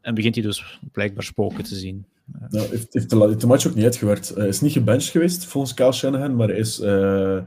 En 0.01 0.15
begint 0.15 0.35
hij 0.35 0.43
dus 0.43 0.79
blijkbaar 0.91 1.23
spoken 1.23 1.63
te 1.63 1.75
zien. 1.75 2.05
Nou, 2.49 2.67
heeft, 2.69 2.93
heeft, 2.93 3.09
de, 3.09 3.35
de 3.35 3.47
match 3.47 3.67
ook 3.67 3.75
niet 3.75 3.83
uitgewerkt. 3.83 4.29
Hij 4.35 4.47
is 4.47 4.61
niet 4.61 4.71
gebenched 4.71 5.09
geweest, 5.09 5.45
volgens 5.45 5.73
Kyle 5.73 5.91
Shanahan, 5.91 6.35
maar 6.35 6.47
hij 6.47 6.57
is 6.57 6.79
uh, 6.79 7.39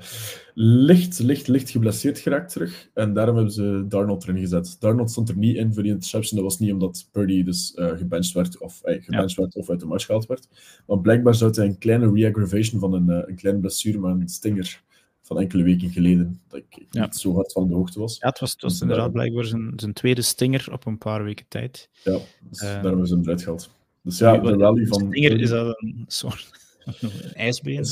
licht, 0.54 1.18
licht, 1.18 1.48
licht 1.48 1.70
geblesseerd 1.70 2.18
geraakt 2.18 2.52
terug. 2.52 2.88
En 2.94 3.12
daarom 3.12 3.34
hebben 3.34 3.52
ze 3.52 3.84
Darnold 3.88 4.22
erin 4.22 4.38
gezet. 4.38 4.76
Darnold 4.80 5.10
stond 5.10 5.28
er 5.28 5.36
niet 5.36 5.56
in 5.56 5.74
voor 5.74 5.82
die 5.82 5.92
interception. 5.92 6.40
Dat 6.40 6.50
was 6.50 6.58
niet 6.58 6.72
omdat 6.72 7.08
Purdy 7.12 7.42
dus 7.42 7.72
uh, 7.76 7.88
gebenched 7.88 8.32
werd 8.32 8.58
of, 8.58 8.80
uh, 8.84 9.02
gebenched 9.02 9.36
werd 9.36 9.54
of 9.54 9.70
uit 9.70 9.80
de 9.80 9.86
match 9.86 10.06
gehaald 10.06 10.26
werd. 10.26 10.48
Maar 10.86 10.98
blijkbaar 10.98 11.34
zou 11.34 11.52
hij 11.54 11.66
een 11.66 11.78
kleine 11.78 12.12
re-aggravation 12.12 12.80
van 12.80 12.92
een, 12.92 13.08
een 13.08 13.36
kleine 13.36 13.60
blessure, 13.60 13.98
maar 13.98 14.10
een 14.10 14.28
stinger 14.28 14.82
van 15.22 15.38
enkele 15.38 15.62
weken 15.62 15.90
geleden, 15.90 16.40
dat 16.48 16.58
ik 16.58 16.86
ja. 16.90 17.02
niet 17.02 17.16
zo 17.16 17.34
hard 17.34 17.52
van 17.52 17.68
de 17.68 17.74
hoogte 17.74 18.00
was. 18.00 18.18
Ja, 18.18 18.28
het 18.28 18.38
was, 18.38 18.52
het 18.52 18.62
was 18.62 18.80
inderdaad 18.80 19.12
blijkbaar 19.12 19.44
zijn, 19.44 19.72
zijn 19.76 19.92
tweede 19.92 20.22
stinger 20.22 20.68
op 20.72 20.86
een 20.86 20.98
paar 20.98 21.24
weken 21.24 21.46
tijd. 21.48 21.88
Ja, 22.04 22.18
dus 22.40 22.58
daarom 22.58 22.84
hebben 22.84 23.06
ze 23.06 23.14
hem 23.14 23.22
eruit 23.22 23.42
gehaald. 23.42 23.70
Dus 24.02 24.18
ja, 24.18 24.38
de 24.38 24.56
rally 24.56 24.86
van... 24.86 25.00
Stinger 25.00 25.40
is 25.40 25.48
dat 25.48 25.82
een 25.82 26.04
soort 26.06 26.50
een 27.00 27.34
ijsbeen? 27.34 27.86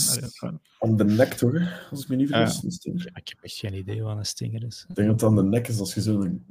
Aan 0.79 0.97
de 0.97 1.05
nek 1.05 1.33
toch, 1.33 1.89
als 1.91 2.03
ik 2.03 2.09
me 2.09 2.17
niet 2.17 2.29
vergis. 2.29 2.87
Uh, 2.87 2.95
ik 2.95 3.29
heb 3.29 3.39
echt 3.41 3.57
geen 3.57 3.75
idee 3.75 4.03
wat 4.03 4.17
een 4.17 4.27
stinger 4.27 4.65
is. 4.65 4.85
Ik 4.89 4.95
denk 4.95 5.09
dat 5.09 5.21
het 5.21 5.31
aan 5.31 5.37
de 5.37 5.43
nek 5.43 5.69
is 5.69 5.79
als 5.79 5.95
je 5.95 6.01
zo'n 6.01 6.45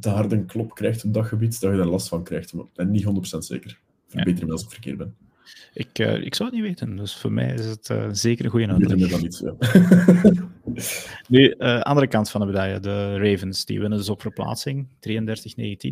te 0.00 0.08
harde 0.08 0.44
klop 0.44 0.74
krijgt 0.74 1.04
op 1.04 1.14
dat 1.14 1.26
gebied, 1.26 1.60
dat 1.60 1.70
je 1.70 1.76
daar 1.76 1.86
last 1.86 2.08
van 2.08 2.22
krijgt. 2.22 2.52
Maar 2.52 2.64
ik 2.64 2.72
ben 2.74 2.90
niet 2.90 3.04
100% 3.34 3.38
zeker. 3.38 3.80
Verbeter 4.08 4.40
ja. 4.40 4.46
me 4.46 4.52
als 4.52 4.62
ik 4.62 4.70
verkeerd 4.70 4.96
ben. 4.96 5.14
Ik, 5.72 5.98
uh, 5.98 6.22
ik 6.22 6.34
zou 6.34 6.48
het 6.48 6.58
niet 6.58 6.68
weten, 6.68 6.96
dus 6.96 7.16
voor 7.16 7.32
mij 7.32 7.54
is 7.54 7.66
het 7.66 7.88
uh, 7.88 8.08
zeker 8.12 8.44
een 8.44 8.50
goede 8.50 8.66
uitleg. 8.66 9.10
Dan 9.10 9.30
ja. 9.30 10.32
nu, 11.28 11.54
uh, 11.58 11.80
andere 11.80 12.06
kant 12.06 12.30
van 12.30 12.40
de 12.40 12.46
medaille, 12.46 12.80
de 12.80 13.16
Ravens, 13.16 13.64
die 13.64 13.80
winnen 13.80 13.98
dus 13.98 14.08
op 14.08 14.20
verplaatsing, 14.20 14.88
33-19. 14.88 14.92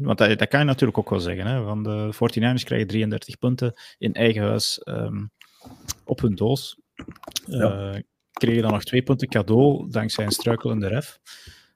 Want 0.00 0.18
dat, 0.18 0.38
dat, 0.38 0.48
kan 0.48 0.60
je 0.60 0.66
natuurlijk 0.66 0.98
ook 0.98 1.10
wel 1.10 1.20
zeggen, 1.20 1.46
hè, 1.46 1.62
van 1.64 1.82
de 1.82 2.14
49ers 2.14 2.64
krijgen 2.64 2.86
33 2.86 3.38
punten 3.38 3.74
in 3.98 4.14
eigen 4.14 4.42
huis 4.42 4.80
um, 4.84 5.30
op 6.04 6.20
hun 6.20 6.34
doos. 6.34 6.80
Ja. 7.46 8.02
kregen 8.32 8.62
dan 8.62 8.72
nog 8.72 8.84
twee 8.84 9.02
punten 9.02 9.28
cadeau, 9.28 9.90
dankzij 9.90 10.24
een 10.24 10.30
struikelende 10.30 10.88
ref. 10.88 11.18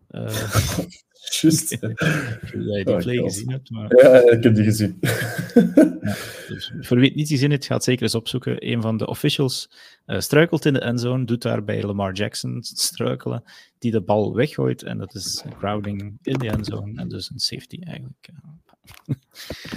Juist. 1.41 1.71
je 1.81 2.83
die 2.85 2.97
play 2.97 3.17
gezien 3.17 3.51
hebt. 3.51 3.71
Maar... 3.71 3.97
Ja, 3.97 4.31
ik 4.31 4.43
heb 4.43 4.55
die 4.55 4.65
gezien. 4.65 4.99
ja, 5.01 6.17
dus 6.49 6.73
voor 6.81 6.97
wie 6.97 7.07
het 7.07 7.15
niet 7.15 7.29
gezien 7.29 7.51
heeft, 7.51 7.67
gaat 7.67 7.85
zeker 7.85 8.03
eens 8.03 8.15
opzoeken. 8.15 8.71
Een 8.71 8.83
van 8.83 8.97
de 8.97 9.07
officials 9.07 9.71
uh, 10.07 10.21
struikelt 10.21 10.65
in 10.65 10.73
de 10.73 10.81
endzone, 10.81 11.25
doet 11.25 11.43
daar 11.43 11.65
bij 11.65 11.83
Lamar 11.83 12.13
Jackson 12.13 12.59
struikelen, 12.63 13.43
die 13.79 13.91
de 13.91 14.01
bal 14.01 14.35
weggooit. 14.35 14.83
En 14.83 14.99
dat 14.99 15.15
is 15.15 15.45
crowding 15.59 16.19
in 16.23 16.39
de 16.39 16.51
endzone 16.51 17.01
en 17.01 17.09
dus 17.09 17.31
een 17.31 17.39
safety 17.39 17.79
eigenlijk. 17.81 18.29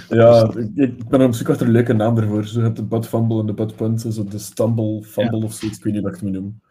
Ja, 0.08 0.44
dus- 0.44 0.66
ik 0.74 1.08
ben 1.08 1.22
op 1.22 1.34
zoek 1.34 1.48
achter 1.48 1.66
een 1.66 1.72
leuke 1.72 1.92
naam 1.92 2.18
ervoor. 2.18 2.46
Zo 2.46 2.60
hebt 2.60 2.76
de 2.76 2.84
butt 2.84 3.06
fumble 3.06 3.40
en 3.40 3.46
de 3.46 3.52
butt 3.52 3.76
punt, 3.76 4.00
zo 4.00 4.24
de 4.24 4.38
stumble 4.38 5.02
fumble 5.02 5.38
ja. 5.38 5.44
of 5.44 5.52
zoiets. 5.52 5.78
Ik 5.78 5.84
weet 5.84 5.92
niet 5.92 6.02
wat 6.02 6.14
ik 6.14 6.20
het 6.20 6.28
moet 6.28 6.38
noemen. 6.38 6.62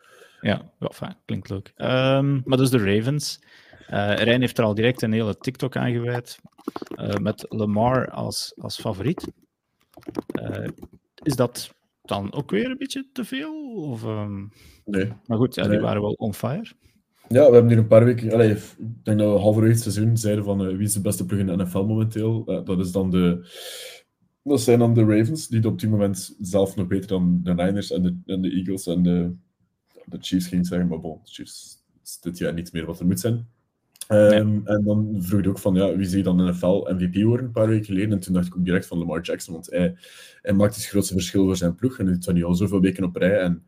Ja, 0.42 0.72
wel 0.80 0.92
fijn. 0.94 1.16
Klinkt 1.26 1.50
leuk. 1.50 1.74
Um, 1.78 2.42
maar 2.46 2.58
dus 2.58 2.70
de 2.70 2.96
Ravens. 2.96 3.40
Uh, 3.92 4.16
Rijn 4.16 4.42
heeft 4.42 4.58
er 4.58 4.64
al 4.64 4.74
direct 4.74 5.02
een 5.02 5.12
hele 5.12 5.38
TikTok 5.38 5.76
aan 5.76 5.92
gewijd, 5.92 6.40
uh, 6.96 7.16
met 7.16 7.46
Lamar 7.50 8.10
als, 8.10 8.54
als 8.58 8.80
favoriet. 8.80 9.28
Uh, 10.42 10.68
is 11.24 11.36
dat 11.36 11.74
dan 12.02 12.34
ook 12.34 12.52
weer 12.52 12.70
een 12.70 12.78
beetje 12.78 13.08
te 13.14 13.24
veel? 13.24 13.74
Of, 13.76 14.04
um... 14.04 14.52
Nee. 14.86 15.12
Maar 15.26 15.38
goed, 15.38 15.56
ja, 15.56 15.62
die 15.62 15.72
nee. 15.72 15.82
waren 15.82 16.02
wel 16.02 16.12
on 16.12 16.34
fire. 16.34 16.72
Ja, 17.28 17.48
we 17.48 17.54
hebben 17.54 17.68
hier 17.68 17.78
een 17.78 17.88
paar 17.88 18.06
weken... 18.06 18.32
Allee, 18.32 18.52
ik 18.52 18.76
denk 19.04 19.20
dat 19.20 19.34
we 19.34 19.40
halverwege 19.40 19.74
het 19.74 19.82
seizoen 19.82 20.18
zeiden 20.18 20.44
van 20.44 20.78
wie 20.78 20.88
is 20.88 20.94
de 20.94 21.02
beste 21.02 21.26
plug 21.26 21.40
in 21.40 21.48
de 21.48 21.56
NFL 21.56 21.84
momenteel. 21.84 22.44
dat 22.44 22.80
is 22.80 22.92
dan 22.92 23.12
de... 23.12 23.48
Dat 24.44 24.62
zijn 24.62 24.80
dan 24.80 24.94
de 24.94 25.06
Ravens, 25.06 25.48
die 25.48 25.68
op 25.68 25.80
dit 25.80 25.90
moment 25.90 26.36
zelf 26.40 26.76
nog 26.76 26.88
beter 26.88 27.08
dan 27.08 27.40
de 27.44 27.54
Niners 27.54 27.92
en 27.92 28.02
de, 28.02 28.18
en 28.26 28.42
de 28.42 28.52
Eagles 28.52 28.88
en 28.88 29.04
de, 29.04 29.36
de 30.06 30.18
Chiefs 30.20 30.48
ging 30.48 30.68
zeggen, 30.68 30.88
maar 30.88 31.00
bon, 31.00 31.20
de 31.24 31.32
Chiefs 31.32 31.84
is 32.04 32.20
dit 32.20 32.38
jaar 32.38 32.54
niet 32.54 32.74
meer 32.74 32.86
wat 32.86 33.00
er 33.00 33.06
moet 33.06 33.20
zijn. 33.20 33.48
Um, 34.08 34.52
nee. 34.52 34.62
En 34.64 34.84
dan 34.84 35.16
vroeg 35.20 35.40
ik 35.40 35.48
ook 35.48 35.60
van, 35.60 35.76
ja, 35.76 35.96
wie 35.96 36.06
zie 36.06 36.18
je 36.18 36.24
dan 36.24 36.46
NFL 36.46 36.88
MVP 36.90 37.24
worden 37.24 37.46
een 37.46 37.52
paar 37.52 37.68
weken 37.68 37.86
geleden? 37.86 38.12
En 38.12 38.20
toen 38.20 38.34
dacht 38.34 38.48
ik 38.48 38.56
ook 38.58 38.66
direct 38.66 38.88
van 38.88 38.98
Lamar 38.98 39.22
Jackson, 39.22 39.54
want 39.54 39.70
hij, 39.70 39.96
hij 40.42 40.54
maakt 40.54 40.76
het 40.76 40.86
grootste 40.86 41.14
verschil 41.14 41.46
voor 41.46 41.58
zijn 41.58 41.76
ploeg. 41.76 42.00
En 42.00 42.06
hij 42.06 42.14
doet 42.14 42.26
dat 42.26 42.36
nu 42.36 42.44
al 42.44 42.56
zoveel 42.56 42.82
weken 42.82 43.04
op 43.04 43.16
rij. 43.16 43.40
En 43.40 43.64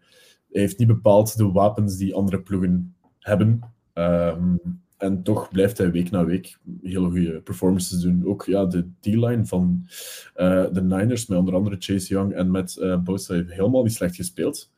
hij 0.51 0.61
heeft 0.61 0.77
niet 0.77 0.87
bepaald 0.87 1.37
de 1.37 1.51
wapens 1.51 1.97
die 1.97 2.15
andere 2.15 2.41
ploegen 2.41 2.95
hebben. 3.19 3.59
Um, 3.93 4.59
en 4.97 5.23
toch 5.23 5.49
blijft 5.49 5.77
hij 5.77 5.91
week 5.91 6.11
na 6.11 6.25
week 6.25 6.57
hele 6.81 7.09
goede 7.09 7.41
performances 7.41 8.01
doen. 8.01 8.25
Ook 8.25 8.45
ja, 8.45 8.65
de 8.65 8.89
D-line 8.99 9.45
van 9.45 9.87
uh, 10.35 10.65
de 10.71 10.81
Niners, 10.81 11.27
met 11.27 11.37
onder 11.37 11.53
andere 11.53 11.75
Chase 11.79 12.07
Young 12.07 12.33
en 12.33 12.51
met 12.51 12.77
uh, 12.79 12.97
Bosa, 12.97 13.33
heeft 13.33 13.51
helemaal 13.51 13.83
niet 13.83 13.93
slecht 13.93 14.15
gespeeld. 14.15 14.71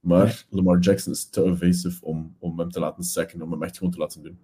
Maar. 0.00 0.46
Lamar 0.50 0.78
Jackson 0.78 1.12
is 1.12 1.28
te 1.28 1.44
evasive 1.44 2.04
om, 2.04 2.36
om 2.38 2.58
hem 2.58 2.70
te 2.70 2.80
laten 2.80 3.04
sacken, 3.04 3.42
om 3.42 3.50
hem 3.50 3.62
echt 3.62 3.76
gewoon 3.76 3.92
te 3.92 3.98
laten 3.98 4.22
doen. 4.22 4.38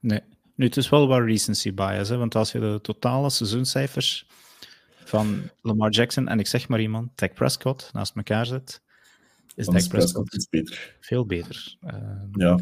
Nee. 0.00 0.20
Nu, 0.54 0.66
het 0.66 0.76
is 0.76 0.88
wel 0.88 1.08
wat 1.08 1.24
recency 1.24 1.74
bias, 1.74 2.08
hè? 2.08 2.16
want 2.16 2.34
als 2.34 2.52
je 2.52 2.58
de 2.58 2.78
totale 2.82 3.30
seizoenscijfers 3.30 4.26
van 5.04 5.50
Lamar 5.62 5.90
Jackson 5.90 6.28
en 6.28 6.38
ik 6.38 6.46
zeg 6.46 6.68
maar 6.68 6.80
iemand, 6.80 7.10
Dak 7.14 7.34
Prescott, 7.34 7.90
naast 7.92 8.16
elkaar 8.16 8.46
zet, 8.46 8.82
is 9.54 9.66
Dak 9.66 9.88
Prescott 9.88 10.46
beter. 10.50 10.96
veel 11.00 11.26
beter. 11.26 11.76
Uh, 11.86 11.92
ja. 12.32 12.58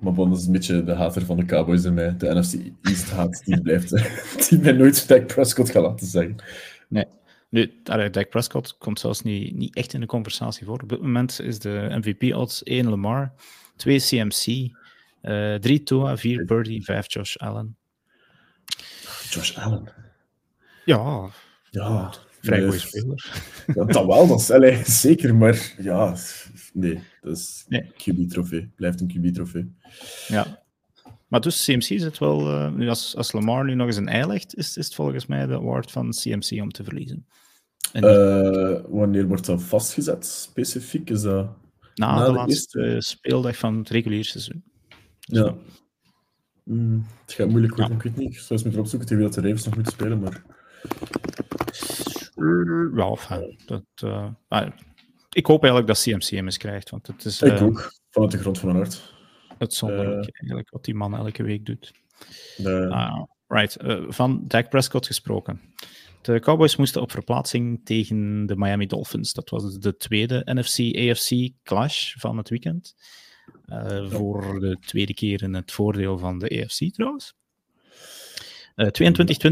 Maar 0.00 0.12
bon, 0.12 0.32
is 0.32 0.46
een 0.46 0.52
beetje 0.52 0.84
de 0.84 0.92
hater 0.92 1.24
van 1.24 1.36
de 1.36 1.44
Cowboys 1.44 1.84
in 1.84 1.94
mij. 1.94 2.16
De 2.16 2.34
NFC 2.34 2.54
East 2.82 3.10
haat, 3.10 3.42
die 3.44 3.60
blijft. 3.62 3.90
die 4.48 4.58
mij 4.58 4.72
nooit 4.72 5.08
Dak 5.08 5.26
Prescott 5.26 5.70
gaat 5.70 5.82
laten 5.82 6.06
zeggen. 6.06 6.36
Nee. 6.88 7.04
Nu, 7.48 7.72
Dak 7.82 8.28
Prescott 8.28 8.78
komt 8.78 9.00
zelfs 9.00 9.22
niet, 9.22 9.54
niet 9.54 9.76
echt 9.76 9.94
in 9.94 10.00
de 10.00 10.06
conversatie 10.06 10.66
voor. 10.66 10.82
Op 10.82 10.88
dit 10.88 11.00
moment 11.00 11.40
is 11.40 11.58
de 11.58 11.88
MVP-odds 11.90 12.62
1 12.62 12.88
Lamar, 12.88 13.32
2 13.76 13.98
CMC, 13.98 14.70
drie 15.60 15.82
Tua, 15.82 16.16
vier 16.16 16.44
Birdie, 16.44 16.84
vijf 16.84 17.12
Josh 17.12 17.36
Allen. 17.36 17.76
Josh 19.30 19.58
Allen? 19.58 19.88
Ja. 20.84 21.30
Ja. 21.70 22.12
Vrij 22.40 22.62
goede 22.62 22.78
speler. 22.78 23.32
Ja, 23.74 23.84
dat 23.84 24.06
wel, 24.06 24.26
dat 24.26 24.40
is 24.40 24.50
allee, 24.50 24.84
zeker, 24.84 25.34
maar 25.34 25.74
ja, 25.78 26.16
nee, 26.72 27.00
dat 27.20 27.36
is 27.36 27.64
nee. 27.68 27.82
QB-trofee. 27.82 28.70
Blijft 28.76 29.00
een 29.00 29.12
QB-trofee. 29.16 29.74
Ja. 30.28 30.62
Maar 31.26 31.40
dus 31.40 31.64
CMC 31.64 31.82
zit 31.82 32.18
wel, 32.18 32.50
uh, 32.50 32.72
nu 32.72 32.88
als, 32.88 33.16
als 33.16 33.32
Lamar 33.32 33.64
nu 33.64 33.74
nog 33.74 33.86
eens 33.86 33.96
een 33.96 34.08
ei 34.08 34.26
legt, 34.26 34.56
is, 34.56 34.76
is 34.76 34.84
het 34.84 34.94
volgens 34.94 35.26
mij 35.26 35.46
de 35.46 35.54
award 35.54 35.90
van 35.90 36.10
CMC 36.10 36.62
om 36.62 36.70
te 36.70 36.84
verliezen. 36.84 37.26
En 37.92 38.04
uh, 38.04 38.80
wanneer 38.88 39.26
wordt 39.26 39.46
dat 39.46 39.62
vastgezet, 39.62 40.26
specifiek? 40.26 41.10
Is 41.10 41.22
dat 41.22 41.48
na, 41.94 42.14
na 42.14 42.18
de, 42.18 42.24
de, 42.24 42.32
laatste 42.32 42.80
eerste... 42.80 43.16
speeldag 43.16 43.56
van 43.56 43.78
het 43.78 43.88
reguliere 43.88 44.24
seizoen. 44.24 44.64
Ja. 45.28 45.54
Mm, 46.64 47.06
het 47.24 47.32
gaat 47.32 47.48
moeilijk 47.48 47.76
worden, 47.76 47.96
ja. 47.96 48.02
ik 48.02 48.02
weet 48.02 48.16
niet. 48.16 48.36
Ik 48.36 48.50
moeten 48.50 48.80
opzoeken 48.80 49.08
tegen 49.08 49.16
wie 49.22 49.32
dat 49.32 49.34
de 49.34 49.40
Ravens 49.40 49.64
nog 49.64 49.74
moeten 49.74 49.92
spelen, 49.92 50.20
maar... 50.20 50.42
Ja, 52.94 53.06
enfin, 53.06 53.58
dat, 53.66 53.84
uh, 54.04 54.28
ah, 54.48 54.68
ik 55.30 55.46
hoop 55.46 55.62
eigenlijk 55.62 55.86
dat 55.86 56.02
CMC 56.02 56.30
hem 56.30 56.44
eens 56.44 56.56
krijgt, 56.56 56.90
want 56.90 57.06
het 57.06 57.24
is... 57.24 57.42
Uh, 57.42 57.54
ik 57.54 57.62
ook, 57.62 57.92
vanuit 58.10 58.32
de 58.32 58.38
grond 58.38 58.58
van 58.58 58.68
mijn 58.68 58.80
hart. 58.80 59.14
Het 59.58 59.74
zonderlijk, 59.74 60.26
uh, 60.26 60.28
eigenlijk, 60.32 60.70
wat 60.70 60.84
die 60.84 60.94
man 60.94 61.16
elke 61.16 61.42
week 61.42 61.66
doet. 61.66 61.92
De... 62.56 62.88
Ah, 62.88 63.22
right, 63.46 63.76
van 64.08 64.44
Dak 64.46 64.68
Prescott 64.68 65.06
gesproken. 65.06 65.60
De 66.22 66.40
Cowboys 66.40 66.76
moesten 66.76 67.02
op 67.02 67.10
verplaatsing 67.10 67.80
tegen 67.84 68.46
de 68.46 68.56
Miami 68.56 68.86
Dolphins. 68.86 69.32
Dat 69.32 69.50
was 69.50 69.78
de 69.78 69.96
tweede 69.96 70.42
NFC-AFC 70.44 71.50
clash 71.62 72.14
van 72.16 72.36
het 72.36 72.48
weekend. 72.48 72.94
Uh, 73.72 74.10
voor 74.10 74.60
de 74.60 74.78
tweede 74.80 75.14
keer 75.14 75.42
in 75.42 75.54
het 75.54 75.72
voordeel 75.72 76.18
van 76.18 76.38
de 76.38 76.48
EFC 76.48 76.92
trouwens. 76.94 77.34
Uh, 78.76 78.86
22-20 78.86 78.90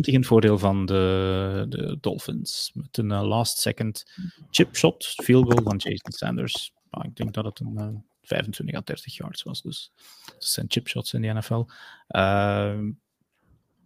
in 0.01 0.15
het 0.15 0.27
voordeel 0.27 0.59
van 0.59 0.87
de, 0.87 1.67
de 1.69 1.99
Dolphins. 2.01 2.71
Met 2.75 2.99
een 2.99 3.11
uh, 3.11 3.23
last 3.23 3.59
second 3.59 4.05
chip 4.51 4.77
shot, 4.77 5.07
field 5.07 5.53
goal 5.53 5.63
van 5.63 5.77
Jason 5.77 6.13
Sanders. 6.13 6.73
Ah, 6.91 7.05
ik 7.05 7.17
denk 7.17 7.35
dat 7.35 7.45
het 7.45 7.61
een 7.61 8.05
25 8.23 8.77
à 8.77 8.81
30 8.85 9.17
yards 9.17 9.43
was. 9.43 9.63
Dus 9.63 9.93
dat 10.25 10.45
zijn 10.45 10.67
chip 10.69 10.89
shots 10.89 11.13
in 11.13 11.23
de 11.23 11.33
NFL. 11.33 11.65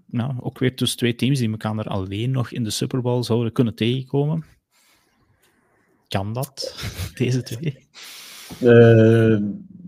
nou, 0.07 0.41
ook 0.41 0.59
weer 0.59 0.77
tussen 0.77 0.99
twee 0.99 1.15
teams 1.15 1.39
die 1.39 1.51
elkaar 1.51 1.79
er 1.79 1.89
alleen 1.89 2.31
nog 2.31 2.51
in 2.51 2.65
de 2.65 2.71
Super 2.71 3.01
Bowl 3.01 3.23
zouden 3.23 3.53
kunnen 3.53 3.75
tegenkomen. 3.75 4.45
Kan 6.09 6.33
dat, 6.33 6.75
deze 7.15 7.43
twee? 7.43 7.89
Uh, 8.63 9.39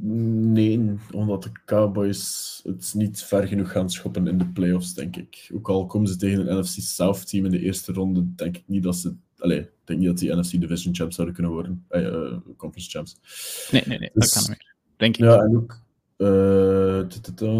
nee, 0.00 0.94
omdat 1.14 1.42
de 1.42 1.50
Cowboys 1.64 2.60
het 2.64 2.92
niet 2.96 3.22
ver 3.22 3.46
genoeg 3.46 3.72
gaan 3.72 3.90
schoppen 3.90 4.26
in 4.26 4.38
de 4.38 4.46
playoffs, 4.46 4.94
denk 4.94 5.16
ik. 5.16 5.50
Ook 5.54 5.68
al 5.68 5.86
komen 5.86 6.08
ze 6.08 6.16
tegen 6.16 6.50
een 6.50 6.58
NFC 6.58 6.80
South 6.80 7.28
team 7.28 7.44
in 7.44 7.50
de 7.50 7.60
eerste 7.60 7.92
ronde, 7.92 8.34
denk 8.34 8.56
ik 8.56 8.64
niet 8.66 8.82
dat 8.82 8.96
ze. 8.96 9.14
Allee, 9.38 9.60
ik 9.60 9.70
denk 9.84 9.98
niet 9.98 10.08
dat 10.08 10.18
die 10.18 10.34
NFC 10.34 10.60
Division 10.60 10.94
champs 10.94 11.14
zouden 11.14 11.34
kunnen 11.34 11.54
worden. 11.54 11.84
Uh, 11.90 12.36
conference 12.56 12.90
champs. 12.90 13.16
Nee, 13.70 13.82
nee, 13.86 13.98
nee, 13.98 14.10
dat 14.12 14.22
dus 14.22 14.32
kan 14.32 14.44
meer. 14.48 14.74
Denk 14.96 15.16
ik. 15.16 15.24
Ja, 15.24 15.38
en 15.38 15.56
ook. 15.56 15.80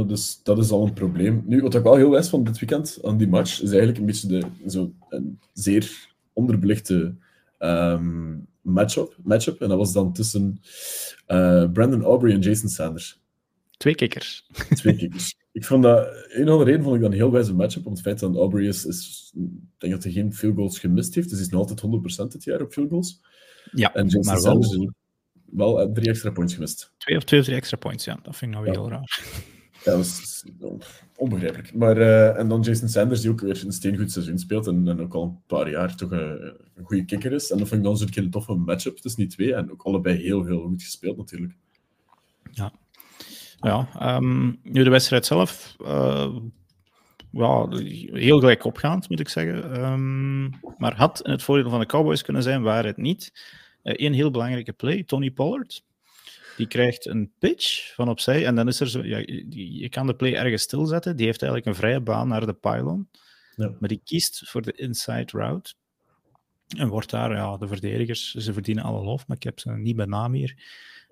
Dus 0.09 0.40
dat 0.42 0.59
is 0.59 0.70
al 0.70 0.86
een 0.86 0.92
probleem. 0.92 1.42
Nu, 1.46 1.61
wat 1.61 1.74
ik 1.74 1.82
wel 1.82 1.96
heel 1.96 2.11
wijs 2.11 2.28
van 2.28 2.44
dit 2.44 2.59
weekend 2.59 2.98
aan 3.03 3.16
die 3.16 3.28
match, 3.28 3.53
is 3.53 3.70
eigenlijk 3.70 3.98
een 3.98 4.07
beetje 4.07 4.28
de, 4.28 4.42
zo, 4.66 4.92
een 5.09 5.38
zeer 5.53 6.14
onderbelichte 6.32 7.14
um, 7.59 8.46
matchup, 8.62 9.16
matchup. 9.22 9.60
En 9.60 9.68
dat 9.68 9.78
was 9.78 9.92
dan 9.92 10.12
tussen 10.12 10.60
uh, 11.28 11.70
Brandon 11.72 12.02
Aubrey 12.02 12.32
en 12.32 12.40
Jason 12.40 12.68
Sanders. 12.68 13.20
Twee 13.76 13.94
kikkers. 13.94 14.46
Twee 14.74 14.96
kikkers. 14.96 15.34
Ik 15.52 15.64
vond 15.64 15.82
dat, 15.82 16.08
een 16.28 16.48
andere 16.48 16.82
vond 16.82 16.94
ik 16.94 17.00
dat 17.00 17.10
een 17.10 17.16
heel 17.16 17.30
wijze 17.30 17.54
matchup, 17.54 17.86
om 17.86 17.92
het 17.92 18.00
feit 18.00 18.18
dat 18.18 18.36
Aubrey 18.36 18.66
is, 18.66 18.84
is, 18.84 19.32
ik 19.34 19.50
denk 19.78 19.92
dat 19.92 20.02
hij 20.02 20.12
geen 20.12 20.34
field 20.34 20.54
goals 20.54 20.78
gemist 20.78 21.14
heeft, 21.14 21.28
dus 21.28 21.38
hij 21.38 21.46
is 21.46 21.52
nog 21.52 21.60
altijd 21.60 22.28
100% 22.28 22.32
dit 22.32 22.44
jaar 22.44 22.60
op 22.60 22.72
field 22.72 22.90
goals. 22.90 23.20
Ja, 23.72 23.94
en 23.94 24.06
Jason 24.06 24.38
Sanders 24.38 24.72
is 24.72 24.88
wel 25.44 25.80
eh, 25.80 25.92
drie 25.92 26.08
extra 26.08 26.30
points 26.30 26.54
gemist. 26.54 26.92
Twee 26.98 27.16
of 27.16 27.24
twee 27.24 27.40
of 27.40 27.46
drie 27.46 27.58
extra 27.58 27.76
points, 27.76 28.04
ja. 28.04 28.18
Dat 28.22 28.36
vind 28.36 28.50
ik 28.50 28.56
nou 28.58 28.66
ja. 28.66 28.72
heel 28.80 28.90
raar. 28.90 29.22
Ja, 29.84 29.90
dat 29.90 30.04
is 30.04 30.44
onbegrijpelijk. 31.16 31.74
Maar, 31.74 31.98
uh, 31.98 32.38
en 32.38 32.48
dan 32.48 32.60
Jason 32.60 32.88
Sanders, 32.88 33.20
die 33.20 33.30
ook 33.30 33.40
weer 33.40 33.62
een 33.64 33.72
steengoed 33.72 34.12
seizoen 34.12 34.38
speelt 34.38 34.66
en, 34.66 35.00
ook 35.00 35.14
al 35.14 35.22
een 35.22 35.38
paar 35.46 35.70
jaar 35.70 35.96
toch 35.96 36.10
een, 36.10 36.54
een 36.74 36.84
goede 36.84 37.04
kicker 37.04 37.32
is. 37.32 37.50
En 37.50 37.58
dat 37.58 37.68
vind 37.68 37.80
ik 37.80 37.86
dan 37.86 37.96
zo'n 37.96 38.08
keer 38.08 38.22
een 38.22 38.30
toffe 38.30 38.54
matchup 38.54 38.96
tussen 38.96 39.20
die 39.20 39.30
twee. 39.30 39.54
En 39.54 39.72
ook 39.72 39.82
allebei 39.82 40.16
heel, 40.16 40.44
heel 40.44 40.60
goed 40.60 40.82
gespeeld 40.82 41.16
natuurlijk. 41.16 41.54
Ja. 42.50 42.72
Ja, 43.60 44.16
um, 44.16 44.58
nu 44.62 44.84
de 44.84 44.90
wedstrijd 44.90 45.26
zelf... 45.26 45.76
Uh, 45.80 46.36
heel 47.32 48.38
gelijk 48.38 48.64
opgaand, 48.64 49.08
moet 49.08 49.20
ik 49.20 49.28
zeggen. 49.28 49.84
Um, 49.84 50.50
maar 50.78 50.96
had 50.96 51.20
in 51.24 51.30
het 51.30 51.42
voordeel 51.42 51.70
van 51.70 51.80
de 51.80 51.86
Cowboys 51.86 52.22
kunnen 52.22 52.42
zijn, 52.42 52.62
waar 52.62 52.84
het 52.84 52.96
niet. 52.96 53.32
Eén 53.82 54.12
heel 54.12 54.30
belangrijke 54.30 54.72
play, 54.72 55.02
Tony 55.02 55.30
Pollard 55.30 55.84
die 56.57 56.66
krijgt 56.66 57.07
een 57.07 57.32
pitch 57.38 57.94
van 57.94 58.09
opzij 58.09 58.46
en 58.46 58.55
dan 58.55 58.68
is 58.68 58.80
er 58.80 58.88
zo, 58.88 59.05
ja, 59.05 59.18
je 59.48 59.88
kan 59.88 60.07
de 60.07 60.14
play 60.14 60.34
ergens 60.34 60.62
stilzetten. 60.62 61.16
Die 61.16 61.26
heeft 61.26 61.42
eigenlijk 61.42 61.70
een 61.70 61.82
vrije 61.82 62.00
baan 62.00 62.28
naar 62.28 62.46
de 62.46 62.55
pylon, 62.55 63.09
ja. 63.57 63.76
maar 63.78 63.88
die 63.88 64.00
kiest 64.05 64.48
voor 64.48 64.62
de 64.62 64.72
inside 64.72 65.38
route. 65.38 65.74
En 66.76 66.88
wordt 66.88 67.11
daar, 67.11 67.32
ja, 67.32 67.57
de 67.57 67.66
verdedigers, 67.66 68.34
ze 68.34 68.53
verdienen 68.53 68.84
alle 68.84 69.05
lof, 69.05 69.26
maar 69.26 69.36
ik 69.36 69.42
heb 69.42 69.61
ze 69.61 69.70
niet 69.70 69.96
bij 69.96 70.07
naam 70.07 70.32
hier, 70.32 70.57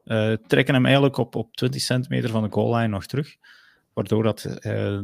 uh, 0.04 0.32
trekken 0.46 0.74
hem 0.74 0.84
eigenlijk 0.84 1.16
op, 1.16 1.34
op 1.34 1.56
20 1.56 1.82
centimeter 1.82 2.30
van 2.30 2.42
de 2.42 2.52
goal 2.52 2.74
line 2.74 2.88
nog 2.88 3.06
terug. 3.06 3.36
Waardoor 3.92 4.22
dat, 4.22 4.44
uh, 4.44 4.52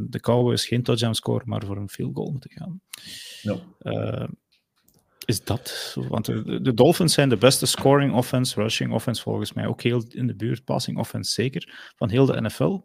de 0.00 0.20
Cowboys 0.20 0.66
geen 0.66 0.82
touchdown 0.82 1.12
score, 1.12 1.42
maar 1.46 1.64
voor 1.64 1.76
een 1.76 1.88
field 1.88 2.14
goal 2.14 2.30
moeten 2.30 2.50
gaan. 2.50 2.80
Ja. 3.42 3.56
Uh, 3.82 4.28
is 5.26 5.44
dat. 5.44 5.96
Want 6.08 6.24
de, 6.24 6.60
de, 6.60 6.74
Dolphins 6.74 7.14
zijn 7.14 7.28
de 7.28 7.36
beste 7.36 7.66
scoring 7.66 8.14
offense, 8.14 8.60
rushing 8.60 8.92
offense 8.92 9.22
volgens 9.22 9.52
mij. 9.52 9.66
Ook 9.66 9.82
heel 9.82 10.04
in 10.08 10.26
de 10.26 10.34
buurt, 10.34 10.64
passing 10.64 10.98
offense 10.98 11.32
zeker, 11.32 11.92
van 11.96 12.10
heel 12.10 12.26
de 12.26 12.40
NFL. 12.40 12.80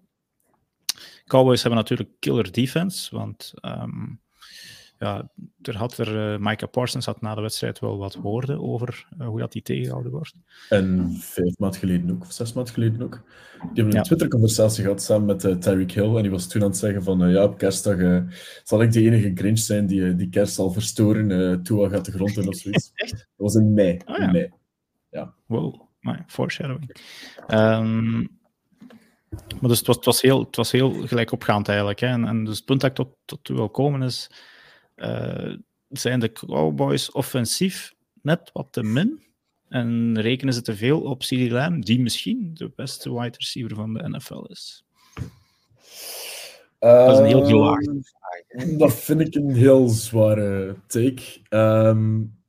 Cowboys 1.25 1.61
hebben 1.61 1.79
natuurlijk 1.79 2.09
killer 2.19 2.51
defense, 2.51 3.15
want 3.15 3.53
um, 3.61 4.21
ja, 5.01 5.29
er 5.61 5.77
had 5.77 5.97
er, 5.97 6.33
uh, 6.33 6.39
Micah 6.39 6.69
Parsons 6.69 7.05
had 7.05 7.21
na 7.21 7.35
de 7.35 7.41
wedstrijd 7.41 7.79
wel 7.79 7.97
wat 7.97 8.15
woorden 8.15 8.61
over 8.61 9.07
uh, 9.19 9.27
hoe 9.27 9.39
dat 9.39 9.51
die 9.51 9.61
tegengehouden 9.61 10.11
wordt. 10.11 10.33
En 10.69 11.15
vijf 11.19 11.57
maand 11.57 11.77
geleden 11.77 12.11
ook, 12.11 12.21
of 12.21 12.31
zes 12.31 12.53
maand 12.53 12.69
geleden 12.69 13.01
ook. 13.01 13.21
Die 13.59 13.69
hebben 13.73 13.95
een 13.95 14.03
Twitter-conversatie 14.03 14.83
gehad 14.83 15.01
samen 15.01 15.25
met 15.25 15.43
uh, 15.43 15.55
Tyreek 15.55 15.91
Hill. 15.91 16.15
En 16.15 16.21
die 16.21 16.31
was 16.31 16.47
toen 16.47 16.61
aan 16.61 16.67
het 16.67 16.77
zeggen 16.77 17.03
van, 17.03 17.29
ja, 17.29 17.43
op 17.43 17.57
kerstdag 17.57 18.23
zal 18.63 18.81
ik 18.81 18.91
de 18.91 19.01
enige 19.01 19.31
Grinch 19.35 19.59
zijn 19.59 19.85
die 19.85 20.15
die 20.15 20.29
kerst 20.29 20.53
zal 20.53 20.71
verstoren. 20.71 21.63
Tua 21.63 21.89
gaat 21.89 22.05
de 22.05 22.11
grond 22.11 22.37
in 22.37 22.47
of 22.47 22.55
zoiets. 22.55 22.91
Echt? 22.95 23.11
Dat 23.11 23.27
was 23.35 23.55
in 23.55 23.73
mei. 23.73 23.99
Oh, 24.05 24.17
ja. 24.17 24.23
in 24.23 24.31
mei. 24.31 24.51
Ja. 25.09 25.33
Wow, 25.45 25.81
my, 25.99 26.23
foreshadowing. 26.27 26.95
Um, 27.47 28.39
maar 29.31 29.69
dus 29.69 29.77
het 29.77 29.87
was, 29.87 29.95
het 29.95 30.05
was, 30.05 30.21
heel, 30.21 30.39
het 30.39 30.55
was 30.55 30.71
heel 30.71 30.91
gelijk 30.91 31.31
opgaand 31.31 31.67
eigenlijk. 31.67 31.99
Hè. 31.99 32.07
En, 32.07 32.25
en 32.25 32.43
dus 32.43 32.55
het 32.55 32.65
punt 32.65 32.81
dat 32.81 32.89
ik 32.89 32.95
tot, 32.95 33.15
tot 33.25 33.47
wil 33.47 33.69
komen 33.69 34.01
is 34.01 34.29
uh, 35.01 35.55
zijn 35.89 36.19
de 36.19 36.31
Cowboys 36.31 37.11
offensief 37.11 37.93
net 38.21 38.49
wat 38.53 38.67
te 38.71 38.83
min. 38.83 39.29
En 39.69 40.21
rekenen 40.21 40.53
ze 40.53 40.61
te 40.61 40.75
veel 40.75 41.01
op 41.01 41.19
CD 41.19 41.51
Lamb, 41.51 41.85
die 41.85 42.01
misschien 42.01 42.51
de 42.53 42.71
beste 42.75 43.13
wide 43.13 43.37
receiver 43.37 43.75
van 43.75 43.93
de 43.93 44.09
NFL 44.09 44.43
is? 44.47 44.83
Dat 46.79 47.11
is 47.11 47.17
een 47.17 47.25
heel 47.25 47.45
vraag. 47.45 48.77
Dat 48.77 48.93
vind 48.93 49.19
ik 49.21 49.35
een 49.35 49.55
heel 49.55 49.87
zware 49.89 50.75
take. 50.87 51.23
Um, 51.49 52.39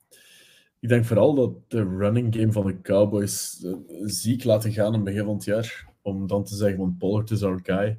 ik 0.80 0.88
denk 0.88 1.04
vooral 1.04 1.34
dat 1.34 1.50
de 1.68 1.96
running 1.96 2.34
game 2.34 2.52
van 2.52 2.66
de 2.66 2.80
Cowboys 2.80 3.62
uh, 3.64 3.74
ziek 4.04 4.44
laten 4.44 4.72
gaan 4.72 4.86
in 4.86 4.92
het 4.92 5.04
begin 5.04 5.24
van 5.24 5.34
het 5.34 5.44
jaar. 5.44 5.86
Om 6.02 6.26
dan 6.26 6.44
te 6.44 6.54
zeggen, 6.54 6.78
van 6.78 6.96
Pollard 6.98 7.30
is 7.30 7.42
our 7.42 7.60
guy. 7.62 7.96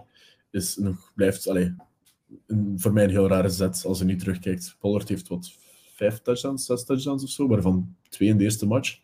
Is 0.51 0.76
nog, 0.78 1.12
blijft, 1.16 1.47
allez, 1.47 1.70
een, 2.47 2.73
voor 2.77 2.93
mij 2.93 3.03
een 3.03 3.09
heel 3.09 3.27
rare 3.27 3.49
zet 3.49 3.84
als 3.86 3.99
je 3.99 4.05
nu 4.05 4.15
terugkijkt. 4.15 4.75
Pollard 4.79 5.09
heeft 5.09 5.27
wat 5.27 5.51
vijf 5.95 6.21
touchdowns, 6.21 6.65
zes 6.65 6.86
touchdowns 6.86 7.23
of 7.23 7.29
zo, 7.29 7.47
waarvan 7.47 7.95
twee 8.09 8.29
in 8.29 8.38
de 8.38 8.43
eerste 8.43 8.65
match. 8.65 8.99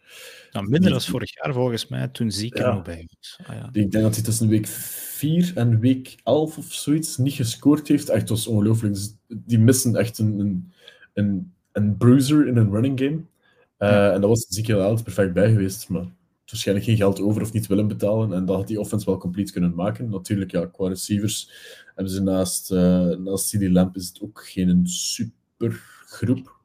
Nou, 0.52 0.70
minder 0.70 0.92
dan 0.92 1.02
vorig 1.02 1.34
jaar 1.34 1.54
volgens 1.54 1.88
mij, 1.88 2.08
toen 2.08 2.32
ziek 2.32 2.58
er 2.58 2.74
nog 2.74 2.84
bij 2.84 3.08
was. 3.18 3.40
Ah, 3.48 3.56
ja. 3.56 3.70
Ik 3.72 3.92
denk 3.92 4.04
dat 4.04 4.16
hij 4.16 4.24
tussen 4.24 4.48
week 4.48 4.68
4 4.68 5.52
en 5.56 5.80
week 5.80 6.16
11 6.24 6.58
of 6.58 6.74
zoiets 6.74 7.18
niet 7.18 7.34
gescoord 7.34 7.88
heeft. 7.88 8.10
Echt, 8.10 8.30
was 8.30 8.48
ongelooflijk. 8.48 8.94
Dus 8.94 9.16
die 9.28 9.60
missen 9.60 9.96
echt 9.96 10.20
een, 10.20 10.40
een, 10.40 10.72
een, 11.14 11.54
een 11.72 11.98
bruiser 11.98 12.48
in 12.48 12.58
een 12.58 12.72
running 12.72 13.00
game. 13.00 13.16
Uh, 13.16 13.90
ja. 13.90 14.12
En 14.12 14.22
dat 14.22 14.30
was 14.30 14.46
ziek 14.50 14.68
heel 14.68 15.02
perfect 15.04 15.34
bij 15.34 15.52
geweest. 15.52 15.90
Maar 15.90 16.06
waarschijnlijk 16.46 16.88
geen 16.88 16.98
geld 16.98 17.22
over 17.22 17.42
of 17.42 17.54
niet 17.54 17.68
willen 17.68 17.88
betalen. 17.88 18.34
En 18.34 18.46
dat 18.46 18.56
had 18.56 18.68
die 18.68 18.80
offense 18.80 19.06
wel 19.06 19.18
compleet 19.18 19.52
kunnen 19.52 19.76
maken. 19.76 20.10
Natuurlijk, 20.10 20.52
ja, 20.52 20.66
qua 20.66 20.88
receivers 20.88 21.52
hebben 22.00 22.18
ze 22.18 22.24
naast, 22.24 22.72
uh, 22.72 23.16
naast 23.18 23.50
CD 23.50 23.70
Lamp 23.70 23.96
is 23.96 24.08
het 24.08 24.22
ook 24.22 24.44
geen 24.48 24.88
super 24.88 25.82
groep. 26.06 26.58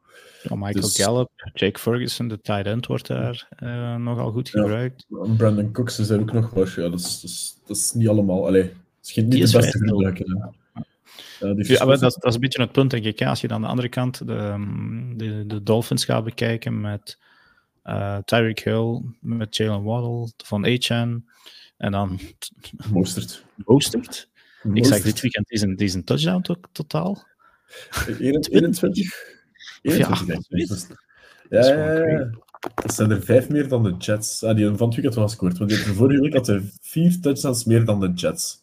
Ja, 0.43 0.55
Michael 0.55 0.85
dus, 0.85 0.97
Gallup, 0.97 1.31
Jake 1.53 1.79
Ferguson, 1.79 2.29
de 2.29 2.41
tight 2.41 2.67
end, 2.67 2.87
wordt 2.87 3.07
daar 3.07 3.49
uh, 3.63 3.97
nogal 3.97 4.31
goed 4.31 4.49
gebruikt. 4.49 5.07
Ja, 5.09 5.35
Brandon 5.37 5.73
Cooks 5.73 5.99
is 5.99 6.09
er 6.09 6.21
ook 6.21 6.33
nog 6.33 6.51
wel. 6.51 6.67
Ja, 6.67 6.89
dat, 6.89 7.01
is, 7.01 7.21
dat, 7.21 7.31
is, 7.31 7.61
dat 7.67 7.77
is 7.77 7.93
niet 7.93 8.09
allemaal. 8.09 8.47
Allee, 8.47 8.63
het 8.63 8.73
is 9.03 9.15
niet 9.15 9.31
de 9.31 9.39
beste 9.39 9.79
groep. 9.79 10.17
Ja, 11.39 11.55
ja, 11.57 11.85
dat, 11.85 12.01
dat, 12.01 12.25
is 12.25 12.35
een 12.35 12.41
beetje 12.41 12.63
het 12.63 12.73
punt, 12.73 12.91
denk 12.91 13.05
ik. 13.05 13.23
Als 13.23 13.41
je 13.41 13.49
dan 13.49 13.57
aan 13.57 13.63
de 13.63 13.69
andere 13.69 13.89
kant 13.89 14.27
de, 14.27 14.35
ehm, 14.35 15.17
de, 15.17 15.45
de 15.47 15.63
Dolphins 15.63 16.05
gaat 16.05 16.25
bekijken 16.25 16.81
met 16.81 17.19
uh, 17.85 18.19
Tyreek 18.25 18.61
Hill, 18.61 19.03
met 19.21 19.57
Jalen 19.57 19.83
Waddle, 19.83 20.33
van 20.37 20.65
Achan 20.65 21.25
en 21.77 21.93
dan... 21.93 22.21
Mostert. 22.93 23.45
Mostert. 23.65 24.33
Ik 24.73 24.85
zag 24.85 25.01
dit 25.01 25.21
weekend 25.21 25.51
is 25.51 25.63
een, 25.63 25.77
is 25.77 25.95
een 25.95 26.05
touchdown 26.05 26.43
to 26.43 26.55
totaal. 26.73 27.27
21? 28.19 28.53
21 29.83 31.03
ja, 31.49 31.65
ja, 31.65 31.93
ja, 31.93 32.07
ja. 32.07 32.31
Dat 32.75 32.95
zijn 32.95 33.11
er 33.11 33.23
vijf 33.23 33.49
meer 33.49 33.69
dan 33.69 33.83
de 33.83 33.95
Jets. 33.99 34.43
Ah, 34.43 34.57
die 34.57 34.67
van 34.67 34.87
het 34.87 34.95
weekend 34.95 35.15
was 35.15 35.31
gescoord. 35.31 35.59
Want 35.59 35.71
die 35.71 35.79
vorige 35.79 36.21
week 36.21 36.35
had 36.35 36.47
hij 36.47 36.63
vier 36.81 37.21
touchdowns 37.21 37.65
meer 37.65 37.85
dan 37.85 38.01
de 38.01 38.13
Jets. 38.13 38.63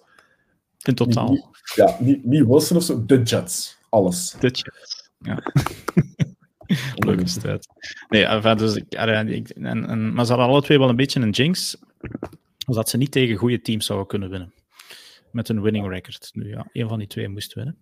In 0.82 0.96
totaal? 0.96 1.30
Niet, 1.30 1.46
ja, 1.76 1.98
niet, 2.00 2.26
niet 2.26 2.46
Wilson 2.46 2.78
of 2.78 2.84
zo, 2.84 3.06
de 3.06 3.22
Jets. 3.22 3.78
Alles. 3.90 4.36
De 4.40 4.48
Jets, 4.48 5.10
ja. 5.20 5.40
Leuke 7.06 7.28
strijd. 7.28 7.68
Nee, 8.10 8.26
enfin, 8.26 8.58
dus, 8.58 8.76
en, 8.76 9.88
en, 9.88 10.14
maar 10.14 10.26
ze 10.26 10.32
hadden 10.32 10.50
alle 10.50 10.62
twee 10.62 10.80
wel 10.80 10.90
een 10.90 10.96
beetje 10.96 11.20
een 11.20 11.30
jinx. 11.30 11.78
Dat 12.58 12.90
ze 12.90 12.98
niet 12.98 13.12
tegen 13.12 13.36
goede 13.36 13.62
teams 13.62 13.86
zouden 13.86 14.08
kunnen 14.08 14.30
winnen 14.30 14.54
met 15.34 15.50
een 15.50 15.62
winning 15.62 15.88
record. 15.88 16.30
Nu 16.34 16.48
ja, 16.50 16.70
een 16.72 16.88
van 16.88 17.00
die 17.00 17.08
twee 17.08 17.28
moest 17.28 17.54
winnen. 17.54 17.78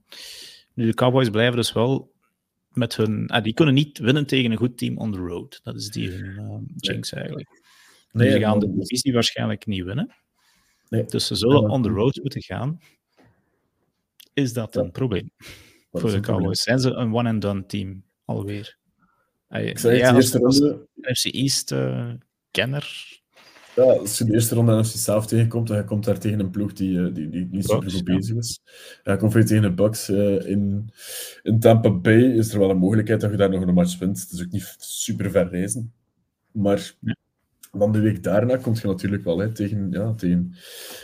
Nu, 0.74 0.86
de 0.86 0.94
Cowboys 0.94 1.30
blijven 1.30 1.56
dus 1.56 1.74
wel 1.74 2.12
met 2.70 2.96
hun... 2.96 3.28
Ah, 3.28 3.44
die 3.44 3.54
kunnen 3.54 3.74
niet 3.74 3.98
winnen 3.98 4.26
tegen 4.26 4.52
een 4.52 4.58
goed 4.58 4.78
team 4.78 4.98
on 4.98 5.12
the 5.12 5.18
road. 5.18 5.60
Dat 5.64 5.76
is 5.76 5.90
die 5.90 6.10
hun 6.10 6.26
uh, 6.26 6.58
jinx 6.76 7.12
eigenlijk. 7.12 7.62
Nee, 8.12 8.32
ze 8.32 8.40
gaan 8.40 8.60
de 8.60 8.74
divisie 8.74 9.14
waarschijnlijk 9.14 9.66
niet 9.66 9.84
winnen. 9.84 10.14
Nee. 10.90 11.06
Dus 11.06 11.28
ze 11.28 11.36
zullen 11.36 11.70
on 11.70 11.84
the 11.84 11.90
road 11.90 12.20
moeten 12.22 12.42
gaan. 12.42 12.80
Is 14.34 14.54
dat 14.54 14.76
een 14.76 14.92
probleem 14.92 15.32
voor 15.92 16.12
de 16.12 16.20
Cowboys? 16.20 16.62
Zijn 16.62 16.80
ze 16.80 16.90
een 16.90 17.14
one-and-done 17.14 17.66
team 17.66 18.04
alweer? 18.26 18.78
Ik 19.50 19.80
zei 19.80 19.98
ja, 19.98 20.14
als, 20.14 20.42
als 20.42 20.58
FC 21.02 21.26
East 21.26 21.72
uh, 21.72 22.14
kenner 22.52 23.19
ja, 23.86 23.94
als 23.94 24.18
je 24.18 24.24
de 24.24 24.34
eerste 24.34 24.56
ronde 24.56 24.80
NFC 24.80 24.96
South 24.96 25.28
tegenkomt, 25.28 25.68
dan 25.68 25.86
komt 25.86 26.06
daar 26.06 26.20
tegen 26.20 26.40
een 26.40 26.50
ploeg 26.50 26.74
die, 26.74 27.00
eh, 27.00 27.14
die, 27.14 27.30
die 27.30 27.48
niet 27.52 27.66
super 27.66 27.92
goed 27.92 28.04
bezig 28.04 28.36
is. 28.36 28.62
Ja, 29.04 29.16
komt 29.16 29.34
je 29.34 29.44
tegen 29.44 29.62
de 29.62 29.72
Bucks 29.72 30.10
uh, 30.10 30.50
in, 30.50 30.90
in 31.44 31.60
Tampa 31.60 31.92
Bay, 31.92 32.22
is 32.22 32.54
er 32.54 32.60
wel 32.60 32.70
een 32.70 32.78
mogelijkheid 32.78 33.22
dat 33.22 33.32
je 33.32 33.38
daar 33.38 33.50
nog 33.50 33.62
een 33.62 33.74
match 33.74 33.98
wint. 33.98 34.22
Het 34.22 34.32
is 34.32 34.42
ook 34.42 34.52
niet 34.52 34.76
super 34.78 35.32
ver 35.32 35.50
reizen. 35.50 35.94
Maar 36.52 36.94
dan 37.72 37.92
de 37.92 38.00
week 38.00 38.24
daarna 38.24 38.58
komt 38.58 38.80
je 38.80 38.88
natuurlijk 38.88 39.24
wel 39.24 39.38
hè, 39.38 39.52
tegen, 39.52 39.88
ja, 39.92 40.14
tegen 40.14 40.54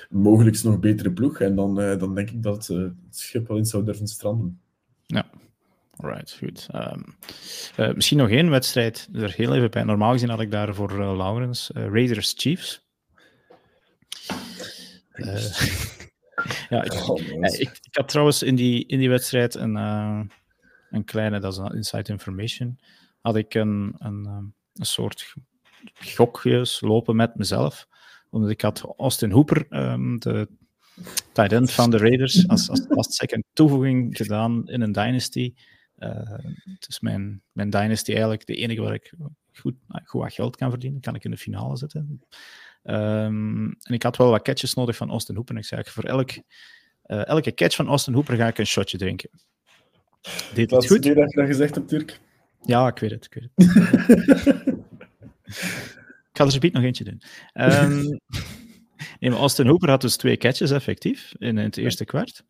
mogelijk 0.09 0.63
nog 0.63 0.79
betere 0.79 1.11
ploeg. 1.11 1.39
En 1.39 1.55
dan, 1.55 1.81
uh, 1.81 1.99
dan 1.99 2.15
denk 2.15 2.29
ik 2.29 2.43
dat 2.43 2.69
uh, 2.69 2.77
het 2.79 3.17
schip 3.17 3.47
wel 3.47 3.57
eens 3.57 3.69
zou 3.69 3.83
durven 3.83 4.07
stranden. 4.07 4.59
Ja, 5.05 5.29
right, 6.05 6.37
goed. 6.37 6.67
Um, 6.75 7.03
uh, 7.77 7.93
misschien 7.93 8.17
nog 8.17 8.29
één 8.29 8.49
wedstrijd 8.49 9.09
er 9.13 9.31
heel 9.31 9.55
even 9.55 9.71
bij. 9.71 9.83
Normaal 9.83 10.11
gezien 10.11 10.29
had 10.29 10.39
ik 10.39 10.51
daar 10.51 10.75
voor 10.75 11.15
Laurens 11.15 11.69
Raiders 11.73 12.33
Chiefs. 12.37 12.83
ja, 16.69 16.83
ik, 16.83 16.93
oh, 16.93 17.19
ik, 17.19 17.59
ik, 17.59 17.79
had 17.91 18.07
trouwens 18.07 18.43
in 18.43 18.55
die, 18.55 18.85
in 18.85 18.99
die 18.99 19.09
wedstrijd 19.09 19.55
een, 19.55 19.75
een 20.89 21.03
kleine, 21.05 21.39
dat 21.39 21.51
is 21.51 21.57
een 21.57 21.75
inside 21.75 22.11
information, 22.11 22.79
had 23.21 23.35
ik 23.35 23.53
een, 23.53 23.95
een, 23.97 24.53
een 24.73 24.85
soort 24.85 25.33
gokjes 25.93 26.81
lopen 26.81 27.15
met 27.15 27.35
mezelf. 27.35 27.87
Omdat 28.29 28.49
ik 28.49 28.61
had 28.61 28.93
Austin 28.97 29.31
Hooper, 29.31 29.65
um, 29.69 30.19
de 30.19 30.49
tight 31.31 31.51
end 31.51 31.71
van 31.71 31.89
de 31.89 31.97
Raiders, 31.97 32.47
als, 32.47 32.69
als 32.69 32.85
last 32.87 33.13
second 33.13 33.43
toevoeging 33.53 34.17
gedaan 34.17 34.67
in 34.67 34.81
een 34.81 34.91
dynasty. 34.91 35.53
Het 35.95 36.85
is 36.87 36.99
mijn, 36.99 37.41
mijn 37.51 37.69
dynasty 37.69 38.11
eigenlijk 38.11 38.45
de 38.45 38.55
enige 38.55 38.81
waar 38.81 38.93
ik 38.93 39.13
goed, 39.53 39.75
goed 40.03 40.21
wat 40.21 40.33
geld 40.33 40.55
kan 40.55 40.69
verdienen. 40.69 41.01
Kan 41.01 41.15
ik 41.15 41.23
in 41.23 41.31
de 41.31 41.37
finale 41.37 41.77
zetten. 41.77 42.21
Um, 42.83 43.65
en 43.81 43.93
ik 43.93 44.03
had 44.03 44.17
wel 44.17 44.29
wat 44.29 44.41
catches 44.41 44.73
nodig 44.73 44.95
van 44.95 45.09
Austin 45.09 45.35
Hooper. 45.35 45.55
En 45.55 45.61
ik 45.61 45.67
zei, 45.67 45.83
voor 45.85 46.03
elk, 46.03 46.31
uh, 46.31 47.27
elke 47.27 47.53
catch 47.53 47.75
van 47.75 47.87
Austin 47.87 48.13
Hooper 48.13 48.35
ga 48.35 48.47
ik 48.47 48.57
een 48.57 48.65
shotje 48.65 48.97
drinken. 48.97 49.29
Deed 50.53 50.71
het 50.71 50.87
goed? 50.87 51.03
Heb 51.03 51.15
je 51.15 51.33
dat 51.35 51.45
gezegd 51.45 51.77
op 51.77 51.87
Turk? 51.87 52.19
Ja, 52.61 52.87
ik 52.87 52.99
weet 52.99 53.11
het. 53.11 53.25
Ik 53.25 53.33
weet 53.33 53.49
het. 53.55 54.63
Ik 56.35 56.41
ga 56.41 56.45
er 56.45 56.51
zo 56.51 56.59
nog 56.71 56.83
eentje 56.83 57.03
doen. 57.03 57.21
Um, 57.53 58.19
nee, 59.19 59.31
Austin 59.31 59.67
Hooper 59.67 59.89
had 59.89 60.01
dus 60.01 60.15
twee 60.15 60.37
catches 60.37 60.71
effectief 60.71 61.33
in, 61.37 61.57
het 61.57 61.77
eerste 61.77 62.05
kwart. 62.05 62.43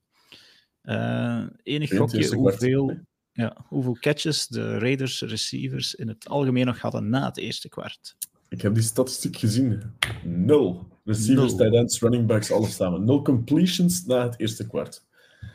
Uh, 0.84 1.44
enig 1.64 1.96
gokje 1.96 2.36
hoeveel, 2.36 3.00
ja, 3.36 3.56
hoeveel 3.68 3.98
catches 4.00 4.48
de 4.48 4.78
Raiders 4.78 5.22
receivers 5.22 5.96
in 5.96 6.08
het 6.08 6.28
algemeen 6.30 6.66
nog 6.66 6.80
hadden 6.80 7.10
na 7.10 7.26
het 7.26 7.38
eerste 7.38 7.70
kwart. 7.70 8.16
Ik 8.50 8.62
heb 8.62 8.74
die 8.74 8.84
statistiek 8.84 9.38
gezien. 9.38 9.82
Nul. 10.24 10.88
Receivers, 11.04 11.56
tight 11.56 11.74
ends, 11.74 12.00
running 12.00 12.28
backs, 12.28 12.52
alles 12.52 12.76
samen. 12.76 13.06
Nul 13.06 13.22
completions 13.22 14.06
na 14.06 14.24
het 14.24 14.40
eerste 14.40 14.68
kwart. 14.68 15.04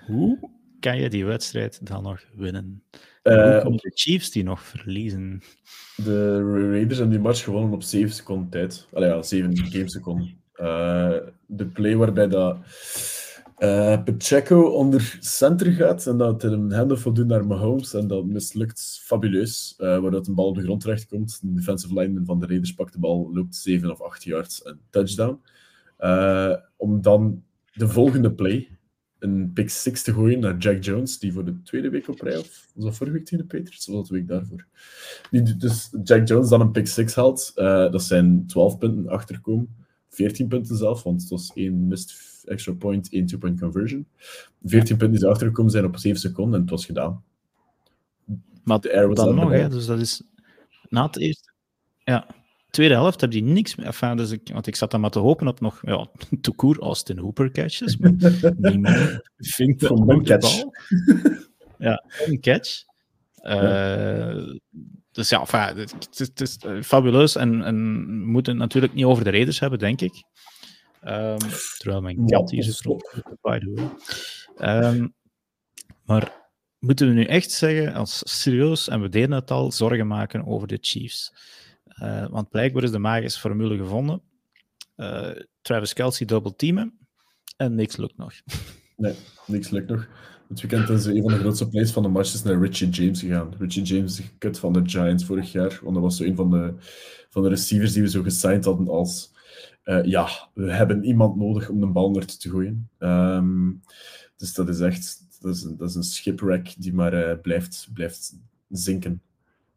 Hoe 0.07 0.39
kan 0.81 1.01
je 1.01 1.11
die 1.11 1.25
wedstrijd 1.25 1.87
dan 1.87 2.03
nog 2.03 2.25
winnen? 2.35 2.83
Uh, 3.23 3.63
hoe 3.63 3.77
de 3.77 3.91
Chiefs 3.95 4.31
die 4.31 4.43
nog 4.43 4.63
verliezen? 4.63 5.43
De 5.97 6.43
Raiders 6.71 6.99
hebben 6.99 7.17
die 7.17 7.27
match 7.27 7.45
gewonnen 7.45 7.73
op 7.73 7.83
7 7.83 8.11
seconden 8.11 8.49
tijd. 8.49 8.87
Allee, 8.93 9.09
ja, 9.09 9.23
7 9.23 9.57
gameseconden. 9.57 10.39
Uh, 10.57 11.17
de 11.47 11.67
play 11.67 11.97
waarbij 11.97 12.29
dat 12.29 12.57
uh, 13.61 14.03
Pacheco 14.05 14.63
onder 14.63 15.19
center 15.21 15.73
gaat 15.73 16.07
en 16.07 16.17
dat 16.17 16.43
hij 16.43 16.51
een 16.51 16.73
handoff 16.73 17.05
wil 17.05 17.13
doen 17.13 17.27
naar 17.27 17.47
Mahomes 17.47 17.95
en 17.95 18.07
dat 18.07 18.25
mislukt 18.25 19.01
fabuleus, 19.03 19.75
uh, 19.79 19.99
waardoor 19.99 20.27
een 20.27 20.35
bal 20.35 20.47
op 20.47 20.55
de 20.55 20.63
grond 20.63 20.81
terechtkomt. 20.81 21.39
De 21.43 21.53
defensive 21.53 21.95
lineman 21.95 22.25
van 22.25 22.41
de 22.41 22.47
Raiders 22.47 22.75
pakt 22.75 22.93
de 22.93 22.99
bal, 22.99 23.31
loopt 23.33 23.57
7 23.57 23.91
of 23.91 24.01
8 24.01 24.25
yards 24.25 24.63
en 24.63 24.81
touchdown. 24.91 25.41
Uh, 25.99 26.55
om 26.77 27.03
dan 27.03 27.43
de 27.73 27.89
volgende 27.89 28.33
play, 28.33 28.69
een 29.19 29.51
pick 29.53 29.71
6 29.71 30.03
te 30.03 30.13
gooien 30.13 30.41
naar 30.41 30.57
Jack 30.57 30.85
Jones, 30.85 31.19
die 31.19 31.33
voor 31.33 31.45
de 31.45 31.63
tweede 31.63 31.91
week 31.91 32.09
op 32.09 32.21
rij, 32.21 32.37
of 32.37 32.67
was 32.75 32.85
dat 32.85 32.97
vorige 32.97 33.17
week 33.17 33.27
tegen 33.27 33.49
de 33.49 33.57
Patriots, 33.57 33.89
of 33.89 33.95
was 33.95 34.03
dat 34.03 34.07
de 34.07 34.15
week 34.15 34.29
daarvoor? 34.29 34.67
Dus 35.59 35.91
Jack 36.03 36.29
Jones 36.29 36.49
dan 36.49 36.61
een 36.61 36.71
pick 36.71 36.87
6 36.87 37.15
haalt, 37.15 37.53
dat 37.55 38.03
zijn 38.03 38.47
12 38.47 38.79
punten 38.79 39.09
achterkomen, 39.09 39.77
14 40.09 40.49
punten 40.49 40.77
zelf, 40.77 41.03
want 41.03 41.21
het 41.21 41.31
was 41.31 41.51
één 41.55 41.87
missed 41.87 42.30
extra 42.51 42.73
point, 42.73 43.13
één 43.13 43.27
two-point 43.27 43.61
conversion. 43.61 44.07
14 44.65 44.97
punten 44.97 45.11
die 45.11 45.19
ze 45.19 45.29
achtergekomen 45.29 45.71
zijn 45.71 45.85
op 45.85 45.99
7 45.99 46.21
seconden 46.21 46.55
en 46.55 46.61
het 46.61 46.71
was 46.71 46.85
gedaan. 46.85 47.23
Maar 48.63 48.81
dan 48.81 49.35
nog, 49.35 49.51
hè, 49.51 49.69
dus 49.69 49.87
dat 49.87 50.01
is 50.01 50.23
na 50.89 51.07
het 51.07 51.19
eerste. 51.19 51.53
Ja, 52.05 52.27
tweede 52.71 52.95
helft 52.95 53.21
heb 53.21 53.33
je 53.33 53.43
niks 53.43 53.77
meer. 53.77 53.87
Enfin, 53.87 54.17
dus 54.17 54.31
ik, 54.31 54.51
want 54.53 54.67
ik 54.67 54.77
zat 54.77 54.91
dan 54.91 55.01
maar 55.01 55.11
te 55.11 55.19
hopen 55.19 55.49
op 55.49 55.61
nog 55.61 55.81
ja, 55.83 56.09
toekoer 56.41 56.79
Austin 56.79 57.19
Hooper 57.19 57.51
catches. 57.51 57.97
Maar 57.97 58.13
niemand 58.57 59.21
vindt 59.37 59.83
een 59.83 60.23
catch. 60.25 60.63
ja, 61.79 62.05
een 62.27 62.41
catch. 62.41 62.89
Uh, 63.43 64.55
dus 65.13 65.29
ja, 65.29 65.41
enfin, 65.41 65.77
het, 65.77 66.09
is, 66.11 66.27
het 66.27 66.41
is 66.41 66.59
uh, 66.67 66.83
fabuleus 66.83 67.37
en, 67.37 67.63
en 67.63 67.77
we 68.07 68.27
moeten 68.27 68.53
het 68.53 68.63
natuurlijk 68.63 68.95
niet 68.95 69.05
over 69.05 69.25
de 69.25 69.31
Raiders 69.31 69.61
hebben, 69.61 69.79
denk 69.79 70.01
ik. 70.01 70.25
Um, 71.07 71.39
terwijl 71.79 72.01
mijn 72.01 72.27
kat 72.27 72.51
hier 72.51 72.63
zit 72.63 72.81
rond, 72.81 73.23
by 73.41 73.59
the 73.59 73.73
way. 74.57 74.85
Um, 74.85 75.15
maar 76.05 76.51
moeten 76.79 77.09
we 77.09 77.13
nu 77.13 77.25
echt 77.25 77.51
zeggen, 77.51 77.95
als 77.95 78.41
serieus, 78.41 78.89
en 78.89 79.01
we 79.01 79.09
deden 79.09 79.33
het 79.33 79.51
al, 79.51 79.73
zorgen 79.73 80.07
maken 80.07 80.47
over 80.47 80.69
de 80.69 80.79
Chiefs? 80.81 81.33
Uh, 82.03 82.29
want 82.29 82.49
blijkbaar 82.49 82.83
is 82.83 82.91
de 82.91 82.99
magische 82.99 83.41
formule 83.41 83.77
gevonden. 83.77 84.23
Uh, 84.97 85.31
Travis 85.63 85.93
Kelsey 85.93 86.27
double 86.27 86.57
teamen 86.57 86.99
en 87.57 87.75
niks 87.75 87.97
lukt 87.97 88.17
nog. 88.17 88.33
Nee, 88.97 89.15
niks 89.47 89.71
lukt 89.71 89.89
nog. 89.89 90.09
Het 90.49 90.61
weekend 90.61 90.89
is 90.89 91.05
een 91.05 91.23
van 91.23 91.33
de 91.33 91.39
grootste 91.39 91.69
plays 91.69 91.91
van 91.91 92.03
de 92.03 92.09
matches 92.09 92.43
naar 92.43 92.61
Richie 92.61 92.89
James 92.89 93.21
gegaan. 93.21 93.55
Richie 93.59 93.83
James 93.83 94.19
is 94.19 94.27
gekut 94.27 94.59
van 94.59 94.73
de 94.73 94.83
Giants 94.85 95.25
vorig 95.25 95.53
jaar, 95.53 95.81
want 95.83 95.95
dat 95.95 96.03
was 96.03 96.17
zo 96.17 96.25
een 96.25 96.37
van 96.37 96.51
de, 96.51 96.75
van 97.31 97.43
de 97.43 97.49
receivers 97.49 97.93
die 97.93 98.03
we 98.03 98.09
zo 98.09 98.23
gesigned 98.23 98.65
hadden 98.65 98.89
als 98.89 99.30
uh, 99.85 100.05
ja, 100.05 100.29
we 100.55 100.73
hebben 100.73 101.05
iemand 101.05 101.37
nodig 101.37 101.69
om 101.69 101.81
de 101.81 101.87
bal 101.87 102.11
naar 102.11 102.25
te 102.25 102.51
gooien. 102.51 102.89
Um, 102.99 103.83
dus 104.37 104.55
dat 104.55 104.69
is 104.69 104.81
echt 104.81 105.29
dat 105.41 105.55
is 105.55 105.63
een, 105.63 105.77
dat 105.77 105.89
is 105.89 105.95
een 105.95 106.05
shipwreck 106.05 106.75
die 106.79 106.95
maar 106.95 107.39
blijft, 107.39 107.89
blijft 107.93 108.37
zinken 108.69 109.23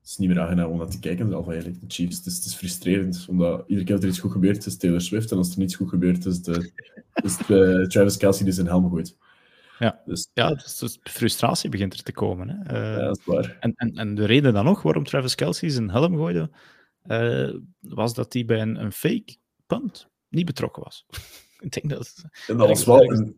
het 0.03 0.11
is 0.11 0.17
niet 0.17 0.29
meer 0.29 0.39
aangenaam 0.39 0.71
om 0.71 0.77
naar 0.77 0.87
te 0.87 0.99
kijken 0.99 1.29
zelf 1.29 1.47
eigenlijk, 1.47 1.79
de 1.79 1.85
Chiefs. 1.87 2.17
Het 2.17 2.25
is, 2.25 2.35
het 2.35 2.45
is, 2.45 2.55
frustrerend, 2.55 3.25
omdat 3.29 3.63
iedere 3.67 3.85
keer 3.85 3.95
dat 3.95 4.03
er 4.03 4.09
iets 4.09 4.19
goed 4.19 4.31
gebeurt, 4.31 4.65
is 4.65 4.77
Taylor 4.77 5.01
Swift. 5.01 5.31
En 5.31 5.37
als 5.37 5.51
er 5.51 5.59
niets 5.59 5.75
goed 5.75 5.89
gebeurt, 5.89 6.25
is, 6.25 6.41
de, 6.41 6.71
is 7.13 7.37
de 7.37 7.85
Travis 7.87 8.17
Kelsey 8.17 8.43
die 8.45 8.53
zijn 8.53 8.67
helm 8.67 8.89
gooit. 8.89 9.17
Ja, 9.79 10.01
dus, 10.05 10.29
ja 10.33 10.49
dus, 10.49 10.77
dus 10.77 10.99
frustratie 11.03 11.69
begint 11.69 11.93
er 11.93 12.03
te 12.03 12.11
komen. 12.11 12.49
Hè. 12.49 12.55
Uh, 12.55 12.97
ja, 12.97 13.05
dat 13.05 13.17
is 13.17 13.25
waar. 13.25 13.57
En, 13.59 13.73
en, 13.75 13.93
en 13.93 14.15
de 14.15 14.25
reden 14.25 14.53
dan 14.53 14.65
nog 14.65 14.81
waarom 14.81 15.03
Travis 15.03 15.35
Kelsey 15.35 15.69
zijn 15.69 15.89
helm 15.89 16.15
gooide, 16.15 16.49
uh, 17.05 17.59
was 17.79 18.13
dat 18.13 18.33
hij 18.33 18.45
bij 18.45 18.61
een, 18.61 18.75
een 18.75 18.91
fake 18.91 19.35
punt 19.79 20.07
niet 20.29 20.45
betrokken 20.45 20.83
was. 20.83 21.05
ik 21.65 21.71
denk 21.71 21.89
dat... 21.89 22.25
En 22.47 22.57
dat 22.57 22.67
was 22.67 22.85
wel 22.85 23.11
een, 23.11 23.37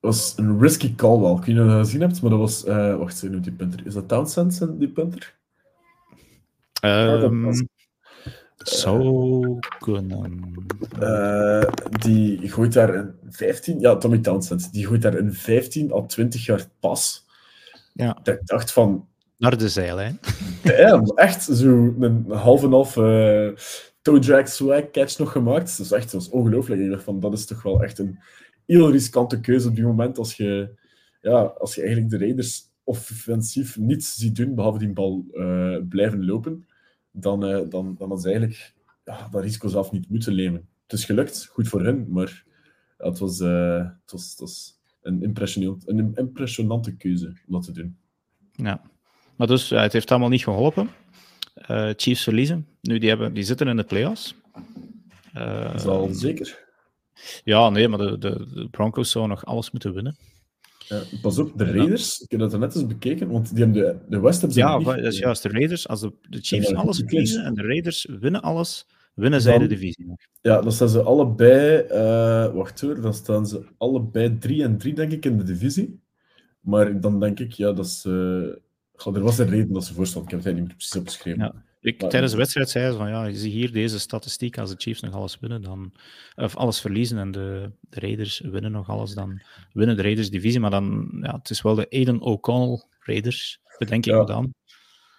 was 0.00 0.32
een 0.36 0.60
risky 0.60 0.94
call 0.94 1.20
wel. 1.20 1.36
Ik 1.36 1.44
weet 1.44 1.46
niet 1.46 1.58
of 1.58 1.64
je 1.64 1.70
dat 1.70 1.86
gezien 1.86 2.00
hebt, 2.00 2.22
maar 2.22 2.30
dat 2.30 2.40
was... 2.40 2.64
Uh, 2.64 2.96
wacht, 2.96 3.20
hoe 3.20 3.40
die 3.40 3.52
punter? 3.52 3.86
Is 3.86 3.94
dat 3.94 4.08
Townsend, 4.08 4.78
die 4.78 4.88
punter? 4.88 5.38
Um, 6.84 7.68
zou 8.56 9.58
kunnen. 9.78 10.54
Uh, 11.00 11.64
die 11.90 12.48
gooit 12.48 12.72
daar 12.72 12.94
een 12.94 13.14
15, 13.28 13.80
ja, 13.80 13.96
Tommy 13.96 14.18
Townsend, 14.18 14.72
die 14.72 14.86
gooit 14.86 15.02
daar 15.02 15.14
een 15.14 15.34
15 15.34 15.92
al 15.92 16.06
20 16.06 16.44
jaar 16.44 16.66
pas. 16.80 17.26
Ja. 17.92 18.18
Dat 18.22 18.34
ik 18.34 18.46
dacht 18.46 18.72
van. 18.72 19.08
Naar 19.36 19.58
de 19.58 19.68
zijlijn. 19.68 20.20
Ja, 20.62 21.02
echt 21.14 21.42
zo 21.42 21.94
een 22.00 22.24
half 22.28 22.62
en 22.62 22.70
half 22.70 22.96
uh, 22.96 23.50
toe 24.02 24.18
drag 24.18 24.48
swag 24.48 24.90
catch 24.90 25.18
nog 25.18 25.32
gemaakt. 25.32 25.76
Dat 25.76 25.86
is 25.86 25.92
echt 25.92 26.12
dat 26.12 26.20
is 26.20 26.28
ongelooflijk. 26.28 27.00
Van, 27.00 27.20
dat 27.20 27.32
is 27.32 27.46
toch 27.46 27.62
wel 27.62 27.82
echt 27.82 27.98
een 27.98 28.18
heel 28.66 28.90
riskante 28.90 29.40
keuze 29.40 29.68
op 29.68 29.74
die 29.74 29.84
moment 29.84 30.18
als 30.18 30.34
je, 30.34 30.78
ja, 31.20 31.42
als 31.42 31.74
je 31.74 31.80
eigenlijk 31.80 32.10
de 32.10 32.18
Raiders 32.18 32.68
offensief 32.84 33.78
niets 33.78 34.14
ziet 34.14 34.36
doen, 34.36 34.54
behalve 34.54 34.78
die 34.78 34.92
bal 34.92 35.24
uh, 35.32 35.76
blijven 35.88 36.24
lopen 36.24 36.66
dan, 37.10 37.48
uh, 37.48 37.68
dan, 37.68 37.94
dan 37.98 38.12
is 38.12 38.24
eigenlijk 38.24 38.74
ja, 39.04 39.28
dat 39.28 39.42
risico 39.42 39.68
zelf 39.68 39.92
niet 39.92 40.10
moeten 40.10 40.34
nemen. 40.34 40.68
Het 40.82 40.98
is 40.98 41.04
gelukt, 41.04 41.46
goed 41.46 41.68
voor 41.68 41.84
hen, 41.84 42.06
maar 42.08 42.44
het, 42.96 43.18
was, 43.18 43.40
uh, 43.40 43.76
het, 43.76 44.10
was, 44.10 44.30
het 44.30 44.40
was 44.40 44.80
een, 45.02 45.34
een 45.84 46.14
impressionante 46.14 46.96
keuze 46.96 47.26
om 47.26 47.52
dat 47.52 47.64
te 47.64 47.72
doen. 47.72 47.96
Ja, 48.52 48.82
maar 49.36 49.46
dus 49.46 49.70
het 49.70 49.92
heeft 49.92 50.10
allemaal 50.10 50.28
niet 50.28 50.44
geholpen. 50.44 50.88
Uh, 51.70 51.90
Chiefs 51.96 52.22
verliezen. 52.22 52.66
Nu, 52.80 52.98
die, 52.98 53.08
hebben, 53.08 53.32
die 53.34 53.44
zitten 53.44 53.68
in 53.68 53.76
de 53.76 53.84
playoffs. 53.84 54.34
Uh, 55.36 55.62
dat 55.62 55.74
is 55.74 55.86
al 55.86 56.08
zeker. 56.12 56.68
Ja, 57.44 57.70
nee, 57.70 57.88
maar 57.88 57.98
de, 57.98 58.18
de, 58.18 58.46
de 58.54 58.68
Broncos 58.70 59.10
zouden 59.10 59.34
nog 59.34 59.44
alles 59.44 59.70
moeten 59.70 59.94
winnen. 59.94 60.16
Pas 61.22 61.38
op, 61.38 61.52
de 61.58 61.64
Raiders, 61.64 62.20
ik 62.20 62.30
heb 62.30 62.40
dat 62.40 62.58
net 62.58 62.74
eens 62.74 62.86
bekeken, 62.86 63.30
want 63.30 63.54
die 63.54 63.64
hebben 63.64 63.82
de, 63.82 63.96
de 64.08 64.20
West 64.20 64.40
hebben 64.40 64.58
Ja, 64.58 64.78
dat 64.78 64.98
is 64.98 65.18
juist. 65.18 65.42
De 65.42 65.48
Raiders, 65.48 65.88
als 65.88 66.00
de, 66.00 66.12
de 66.28 66.38
Chiefs 66.40 66.74
alles 66.74 66.98
verliezen 66.98 67.44
en 67.44 67.54
de 67.54 67.62
Raiders 67.62 68.06
winnen 68.20 68.42
alles, 68.42 68.86
winnen 69.14 69.40
zij 69.40 69.58
de 69.58 69.66
divisie 69.66 70.06
nog. 70.06 70.16
Ja, 70.40 70.60
dan 70.60 70.72
staan 70.72 70.88
ze 70.88 71.02
allebei, 71.02 71.84
uh, 71.90 72.54
wacht 72.54 72.80
hoor, 72.80 73.00
dan 73.00 73.14
staan 73.14 73.46
ze 73.46 73.64
allebei 73.78 74.38
3 74.38 74.62
en 74.62 74.78
3, 74.78 74.94
denk 74.94 75.12
ik, 75.12 75.24
in 75.24 75.38
de 75.38 75.44
divisie. 75.44 76.00
Maar 76.60 77.00
dan 77.00 77.20
denk 77.20 77.40
ik, 77.40 77.52
ja, 77.52 77.72
dat 77.72 77.86
is. 77.86 78.04
Uh, 78.08 78.48
er 79.04 79.20
was 79.20 79.38
een 79.38 79.48
reden 79.48 79.72
dat 79.72 79.84
ze 79.84 79.94
voorstand. 79.94 80.24
Ik 80.24 80.30
heb 80.30 80.44
het 80.44 80.54
niet 80.54 80.64
meer 80.64 80.74
precies 80.74 80.96
opgeschreven. 80.96 81.40
Ja. 81.40 81.54
Ik, 81.80 81.98
tijdens 81.98 82.32
de 82.32 82.38
wedstrijd 82.38 82.70
zei 82.70 82.90
ze 82.90 82.96
van 82.96 83.08
ja, 83.08 83.24
je 83.24 83.36
ziet 83.36 83.52
hier 83.52 83.72
deze 83.72 83.98
statistiek, 83.98 84.58
als 84.58 84.70
de 84.70 84.76
Chiefs 84.78 85.00
nog 85.00 85.14
alles 85.14 85.38
winnen, 85.40 85.62
dan, 85.62 85.92
of 86.36 86.56
alles 86.56 86.80
verliezen 86.80 87.18
en 87.18 87.30
de, 87.30 87.70
de 87.80 88.00
Raiders 88.00 88.40
winnen 88.40 88.72
nog 88.72 88.88
alles, 88.88 89.14
dan 89.14 89.42
winnen 89.72 89.96
de 89.96 90.02
Raiders 90.02 90.30
divisie, 90.30 90.60
maar 90.60 90.70
dan, 90.70 91.18
ja, 91.22 91.34
het 91.36 91.50
is 91.50 91.62
wel 91.62 91.74
de 91.74 91.86
Aiden 91.90 92.20
O'Connell 92.20 92.82
Raiders, 93.00 93.60
bedenk 93.78 94.06
ik 94.06 94.14
me 94.14 94.24
dan. 94.24 94.54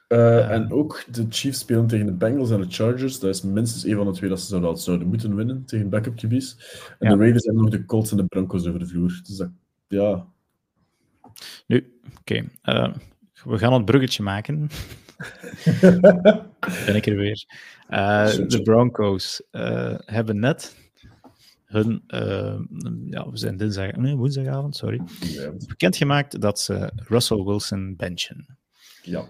Uh, 0.07 0.51
en 0.51 0.71
ook 0.71 1.03
de 1.11 1.25
Chiefs 1.29 1.59
spelen 1.59 1.87
tegen 1.87 2.05
de 2.05 2.11
Bengals 2.11 2.51
en 2.51 2.61
de 2.61 2.69
Chargers. 2.69 3.19
Dat 3.19 3.35
is 3.35 3.41
minstens 3.41 3.85
een 3.85 3.95
van 3.95 4.05
de 4.05 4.11
twee 4.11 4.29
dat 4.29 4.39
ze 4.39 4.47
zouden, 4.47 4.77
zouden 4.77 5.07
moeten 5.07 5.35
winnen 5.35 5.65
tegen 5.65 5.89
backup 5.89 6.15
QB's. 6.15 6.57
En 6.99 7.09
de 7.09 7.17
Raiders 7.17 7.45
hebben 7.45 7.63
nog 7.63 7.71
de 7.71 7.85
Colts 7.85 8.11
en 8.11 8.17
de 8.17 8.25
Broncos 8.25 8.67
over 8.67 8.79
de 8.79 8.87
vloer. 8.87 9.19
Dus 9.23 9.37
dat, 9.37 9.49
ja. 9.87 10.27
Nu, 11.67 11.99
oké. 12.19 12.49
Okay. 12.63 12.85
Uh, 12.87 12.95
we 13.43 13.57
gaan 13.57 13.73
het 13.73 13.85
bruggetje 13.85 14.23
maken. 14.23 14.69
ben 16.85 16.95
ik 16.95 17.05
er 17.05 17.15
weer. 17.15 17.45
Uh, 17.89 18.47
de 18.47 18.61
Broncos 18.63 19.41
uh, 19.51 19.93
hebben 20.05 20.39
net 20.39 20.75
hun, 21.65 22.03
uh, 22.07 22.59
ja, 23.09 23.29
we 23.29 23.37
zijn 23.37 23.57
dinsdag, 23.57 23.91
nee, 23.91 24.15
woensdagavond, 24.15 24.75
sorry, 24.75 25.01
bekendgemaakt 25.67 26.41
dat 26.41 26.59
ze 26.59 26.91
Russell 26.95 27.43
Wilson 27.43 27.95
benchen. 27.95 28.57
Ja. 29.03 29.25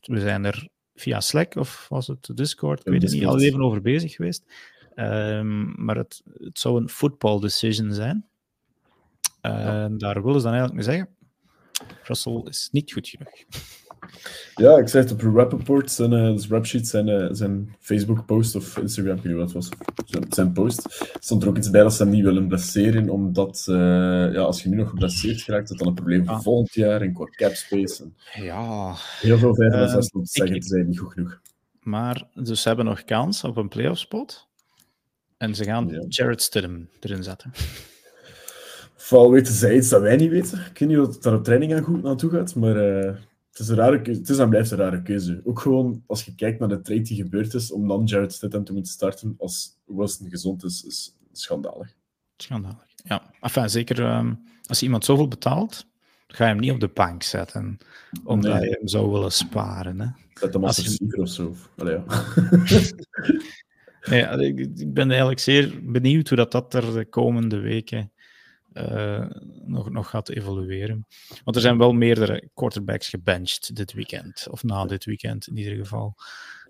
we 0.00 0.20
zijn 0.20 0.44
er 0.44 0.68
via 0.94 1.20
Slack 1.20 1.56
of 1.56 1.86
was 1.88 2.06
het 2.06 2.30
Discord, 2.34 2.78
ik 2.78 2.92
weet 2.92 3.02
het 3.02 3.12
niet, 3.12 3.26
al 3.26 3.40
even 3.40 3.62
over 3.62 3.82
bezig 3.82 4.14
geweest. 4.14 4.44
Um, 4.96 5.84
maar 5.84 5.96
het, 5.96 6.22
het 6.38 6.58
zou 6.58 6.80
een 6.80 6.88
football 6.88 7.40
decision 7.40 7.92
zijn. 7.92 8.26
Ja. 9.42 9.88
Daar 9.88 10.22
willen 10.22 10.40
ze 10.40 10.46
dan 10.46 10.54
eigenlijk 10.54 10.74
mee 10.74 10.96
zeggen, 10.96 11.13
Russell 12.02 12.42
is 12.44 12.68
niet 12.72 12.92
goed 12.92 13.08
genoeg. 13.08 13.32
Ja, 14.54 14.78
ik 14.78 14.88
zei 14.88 15.02
het 15.02 15.12
op 15.12 15.20
Rappaport, 15.20 15.90
zijn, 15.90 16.12
uh, 16.12 16.32
dus 16.32 16.48
Rapsheet, 16.48 16.88
zijn, 16.88 17.08
uh, 17.08 17.26
zijn 17.30 17.74
Facebook-post 17.80 18.54
of 18.54 18.78
Instagram, 18.78 19.16
ik 19.16 19.22
weet 19.22 19.32
niet 19.32 19.42
wat 19.42 19.52
het 19.52 19.70
was, 20.06 20.28
zijn, 20.28 20.52
post, 20.52 21.08
stond 21.20 21.42
er 21.42 21.48
ook 21.48 21.56
iets 21.56 21.70
bij 21.70 21.82
dat 21.82 21.94
ze 21.94 22.02
hem 22.02 22.12
niet 22.12 22.24
willen 22.24 22.48
blesseren, 22.48 23.08
omdat 23.08 23.66
uh, 23.70 23.76
ja, 24.32 24.40
als 24.40 24.62
je 24.62 24.68
nu 24.68 24.76
nog 24.76 24.88
geblesseerd 24.88 25.44
raakt, 25.46 25.68
dat 25.68 25.78
dan 25.78 25.86
een 25.88 25.94
probleem 25.94 26.24
voor 26.24 26.34
ah. 26.34 26.42
volgend 26.42 26.74
jaar 26.74 27.00
en 27.00 27.12
qua 27.12 27.24
cap 27.24 27.52
space. 27.54 28.02
En 28.02 28.42
ja. 28.44 28.94
Heel 29.20 29.38
veel 29.38 29.54
verder 29.54 29.78
dan 29.78 29.88
zelfs 29.88 30.10
om 30.10 30.24
te 30.24 30.30
zeggen, 30.30 30.60
te 30.60 30.66
zijn 30.66 30.86
niet 30.86 30.98
goed 30.98 31.12
genoeg. 31.12 31.40
Maar, 31.80 32.28
dus 32.34 32.62
ze 32.62 32.68
hebben 32.68 32.86
nog 32.86 33.04
kans 33.04 33.44
op 33.44 33.56
een 33.56 33.68
playoff 33.68 33.98
spot. 33.98 34.46
En 35.36 35.54
ze 35.54 35.64
gaan 35.64 35.88
ja. 35.88 36.04
Jared 36.08 36.42
Stidham 36.42 36.88
erin 37.00 37.22
zetten. 37.22 37.52
Vooral 39.04 39.30
weten 39.30 39.54
zij 39.54 39.76
iets 39.76 39.88
dat 39.88 40.00
wij 40.00 40.16
niet 40.16 40.30
weten. 40.30 40.58
Ik 40.58 40.78
weet 40.78 40.88
niet 40.88 40.98
of 40.98 41.06
het 41.06 41.22
daar 41.22 41.34
op 41.34 41.44
training 41.44 41.74
aan 41.74 41.82
goed 41.82 42.02
naartoe 42.02 42.30
gaat, 42.30 42.54
maar 42.54 42.76
het 42.76 43.58
is, 43.58 43.68
een 43.68 43.76
rare 43.76 44.02
keuze. 44.02 44.20
het 44.20 44.28
is 44.28 44.38
en 44.38 44.48
blijft 44.48 44.70
een 44.70 44.78
rare 44.78 45.02
keuze. 45.02 45.40
Ook 45.44 45.60
gewoon 45.60 46.02
als 46.06 46.24
je 46.24 46.34
kijkt 46.34 46.58
naar 46.58 46.68
de 46.68 46.80
trade 46.80 47.00
die 47.00 47.16
gebeurd 47.16 47.54
is, 47.54 47.72
om 47.72 47.88
dan 47.88 48.04
Jared 48.04 48.32
Stidham 48.32 48.64
te 48.64 48.72
moeten 48.72 48.92
starten 48.92 49.34
als 49.38 49.78
Wilson 49.84 50.30
gezond 50.30 50.64
is, 50.64 50.84
is 50.84 51.16
schandalig. 51.32 51.94
Schandalig, 52.36 52.86
ja. 52.96 53.30
Enfin, 53.40 53.70
zeker 53.70 54.16
um, 54.16 54.42
als 54.66 54.82
iemand 54.82 55.04
zoveel 55.04 55.28
betaalt, 55.28 55.86
ga 56.26 56.44
je 56.44 56.50
hem 56.50 56.60
niet 56.60 56.72
op 56.72 56.80
de 56.80 56.90
bank 56.94 57.22
zetten, 57.22 57.78
omdat 58.24 58.52
nee. 58.52 58.68
je 58.68 58.76
hem 58.78 58.88
zou 58.88 59.10
willen 59.10 59.32
sparen. 59.32 60.00
Hè. 60.00 60.06
Zet 60.34 60.52
hem 60.52 60.64
als 60.64 60.78
receiver 60.78 61.18
of 61.18 61.28
zo. 61.28 61.54
Allee, 61.76 61.94
ja. 61.94 62.24
nee, 64.36 64.54
ik 64.54 64.94
ben 64.94 65.08
eigenlijk 65.08 65.40
zeer 65.40 65.80
benieuwd 65.82 66.28
hoe 66.28 66.38
dat, 66.38 66.52
dat 66.52 66.74
er 66.74 66.94
de 66.94 67.04
komende 67.04 67.58
weken 67.58 68.12
uh, 68.74 69.26
nog, 69.64 69.90
nog 69.90 70.10
gaat 70.10 70.28
evolueren. 70.28 71.06
Want 71.44 71.56
er 71.56 71.62
zijn 71.62 71.78
wel 71.78 71.92
meerdere 71.92 72.50
quarterbacks 72.54 73.08
gebenched 73.08 73.76
dit 73.76 73.92
weekend, 73.92 74.46
of 74.50 74.62
na 74.62 74.84
dit 74.84 75.04
weekend 75.04 75.46
in 75.46 75.56
ieder 75.56 75.76
geval. 75.76 76.14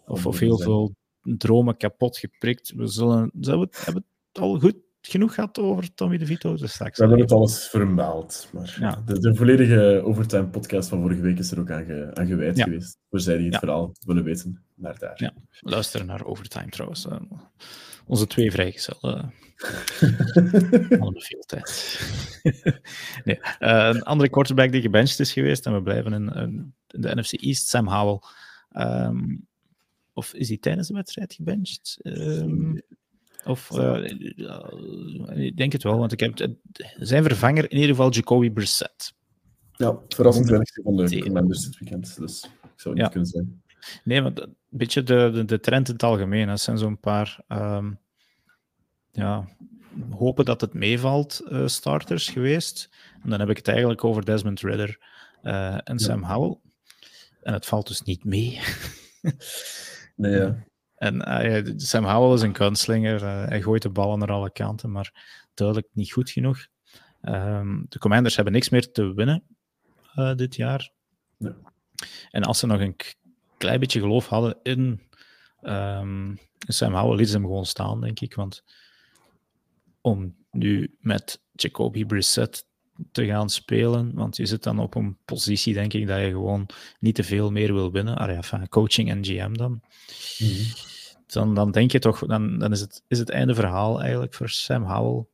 Of, 0.07 0.27
of 0.27 0.39
heel 0.39 0.59
veel 0.59 0.95
dromen 1.23 1.77
kapot 1.77 2.19
geprikt. 2.19 2.73
We 2.77 2.87
zullen, 2.87 3.31
zullen 3.41 3.61
we, 3.61 3.77
hebben 3.85 4.05
het 4.33 4.43
al 4.43 4.59
goed 4.59 4.77
genoeg 5.01 5.35
gehad 5.35 5.59
over 5.59 5.95
Tommy 5.95 6.19
DeVito? 6.19 6.57
Dus 6.57 6.73
straks 6.73 6.99
we 6.99 7.05
hebben 7.05 7.23
het 7.23 7.33
alles 7.33 7.69
vermeld. 7.69 8.49
Maar 8.53 8.77
ja. 8.81 9.03
de, 9.07 9.19
de, 9.19 9.35
volledige 9.35 10.03
overtime 10.05 10.47
podcast 10.47 10.89
van 10.89 11.01
vorige 11.01 11.21
week 11.21 11.39
is 11.39 11.51
er 11.51 11.61
ook 11.61 11.71
aan, 11.71 11.85
ge, 11.85 12.11
aan 12.15 12.27
gewijd 12.27 12.57
ja. 12.57 12.65
geweest. 12.65 12.99
Voor 13.11 13.21
zij 13.21 13.37
die 13.37 13.45
het 13.45 13.55
ja. 13.55 13.59
verhaal 13.59 13.93
willen 14.07 14.25
weten, 14.25 14.65
naar 14.75 14.99
daar. 14.99 15.15
Ja, 15.17 15.33
luisteren 15.61 16.07
naar 16.07 16.25
overtime 16.25 16.69
trouwens. 16.69 17.07
Uh, 17.07 17.21
onze 18.07 18.27
twee 18.27 18.51
vrijgezellen. 18.51 19.33
Allemaal 20.91 21.21
veel 21.21 21.45
tijd. 21.47 22.01
nee. 23.25 23.39
Uh, 23.61 23.91
een 23.93 24.03
andere 24.03 24.31
quarterback 24.31 24.73
die 24.73 24.81
gebenched 24.81 25.21
is 25.21 25.33
geweest, 25.33 25.67
en 25.67 25.75
we 25.75 25.83
blijven 25.83 26.13
in, 26.13 26.29
in 26.29 26.75
de 26.87 27.15
NFC 27.15 27.33
East, 27.33 27.69
Sam 27.69 27.89
Howell. 27.89 28.19
Um, 28.77 29.47
of 30.13 30.35
is 30.35 30.49
hij 30.49 30.59
tijdens 30.59 30.89
de 30.89 30.95
wedstrijd 30.95 31.35
gebenched? 31.35 31.99
Um, 32.03 32.83
of, 33.45 33.71
uh, 33.71 34.05
ik 35.35 35.57
denk 35.57 35.73
het 35.73 35.83
wel, 35.83 35.99
want 35.99 36.13
ik 36.13 36.21
heb 36.21 36.49
zijn 36.99 37.23
vervanger 37.23 37.65
in 37.71 37.77
ieder 37.77 37.91
geval 37.91 38.11
Jacoby 38.11 38.51
Brissett. 38.51 39.15
Ja, 39.73 39.99
verrassend 40.09 40.47
weinig 40.49 40.69
seconden 40.69 41.21
commanders 41.21 41.61
dit 41.61 41.79
weekend, 41.79 42.17
dus 42.19 42.45
ik 42.45 42.81
zou 42.81 42.95
het 42.95 43.03
niet 43.03 43.13
kunnen 43.13 43.29
zijn. 43.29 43.63
Nee, 44.05 44.23
maar 44.23 44.33
een 44.35 44.57
beetje 44.69 45.03
de, 45.03 45.31
de, 45.33 45.45
de 45.45 45.61
trend 45.61 45.89
in 45.89 45.95
het 45.95 46.03
algemeen. 46.03 46.47
Dat 46.47 46.61
zijn 46.61 46.79
zo'n 46.79 47.01
paar 47.01 47.41
um, 47.49 47.99
ja, 49.15 49.49
hopen 50.11 50.45
dat 50.45 50.61
het 50.61 50.75
meevalt 50.75 51.43
uh, 51.49 51.67
starters 51.67 52.29
geweest. 52.29 52.89
En 53.23 53.31
dan 53.31 53.41
heb 53.41 53.51
ik 53.51 53.57
het 53.57 53.69
eigenlijk 53.69 54.05
over 54.05 54.25
Desmond 54.25 54.61
Ridder 54.61 54.99
uh, 55.43 55.79
en 55.89 55.99
Sam 55.99 56.23
Howell. 56.23 56.59
En 57.43 57.53
het 57.53 57.67
valt 57.67 57.89
dus 57.89 58.03
niet 58.03 58.25
mee. 58.25 58.61
nee, 60.17 60.33
ja. 60.33 60.65
En 60.97 61.15
uh, 61.47 61.73
Sam 61.77 62.05
Howell 62.05 62.35
is 62.35 62.43
een 62.43 62.53
kunstslinger. 62.53 63.25
hij 63.25 63.63
gooit 63.63 63.83
de 63.83 63.91
ballen 63.91 64.19
naar 64.19 64.33
alle 64.33 64.53
kanten, 64.53 64.93
maar 64.93 65.39
duidelijk 65.55 65.89
niet 65.93 66.13
goed 66.13 66.31
genoeg. 66.31 66.67
Um, 67.23 67.87
de 67.89 67.99
Commanders 67.99 68.35
hebben 68.35 68.53
niks 68.53 68.69
meer 68.69 68.93
te 68.93 69.15
winnen 69.15 69.43
dit 70.37 70.57
jaar. 70.57 70.91
Nee. 71.37 71.53
En 72.31 72.43
als 72.43 72.59
ze 72.59 72.67
nog 72.67 72.81
een 72.81 72.97
klein 73.59 73.81
beetje 73.81 74.01
geloof 74.01 74.27
hadden 74.27 74.59
in 74.63 75.01
um, 75.63 76.39
Sam 76.59 76.95
Howell, 76.95 77.17
lieten 77.17 77.33
ze 77.33 77.37
hem 77.37 77.47
gewoon 77.47 77.67
staan, 77.67 78.01
denk 78.01 78.21
ik. 78.21 78.35
Want 78.35 78.65
om 80.05 80.35
nu 80.51 80.97
met 81.01 81.41
Jacoby 81.53 82.05
Brissett 82.05 82.67
te 83.13 83.27
gaan 83.27 83.51
spelen, 83.51 84.15
want 84.15 84.37
je 84.37 84.47
zit 84.47 84.63
dan 84.63 84.79
op 84.79 84.95
een 84.95 85.17
positie, 85.25 85.75
denk 85.75 85.93
ik, 85.93 86.07
dat 86.07 86.21
je 86.21 86.29
gewoon 86.29 86.67
niet 87.01 87.15
te 87.15 87.23
veel 87.25 87.51
meer 87.51 87.75
wil 87.75 87.93
winnen. 87.93 88.17
Allee, 88.17 88.37
enfin, 88.37 88.69
coaching 88.69 89.11
en 89.11 89.25
GM 89.25 89.53
dan. 89.53 89.71
Mm 89.71 90.49
-hmm. 90.49 90.65
dan. 91.27 91.55
Dan 91.55 91.71
denk 91.71 91.93
je 91.93 91.99
toch, 91.99 92.27
dan, 92.27 92.59
dan 92.59 92.73
is, 92.73 92.81
het, 92.81 93.03
is 93.09 93.19
het 93.19 93.31
einde 93.31 93.55
verhaal 93.55 94.01
eigenlijk 94.01 94.35
voor 94.35 94.49
Sam 94.49 94.83
Howell. 94.83 95.25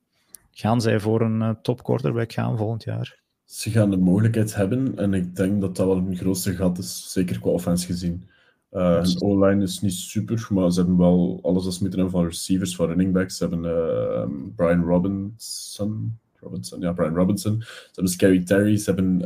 Gaan 0.50 0.80
zij 0.80 1.00
voor 1.00 1.20
een 1.20 1.40
uh, 1.40 1.50
top 1.62 1.82
quarterback 1.82 2.32
gaan 2.32 2.56
volgend 2.56 2.84
jaar? 2.84 3.18
Ze 3.44 3.70
gaan 3.70 3.90
de 3.90 3.96
mogelijkheid 3.96 4.54
hebben 4.54 4.98
en 4.98 5.14
ik 5.14 5.36
denk 5.36 5.60
dat 5.60 5.76
dat 5.76 5.86
wel 5.86 5.96
een 5.96 6.16
grootste 6.16 6.54
gat 6.54 6.78
is, 6.78 7.12
zeker 7.12 7.40
qua 7.40 7.50
offense 7.50 7.86
gezien. 7.86 8.28
Uh, 8.72 9.02
O-line 9.18 9.62
is 9.62 9.80
niet 9.80 9.92
super, 9.92 10.46
maar 10.50 10.72
ze 10.72 10.80
hebben 10.80 10.98
wel 10.98 11.38
alles 11.42 11.64
als 11.64 11.80
hebben 11.80 12.10
van 12.10 12.24
receivers, 12.24 12.76
van 12.76 12.86
running 12.86 13.12
backs. 13.12 13.36
Ze 13.36 13.46
hebben 13.46 13.64
uh, 13.70 14.52
Brian 14.56 14.84
Robinson, 14.84 16.18
Robinson, 16.40 16.80
ja, 16.80 16.92
Brian 16.92 17.14
Robinson. 17.14 17.62
Ze 17.62 17.90
hebben 17.92 18.12
Scary 18.12 18.44
Terry, 18.44 18.76
ze 18.76 18.90
hebben, 18.90 19.16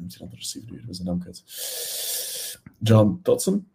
niet 0.00 0.14
een 0.14 0.20
andere 0.20 0.40
receiver 0.40 0.70
weer, 0.72 0.84
zijn 0.90 1.08
naam 1.08 1.18
kwijt. 1.18 1.42
John 2.78 3.20
Dodson. 3.22 3.66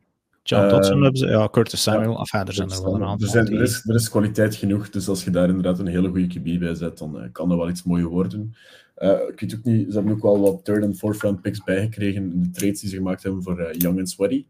John 0.44 0.70
Dodson 0.70 1.02
hebben 1.02 1.20
ze, 1.20 1.28
ja, 1.28 1.50
Curtis 1.52 1.82
Samuel, 1.82 2.28
ja, 2.32 2.46
er 2.46 2.54
zijn 2.54 2.70
er 2.70 2.84
wel 2.84 2.96
een 2.96 3.04
aantal. 3.04 3.28
Er, 3.28 3.34
zijn, 3.34 3.48
er, 3.48 3.62
is, 3.62 3.88
er 3.88 3.96
is 3.96 4.10
kwaliteit 4.10 4.56
genoeg, 4.56 4.90
dus 4.90 5.08
als 5.08 5.24
je 5.24 5.32
daar 5.32 5.48
inderdaad 5.48 5.80
een 5.80 5.88
hele 5.88 6.10
goede 6.10 6.40
QB 6.40 6.60
bij 6.60 6.76
zet, 6.76 6.98
dan 6.98 7.30
kan 7.32 7.52
er 7.52 7.58
wel 7.58 7.70
iets 7.70 7.84
moois 7.84 8.04
worden. 8.04 8.56
Uh, 8.98 9.20
ik 9.30 9.40
weet 9.40 9.56
ook 9.56 9.64
niet, 9.64 9.88
ze 9.88 9.94
hebben 9.94 10.14
ook 10.14 10.22
wel 10.22 10.40
wat 10.40 10.66
third 10.66 10.84
en 10.84 10.96
fourth 10.96 11.22
round 11.22 11.42
picks 11.42 11.64
bijgekregen 11.64 12.32
in 12.32 12.42
de 12.42 12.50
trades 12.50 12.80
die 12.80 12.90
ze 12.90 12.96
gemaakt 12.96 13.24
hebben 13.24 13.44
voor 13.44 13.60
uh, 13.60 13.74
Young 13.74 14.00
and 14.00 14.10
Sweaty, 14.10 14.46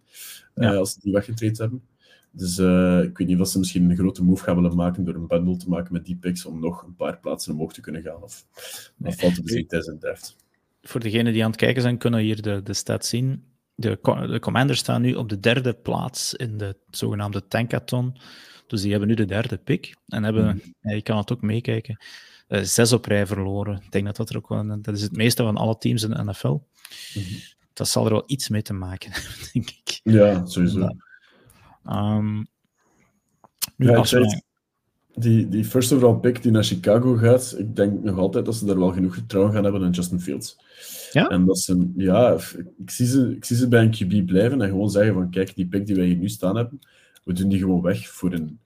uh, 0.55 0.63
ja. 0.63 0.75
als 0.75 0.93
ze 0.93 0.99
die 0.99 1.13
weggetraind 1.13 1.57
hebben. 1.57 1.81
Dus 2.31 2.57
ik 3.07 3.17
weet 3.17 3.27
niet 3.27 3.39
of 3.39 3.47
ze 3.47 3.59
misschien 3.59 3.89
een 3.89 3.97
grote 3.97 4.23
move 4.23 4.43
gaan 4.43 4.55
willen 4.55 4.75
maken 4.75 5.03
door 5.03 5.15
een 5.15 5.27
bundle 5.27 5.57
te 5.57 5.69
maken 5.69 5.93
met 5.93 6.05
die 6.05 6.15
picks 6.15 6.45
om 6.45 6.59
nog 6.59 6.83
een 6.83 6.95
paar 6.95 7.17
plaatsen 7.17 7.53
omhoog 7.53 7.73
te 7.73 7.81
kunnen 7.81 8.01
gaan. 8.01 8.23
Of 8.23 8.45
nee. 8.97 9.13
valt 9.13 9.35
te 9.35 9.43
bezien 9.43 9.67
tijdens 9.67 9.91
een 9.91 9.99
draft. 9.99 10.35
Voor 10.81 10.99
degenen 10.99 11.33
die 11.33 11.43
aan 11.43 11.49
het 11.49 11.59
kijken 11.59 11.81
zijn, 11.81 11.97
kunnen 11.97 12.19
hier 12.19 12.41
de, 12.41 12.63
de 12.63 12.73
stats 12.73 13.09
zien. 13.09 13.43
De, 13.75 13.99
de 14.27 14.39
commanders 14.39 14.79
staan 14.79 15.01
nu 15.01 15.13
op 15.13 15.29
de 15.29 15.39
derde 15.39 15.73
plaats 15.73 16.33
in 16.33 16.57
de 16.57 16.75
zogenaamde 16.89 17.47
tankathon. 17.47 18.15
Dus 18.67 18.81
die 18.81 18.91
hebben 18.91 19.09
nu 19.09 19.15
de 19.15 19.25
derde 19.25 19.57
pick. 19.57 19.95
En 20.07 20.23
hebben, 20.23 20.45
mm. 20.45 20.61
ja, 20.79 20.95
je 20.95 21.01
kan 21.01 21.17
het 21.17 21.31
ook 21.31 21.41
meekijken, 21.41 21.97
uh, 22.53 22.61
zes 22.61 22.93
op 22.93 23.05
rij 23.05 23.25
verloren. 23.25 23.81
Ik 23.83 23.91
denk 23.91 24.05
dat 24.05 24.15
dat 24.15 24.29
er 24.29 24.37
ook 24.37 24.49
wel... 24.49 24.81
Dat 24.81 24.95
is 24.95 25.01
het 25.01 25.15
meeste 25.15 25.43
van 25.43 25.57
alle 25.57 25.77
teams 25.77 26.03
in 26.03 26.09
de 26.09 26.23
NFL. 26.23 26.47
Mm 26.47 26.61
-hmm. 27.13 27.37
Dat 27.73 27.87
zal 27.87 28.05
er 28.05 28.11
wel 28.11 28.23
iets 28.25 28.49
mee 28.49 28.61
te 28.61 28.73
maken 28.73 29.11
hebben, 29.11 29.31
denk 29.53 29.69
ik. 29.69 29.99
Ja, 30.03 30.45
sowieso. 30.45 30.89
Um, 31.89 32.47
nu, 33.75 33.89
ja, 33.89 34.03
die, 35.15 35.49
die 35.49 35.65
first 35.65 35.91
overall 35.91 36.19
pick 36.19 36.41
die 36.41 36.51
naar 36.51 36.63
Chicago 36.63 37.15
gaat, 37.15 37.55
ik 37.57 37.75
denk 37.75 38.03
nog 38.03 38.17
altijd 38.17 38.45
dat 38.45 38.55
ze 38.55 38.65
daar 38.65 38.79
wel 38.79 38.91
genoeg 38.91 39.13
vertrouwen 39.13 39.53
gaan 39.53 39.63
hebben 39.63 39.83
in 39.83 39.91
Justin 39.91 40.19
Fields. 40.19 40.57
Ja? 41.11 41.27
En 41.27 41.45
dat 41.45 41.59
ze, 41.59 41.91
ja, 41.95 42.37
ik 42.77 42.89
zie 42.89 43.05
ze, 43.05 43.35
ik 43.35 43.45
zie 43.45 43.55
ze 43.55 43.67
bij 43.67 43.81
een 43.81 43.91
QB 43.91 44.25
blijven 44.25 44.61
en 44.61 44.69
gewoon 44.69 44.89
zeggen 44.89 45.13
van, 45.13 45.29
kijk, 45.29 45.55
die 45.55 45.67
pick 45.67 45.85
die 45.85 45.95
wij 45.95 46.05
hier 46.05 46.15
nu 46.15 46.29
staan 46.29 46.55
hebben, 46.55 46.79
we 47.23 47.33
doen 47.33 47.49
die 47.49 47.59
gewoon 47.59 47.81
weg 47.81 48.09
voor 48.09 48.33
een, 48.33 48.59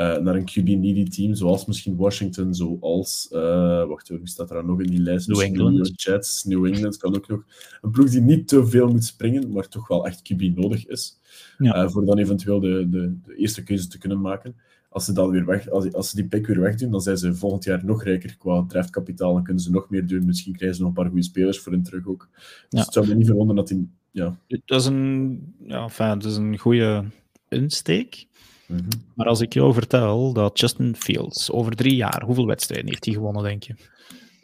naar 0.00 0.34
een 0.34 0.44
QB-needy 0.44 1.08
team, 1.08 1.34
zoals 1.34 1.66
misschien 1.66 1.96
Washington, 1.96 2.54
zoals, 2.54 3.28
uh, 3.32 3.84
wacht 3.86 4.08
hoe 4.08 4.20
staat 4.22 4.50
er 4.50 4.64
nog 4.64 4.80
in 4.80 4.90
die 4.90 5.00
lijst? 5.00 5.28
New 5.28 5.40
England. 5.40 5.76
New 5.76 5.86
Jets, 5.94 6.44
New 6.44 6.66
England 6.66 6.96
kan 6.96 7.16
ook 7.16 7.28
nog. 7.28 7.44
Een 7.80 7.90
ploeg 7.90 8.10
die 8.10 8.20
niet 8.20 8.48
te 8.48 8.66
veel 8.66 8.88
moet 8.88 9.04
springen, 9.04 9.52
maar 9.52 9.68
toch 9.68 9.88
wel 9.88 10.06
echt 10.06 10.32
QB 10.32 10.56
nodig 10.56 10.86
is, 10.86 11.18
Ja. 11.58 11.82
uh, 11.84 11.90
voor 11.90 12.04
dan 12.04 12.18
eventueel 12.18 12.60
de, 12.60 12.86
de, 12.90 13.14
de 13.24 13.34
eerste 13.36 13.62
keuze 13.62 13.88
te 13.88 13.98
kunnen 13.98 14.20
maken 14.20 14.54
als 14.88 15.04
ze, 15.04 15.12
dat 15.12 15.30
weer 15.30 15.44
weg, 15.46 15.68
als, 15.70 15.92
als 15.92 16.10
ze 16.10 16.16
die 16.16 16.26
pick 16.26 16.46
weer 16.46 16.60
wegdoen, 16.60 16.90
dan 16.90 17.00
zijn 17.00 17.16
ze 17.16 17.34
volgend 17.34 17.64
jaar 17.64 17.84
nog 17.84 18.02
rijker 18.04 18.36
qua 18.38 18.64
draftkapitaal. 18.68 19.32
Dan 19.34 19.42
kunnen 19.44 19.62
ze 19.62 19.70
nog 19.70 19.90
meer 19.90 20.06
doen. 20.06 20.24
Misschien 20.24 20.52
krijgen 20.56 20.76
ze 20.76 20.82
nog 20.82 20.90
een 20.90 20.96
paar 21.02 21.06
goede 21.10 21.22
spelers 21.24 21.58
voor 21.58 21.72
hun 21.72 21.82
terug 21.82 22.06
ook. 22.06 22.28
Dus 22.32 22.48
Ja. 22.68 22.80
het 22.80 22.92
zou 22.92 23.06
me 23.08 23.14
niet 23.14 23.26
verwonderen 23.26 23.56
dat 23.64 23.68
die... 23.68 23.88
Ja. 24.10 24.36
Dat 24.64 24.80
is 24.80 24.86
een, 24.86 25.40
ja, 25.66 25.82
enfin, 25.82 26.18
dat 26.18 26.24
is 26.24 26.36
een 26.36 26.58
goede 26.58 27.04
insteek. 27.48 28.26
Mhm. 28.66 28.82
Maar 29.14 29.26
als 29.26 29.40
ik 29.40 29.52
jou 29.52 29.72
vertel 29.72 30.32
dat 30.32 30.60
Justin 30.60 30.96
Fields 30.96 31.50
over 31.50 31.72
drie 31.76 31.94
jaar, 31.96 32.22
hoeveel 32.24 32.46
wedstrijden 32.46 32.88
heeft 32.88 33.04
hij 33.04 33.14
gewonnen, 33.14 33.42
denk 33.42 33.62
je? 33.62 33.74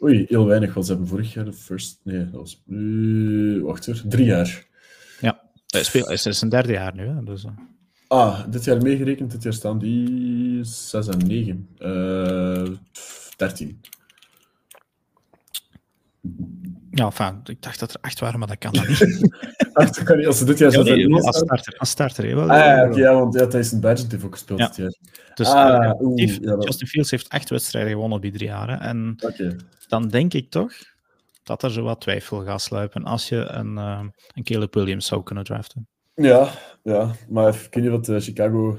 Oei, 0.01 0.25
heel 0.27 0.45
weinig. 0.45 0.73
Wat 0.73 0.85
ze 0.85 0.91
hebben 0.91 1.09
vorig 1.09 1.33
jaar 1.33 1.45
de 1.45 1.53
first... 1.53 1.99
Nee, 2.03 2.29
dat 2.29 2.39
was... 2.39 2.61
eh, 2.69 3.61
wacht 3.61 3.85
hoor. 3.85 4.01
Drie 4.07 4.25
jaar. 4.25 4.71
Hij 5.73 5.83
speelt, 5.83 6.05
hij 6.05 6.13
is 6.13 6.25
in 6.25 6.33
zijn 6.33 6.49
derde 6.49 6.71
jaar 6.71 6.95
nu. 6.95 7.07
Hè, 7.07 7.23
dus, 7.23 7.43
eh. 7.43 7.51
Ah, 8.07 8.39
dit 8.49 8.63
jaar 8.63 8.81
meegerekend. 8.81 9.31
Dit 9.31 9.43
jaar 9.43 9.53
staan 9.53 9.79
die 9.79 10.63
6 10.63 11.07
en 11.07 11.17
9. 11.27 11.67
Eh 11.77 12.69
13. 13.35 13.81
Ja, 16.95 17.05
enfin, 17.05 17.39
ik 17.45 17.61
dacht 17.61 17.79
dat 17.79 17.93
er 17.93 17.97
acht 18.01 18.19
waren, 18.19 18.39
maar 18.39 18.47
dat 18.47 18.57
kan 18.57 18.73
dan 18.73 18.87
niet. 18.87 19.29
Ach, 19.73 19.85
dat 19.85 20.03
kan 20.03 20.17
niet. 20.17 20.27
Als 20.27 20.37
ze 20.37 20.45
dit 20.45 20.57
jaar 20.57 20.71
Ja, 20.71 20.81
nee, 20.83 21.13
als 21.23 21.37
starter. 21.37 21.77
Als 21.77 21.89
starter 21.89 22.25
hè, 22.27 22.35
wel. 22.35 22.49
Ah, 22.49 22.95
ja, 22.95 23.13
want 23.13 23.33
ja, 23.33 23.47
Tyson 23.47 23.79
Badgett 23.79 24.11
heeft 24.11 24.23
ook 24.23 24.31
gespeeld 24.33 24.59
Ja. 24.59 24.67
dit 24.67 24.75
jaar. 24.75 24.93
Dus 25.33 25.47
Ah, 25.47 25.53
ja, 25.53 25.93
dat- 26.41 26.63
Justin 26.63 26.87
Fields 26.87 27.11
heeft 27.11 27.29
acht 27.29 27.49
wedstrijden 27.49 27.91
gewonnen 27.91 28.17
op 28.17 28.23
die 28.23 28.31
drie 28.31 28.47
jaren. 28.47 28.79
En 28.79 29.15
dan 29.87 30.07
denk 30.07 30.33
ik 30.33 30.49
toch 30.49 30.73
dat 31.43 31.63
er 31.63 31.71
zo 31.71 31.83
wat 31.83 32.01
twijfel 32.01 32.43
gaat 32.43 32.61
sluipen 32.61 33.03
als 33.03 33.29
je 33.29 33.35
een, 33.37 33.77
eh, 33.77 34.03
een 34.35 34.43
Caleb 34.43 34.73
Williams 34.73 35.05
zou 35.05 35.23
kunnen 35.23 35.43
draften. 35.43 35.87
Ja, 36.15 36.49
ja, 36.83 37.11
maar 37.29 37.51
weet 37.51 37.75
niet 37.83 37.89
wat 37.91 38.09
eh, 38.09 38.19
Chicago... 38.19 38.77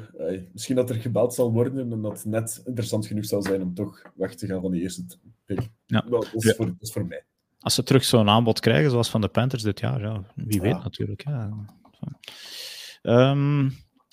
misschien 0.53 0.77
dat 0.77 0.91
er 0.91 0.97
gebeld 0.97 1.35
zal 1.35 1.53
worden 1.53 1.93
en 1.93 2.03
dat 2.03 2.13
het 2.13 2.25
net 2.25 2.63
interessant 2.65 3.07
genoeg 3.07 3.25
zal 3.25 3.43
zijn 3.43 3.63
om 3.63 3.75
toch 3.75 4.03
weg 4.15 4.35
te 4.35 4.47
gaan 4.47 4.61
van 4.61 4.71
die 4.71 4.83
eerste 4.83 5.05
pick. 5.45 5.61
Ja. 5.87 6.05
Wel, 6.09 6.21
dat, 6.21 6.35
is 6.35 6.45
Ja. 6.45 6.55
voor, 6.55 6.67
dat 6.67 6.75
is 6.81 6.93
voor 6.93 7.07
mij. 7.07 7.25
Als 7.65 7.75
ze 7.75 7.83
terug 7.83 8.05
zo'n 8.05 8.29
aanbod 8.29 8.61
krijgen, 8.61 8.91
zoals 8.91 9.11
van 9.11 9.21
de 9.21 9.29
Panthers 9.29 9.63
dit 9.63 9.81
jaar, 9.81 10.01
ja, 10.01 10.23
wie 10.35 10.61
weet 10.61 10.71
Ja. 10.77 10.83
natuurlijk. 10.83 11.23
Ja. 11.25 11.51
Ehm, 13.03 13.65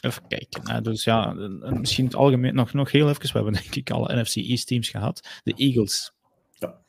even 0.01 0.27
kijken. 0.27 0.69
hè. 0.71 0.81
Dus 0.81 1.03
ja, 1.03 1.29
en- 1.29 1.61
en 1.63 1.79
misschien 1.79 2.05
het 2.05 2.15
algemeen 2.15 2.55
nog, 2.55 2.73
nog 2.73 2.91
heel 2.91 3.09
even. 3.09 3.21
We 3.21 3.29
hebben 3.33 3.53
denk 3.53 3.75
ik 3.75 3.89
alle 3.91 4.21
NFC 4.21 4.35
East 4.35 4.67
teams 4.67 4.89
gehad. 4.89 5.27
De 5.43 5.53
Eagles 5.53 6.11
Ja. 6.59 6.81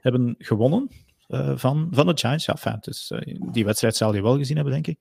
hebben 0.00 0.34
gewonnen 0.38 0.90
eh, 1.28 1.56
van, 1.56 1.88
van 1.90 2.06
de 2.06 2.18
Giants. 2.18 2.44
Ja, 2.44 2.56
fijn. 2.56 2.78
Dus, 2.80 3.10
eh, 3.10 3.38
die 3.52 3.64
wedstrijd 3.64 3.96
zal 3.96 4.14
je 4.14 4.22
wel 4.22 4.36
gezien 4.36 4.56
hebben, 4.56 4.74
denk 4.74 4.86
ik. 4.86 4.98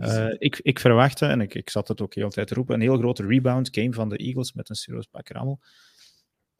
Eh, 0.00 0.26
ik, 0.38 0.58
ik 0.62 0.78
verwachtte, 0.78 1.26
en 1.26 1.40
ik, 1.40 1.54
ik 1.54 1.70
zat 1.70 1.88
het 1.88 2.00
ook 2.00 2.14
heel 2.14 2.30
tijd 2.30 2.46
te 2.48 2.54
roepen, 2.54 2.74
een 2.74 2.80
heel 2.80 2.98
grote 2.98 3.26
rebound 3.26 3.68
game 3.70 3.92
van 3.92 4.08
de 4.08 4.16
Eagles 4.16 4.52
met 4.52 4.68
een 4.68 4.74
serieus 4.76 5.06
pak 5.06 5.28
rammel. 5.28 5.60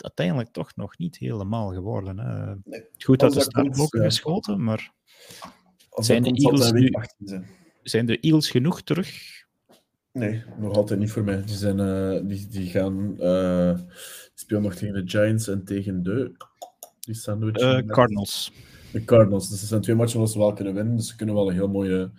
Uiteindelijk 0.03 0.49
toch 0.49 0.77
nog 0.77 0.99
niet 0.99 1.17
helemaal 1.19 1.73
geworden. 1.73 2.19
Hè. 2.19 2.55
Nee. 2.65 2.85
Goed 2.99 3.21
dat 3.21 3.33
de 3.33 3.41
startblokken 3.41 4.01
ja. 4.01 4.07
geschoten, 4.07 4.65
maar 4.65 4.93
zijn 5.91 6.23
de 6.23 6.31
Eagles 6.31 6.73
nu- 6.73 6.91
18 6.91 7.29
zijn. 7.29 7.47
zijn 7.83 8.07
de 8.07 8.21
Eagles 8.21 8.51
genoeg 8.51 8.83
terug? 8.83 9.41
Nee, 10.13 10.45
nog 10.59 10.77
altijd 10.77 11.01
niet 11.01 11.11
voor 11.11 11.25
mij. 11.25 11.43
Die, 11.45 11.57
zijn, 11.57 11.81
eh, 11.81 12.21
die, 12.29 12.47
die 12.49 12.71
gaan... 12.71 13.15
die 13.15 13.87
spelen 14.35 14.63
nog 14.63 14.75
tegen 14.75 14.95
de 14.95 15.11
Giants 15.11 15.49
en 15.49 15.65
tegen 15.65 16.03
de... 16.03 16.33
Die 17.01 17.15
sandwich. 17.15 17.87
Cardinals. 17.87 18.53
De 18.93 19.05
Cardinals. 19.05 19.49
Dus 19.49 19.61
dat 19.61 19.69
zijn 19.69 19.81
twee 19.81 19.97
matchen 19.97 20.19
waar 20.19 20.29
ze 20.29 20.39
wel 20.39 20.53
kunnen 20.53 20.75
winnen. 20.75 20.97
Dus 20.97 21.09
ze 21.09 21.17
kunnen 21.17 21.35
wel 21.35 21.49
een 21.49 21.55
heel 21.55 21.69
mooie, 21.69 22.11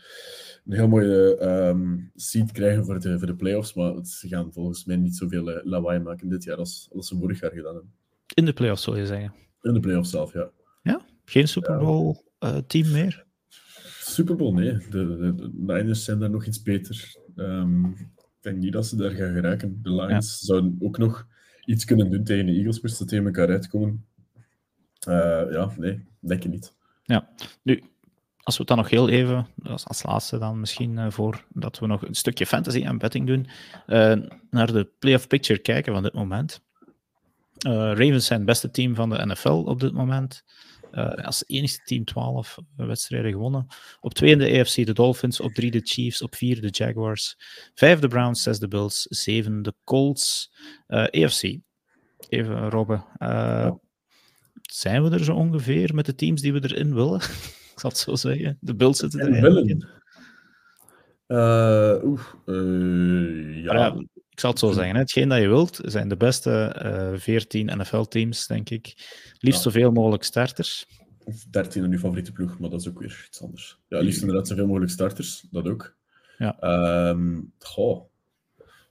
een 0.66 0.74
heel 0.74 0.88
mooie 0.88 1.38
ehm, 1.38 1.97
seed 2.16 2.51
krijgen 2.51 2.86
voor 2.86 2.99
de, 2.99 3.18
voor 3.18 3.28
de 3.28 3.36
playoffs. 3.36 3.74
Maar 3.74 4.05
ze 4.05 4.28
gaan 4.28 4.53
volgens 4.53 4.86
mij 4.86 4.95
niet 4.95 5.16
zoveel 5.16 5.51
eh, 5.51 5.66
lawaai 5.66 5.99
maken 5.99 6.30
dit 6.30 6.43
jaar 6.43 6.57
als, 6.57 6.89
als 6.93 7.07
ze 7.07 7.18
vorig 7.18 7.39
jaar 7.39 7.51
gedaan 7.51 7.74
hebben. 7.74 7.93
In 8.34 8.45
de 8.45 8.53
playoffs, 8.53 8.84
zou 8.84 8.97
je 8.97 9.05
zeggen. 9.05 9.34
In 9.61 9.74
de 9.74 9.80
playoffs 9.80 10.09
zelf, 10.09 10.34
ja. 10.34 10.51
Geen 11.26 11.47
Super 11.47 11.78
Bowl 11.78 12.16
eh, 12.39 12.57
team 12.68 12.91
meer? 12.91 13.26
Super 13.99 14.36
Bowl, 14.36 14.53
nee. 14.53 14.78
De, 14.89 15.18
de, 15.18 15.36
de 15.36 15.51
Niners 15.53 16.03
zijn 16.03 16.20
daar 16.20 16.30
nog 16.30 16.45
iets 16.45 16.61
beter. 16.61 17.16
Ehm, 17.36 17.86
ik 17.86 18.07
denk 18.41 18.57
niet 18.57 18.74
dat 18.74 18.86
ze 18.86 18.95
daar 18.95 19.11
gaan 19.11 19.34
geraken. 19.34 19.80
De 19.82 19.93
Lions 19.93 20.39
zouden 20.39 20.78
ook 20.80 20.97
nog 20.97 21.28
iets 21.66 21.86
kunnen 21.86 22.11
doen 22.11 22.24
tegen 22.24 22.45
de 22.45 22.51
Eagles, 22.51 22.82
moesten 22.82 22.99
ze 22.99 23.05
tegen 23.05 23.26
elkaar 23.26 23.49
uitkomen. 23.49 24.05
Eh, 24.99 25.45
ja, 25.51 25.74
nee, 25.78 26.05
denk 26.20 26.43
ik 26.43 26.51
niet. 26.51 26.74
Nu, 27.64 27.84
als 28.44 28.58
we 28.58 28.64
het 28.64 28.68
dan 28.68 28.78
nog 28.78 28.89
heel 28.89 29.10
even, 29.10 29.48
als, 29.64 29.86
als 29.86 30.04
laatste 30.04 30.38
dan 30.38 30.60
misschien, 30.60 30.98
eh, 30.98 31.12
voor 31.12 31.46
dat 31.50 31.80
we 31.80 31.88
nog 31.88 32.02
een 32.02 32.16
stukje 32.16 32.46
fantasy 32.46 32.84
en 32.84 32.98
betting 32.98 33.28
doen, 33.28 33.48
eh, 33.86 34.16
naar 34.50 34.72
de 34.72 34.89
playoff 35.00 35.28
picture 35.28 35.60
kijken 35.60 35.94
van 35.94 36.04
dit 36.04 36.14
moment. 36.14 36.62
Eh, 37.58 37.72
Ravens 37.74 38.26
zijn 38.26 38.39
het 38.39 38.48
beste 38.48 38.72
team 38.72 38.96
van 38.96 39.10
de 39.10 39.26
NFL 39.26 39.64
op 39.66 39.80
dit 39.80 39.94
moment. 39.94 40.44
Als 41.24 41.44
enigste 41.48 41.82
team 41.84 42.06
12 42.06 42.58
wedstrijden 42.76 43.32
gewonnen. 43.32 43.68
Op 44.02 44.14
2 44.14 44.32
in 44.32 44.38
de 44.38 44.60
AFC 44.60 44.86
de 44.86 44.94
Dolphins, 44.94 45.39
op 45.39 45.52
3 45.52 45.72
de 45.72 45.82
Chiefs, 45.84 46.22
op 46.22 46.36
4 46.36 46.62
de 46.62 46.68
Jaguars, 46.68 47.36
5 47.74 48.00
de 48.00 48.08
Browns, 48.08 48.44
6 48.44 48.60
de 48.60 48.68
Bills, 48.68 49.02
7 49.10 49.62
de 49.62 49.74
Colts. 49.84 50.54
AFC, 50.88 51.58
even 52.30 52.70
Robbe, 52.70 53.04
eh, 53.18 53.72
zijn 54.62 55.04
we 55.04 55.10
er 55.10 55.24
zo 55.24 55.36
ongeveer 55.36 55.96
met 55.96 56.06
de 56.06 56.16
teams 56.16 56.41
die 56.41 56.54
we 56.54 56.64
erin 56.64 56.94
willen? 56.94 57.22
Ik 57.76 57.80
zal 57.80 57.89
het 57.89 57.99
zo 57.99 58.15
zeggen. 58.15 58.57
De 58.61 58.76
Bills 58.76 58.97
zitten 58.99 59.19
er 59.19 59.26
En 59.28 59.32
eigenlijk 59.34 59.67
in. 59.69 59.78
willen. 59.78 60.01
Eh, 61.28 62.03
Oeh, 62.03 62.21
eh, 62.45 63.63
ja. 63.63 63.95
Ik 64.30 64.39
zal 64.39 64.49
het 64.49 64.59
zo 64.59 64.71
zeggen. 64.71 64.93
Hè. 64.93 64.99
Hetgeen 64.99 65.30
dat 65.30 65.39
je 65.41 65.47
wilt, 65.47 65.80
zijn 65.84 66.07
de 66.07 66.17
beste 66.17 66.51
eh 66.51 67.11
14 67.19 67.65
NFL-teams, 67.78 68.47
denk 68.47 68.69
ik. 68.69 68.86
Liefst 69.39 69.63
Ja. 69.63 69.71
zoveel 69.71 69.91
mogelijk 69.91 70.24
starters. 70.24 70.86
13 71.49 71.84
in 71.84 71.91
uw 71.91 71.97
favoriete 71.99 72.32
ploeg, 72.32 72.59
maar 72.59 72.69
dat 72.69 72.80
is 72.82 72.88
ook 72.89 72.99
weer 72.99 73.26
iets 73.28 73.41
anders. 73.41 73.80
Ja, 73.88 73.99
liefst 73.99 74.21
inderdaad 74.21 74.47
zoveel 74.47 74.67
mogelijk 74.67 74.91
starters, 74.91 75.47
dat 75.51 75.67
ook. 75.67 75.95
Ja. 76.38 76.59
Ehm, 76.59 77.39
goh. 77.59 78.11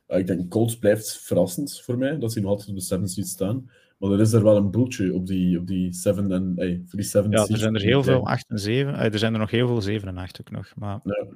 Ik 0.07 0.26
denk 0.26 0.51
Colts 0.51 0.78
blijft 0.78 1.18
verrassend 1.22 1.80
voor 1.83 1.99
mij, 1.99 2.18
dat 2.18 2.33
ze 2.33 2.41
nog 2.41 2.51
altijd 2.51 2.68
op 2.68 2.74
de 2.74 2.80
7 2.80 3.09
seed 3.09 3.26
staan. 3.28 3.70
Maar 4.03 4.11
er 4.11 4.21
is 4.21 4.33
er 4.33 4.43
wel 4.43 4.57
een 4.57 4.71
boeltje 4.71 5.15
op 5.15 5.27
die, 5.27 5.59
op 5.59 5.67
die 5.67 5.93
7 5.93 6.33
en 6.33 6.53
hey, 6.57 6.83
voor 6.87 6.99
die 6.99 7.09
7 7.09 7.31
Ja, 7.31 7.47
er 7.47 7.59
zijn 7.59 7.75
er 7.75 7.81
heel 7.81 8.03
veel 8.03 8.27
8 8.27 8.49
en 8.49 8.59
7. 8.59 8.95
Eh, 8.95 9.13
er 9.13 9.19
zijn 9.19 9.33
er 9.33 9.39
nog 9.39 9.51
heel 9.51 9.67
veel 9.67 9.81
7 9.83 10.09
en 10.09 10.19
8 10.19 10.41
ook 10.41 10.51
nog. 10.51 10.73
Maar 10.77 11.01
Ja. 11.05 11.27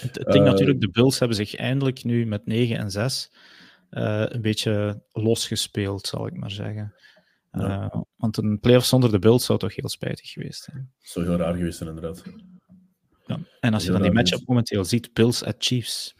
het 0.00 0.26
ding 0.26 0.44
Eh, 0.44 0.50
natuurlijk, 0.50 0.80
de 0.80 0.90
Bills 0.90 1.18
hebben 1.18 1.36
zich 1.36 1.54
eindelijk 1.56 2.04
nu 2.04 2.26
met 2.26 2.46
9 2.46 2.76
en 2.78 2.90
6 2.90 3.30
eh, 3.90 4.24
een 4.28 4.40
beetje 4.42 5.02
losgespeeld, 5.12 6.06
zal 6.06 6.26
ik 6.26 6.34
maar 6.36 6.50
zeggen. 6.50 6.94
Ja. 7.52 7.90
Eh, 7.90 8.00
want 8.16 8.36
een 8.36 8.60
playoff 8.60 8.86
zonder 8.86 9.10
de 9.10 9.18
Bills 9.18 9.44
zou 9.44 9.58
toch 9.58 9.74
heel 9.74 9.88
spijtig 9.88 10.30
geweest 10.30 10.62
zijn. 10.62 10.92
Zou 11.00 11.26
heel 11.26 11.36
raar 11.36 11.54
geweest 11.54 11.78
zijn, 11.78 11.88
inderdaad. 11.88 12.22
Ja. 13.26 13.38
En 13.60 13.74
als 13.74 13.84
je 13.84 13.90
dan 13.90 14.02
die 14.02 14.12
matchup 14.12 14.46
momenteel 14.46 14.84
ziet, 14.84 15.12
Bills 15.12 15.44
at 15.44 15.54
Chiefs. 15.58 16.14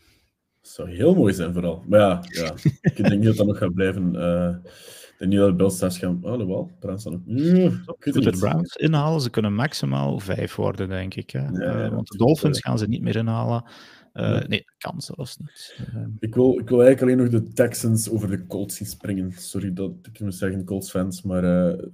Zou 0.69 0.91
heel 0.91 1.15
mooi 1.15 1.35
zijn, 1.35 1.53
vooral. 1.53 1.85
Maar 1.89 2.01
ja, 2.01 2.21
ja. 2.29 2.55
ik 2.83 2.97
denk 2.97 3.11
niet 3.15 3.25
dat 3.25 3.37
dat 3.37 3.47
nog 3.47 3.59
gaat 3.59 3.75
blijven. 3.75 4.17
eh 4.17 4.55
ik 5.19 5.25
denk 5.29 5.31
niet 5.31 5.41
dat 5.41 5.49
de 5.51 5.57
Bills 5.57 5.75
straks 5.75 5.99
gaan... 5.99 6.19
Oh, 6.23 6.37
wel. 6.47 6.71
Browns 6.81 7.07
ook... 7.07 7.21
Mm, 7.25 7.83
Moeten 7.87 8.13
de 8.13 8.31
niet. 8.31 8.39
Browns 8.39 8.77
inhalen? 8.77 9.21
Ze 9.21 9.31
kunnen 9.31 9.55
maximaal 9.55 10.19
vijf 10.21 10.55
worden, 10.55 10.89
denk 10.89 11.15
ik. 11.15 11.31
Hè? 11.31 11.39
Ja, 11.49 11.85
Eh, 11.85 11.91
want 11.91 12.09
de 12.09 12.17
Dolphins 12.17 12.61
gaan 12.61 12.79
ze 12.79 12.87
niet 12.87 13.03
meer 13.03 13.17
inhalen. 13.17 13.65
Eh, 14.13 14.31
Nee. 14.31 14.45
Nee, 14.49 14.65
dat 14.65 14.75
kan 14.93 15.01
zelfs 15.01 15.37
niet. 15.37 15.77
Ik 16.19 16.35
wil, 16.35 16.59
ik 16.59 16.69
wil 16.69 16.83
eigenlijk 16.83 17.03
alleen 17.03 17.31
nog 17.33 17.43
de 17.43 17.53
Texans 17.53 18.11
over 18.11 18.29
de 18.31 18.47
Colts 18.47 18.77
zien 18.77 18.87
springen. 18.89 19.33
Sorry 19.33 19.73
dat 19.73 19.91
ik 20.13 20.21
moet 20.21 20.35
zeggen, 20.35 20.65
Colts-fans, 20.65 21.23
maar 21.23 21.45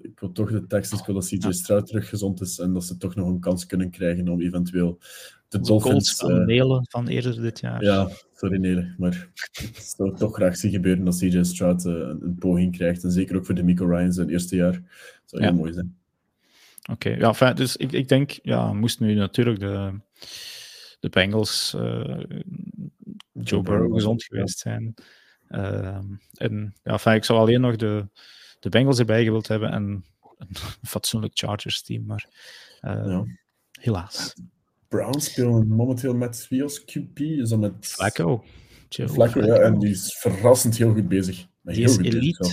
ik 0.01 0.21
wil 0.21 0.33
toch 0.33 0.51
de 0.51 0.67
Texans, 0.67 1.01
ik 1.01 1.07
wil 1.07 1.15
dat 1.15 1.27
CJ 1.27 1.37
Ja. 1.39 1.53
Stroud 1.53 1.87
terug 1.87 2.09
gezond 2.09 2.41
is 2.41 2.59
en 2.59 2.73
dat 2.73 2.85
ze 2.85 2.97
toch 2.97 3.15
nog 3.15 3.27
een 3.29 3.41
kans 3.41 3.67
kunnen 3.67 3.91
krijgen 3.91 4.29
om 4.29 4.41
eventueel 4.41 4.99
de 5.49 5.59
de 5.61 5.67
Colts 5.67 5.85
Dolphins... 5.85 6.17
van 6.17 6.85
van 6.89 7.09
eerder 7.09 7.43
dit 7.43 7.61
jaar. 7.61 7.83
ja, 7.85 8.09
sorry 8.45 8.95
maar 8.99 9.29
ik 9.53 9.81
zou 9.97 10.17
toch 10.17 10.35
graag 10.35 10.57
zien 10.57 10.71
gebeuren 10.71 11.05
dat 11.05 11.19
CJ 11.19 11.43
Stroud 11.43 11.85
eh, 11.85 11.93
een, 11.93 12.23
een 12.23 12.35
poging 12.39 12.77
krijgt. 12.77 13.05
En 13.05 13.11
zeker 13.11 13.37
ook 13.37 13.47
voor 13.47 13.55
de 13.55 13.63
Miko 13.63 13.87
Ryan 13.87 14.13
zijn 14.13 14.31
eerste 14.31 14.57
jaar. 14.57 14.83
Zou 15.25 15.43
heel 15.43 15.53
Ja. 15.53 15.57
mooi 15.57 15.73
zijn. 15.73 15.97
Oké, 16.91 17.09
ja, 17.09 17.35
fijn, 17.35 17.57
dus 17.57 17.77
ik, 17.77 17.93
ik 17.93 18.09
denk, 18.09 18.39
ja, 18.43 18.73
moesten 18.73 19.07
nu 19.07 19.15
natuurlijk 19.15 19.61
de, 19.61 20.01
de 21.01 21.09
Bengals, 21.09 21.75
eh, 21.75 22.21
Joe 23.33 23.63
Burrow 23.63 23.95
gezond 23.95 24.25
geweest 24.25 24.59
zijn. 24.59 24.95
Ehm, 25.49 26.05
en 26.35 26.75
ja, 26.83 26.93
enfin, 26.93 27.13
ik 27.15 27.25
zou 27.25 27.39
alleen 27.39 27.61
nog 27.61 27.77
de, 27.77 28.09
de 28.61 28.69
Bengals 28.69 28.99
erbij 28.99 29.25
gewild 29.25 29.49
hebben 29.49 29.71
en 29.71 30.05
een 30.39 30.49
fatsoenlijk 30.83 31.33
Chargers 31.37 31.83
team, 31.83 32.05
maar 32.05 32.29
uh, 32.83 33.07
ja. 33.07 33.25
helaas. 33.81 34.35
Browns 34.95 35.25
spelen 35.25 35.69
momenteel 35.69 36.15
met 36.15 36.49
als 36.63 36.85
QP? 36.85 37.49
Dat 37.49 37.59
met... 37.59 37.73
Flacco. 37.81 38.45
Flacco, 38.89 39.45
ja, 39.45 39.55
en 39.55 39.79
die 39.79 39.91
is 39.91 40.17
verrassend 40.19 40.77
heel 40.77 40.93
goed 40.93 41.09
bezig. 41.09 41.47
Die 41.63 41.75
heel 41.75 41.85
is 41.85 41.97
elite. 41.97 42.51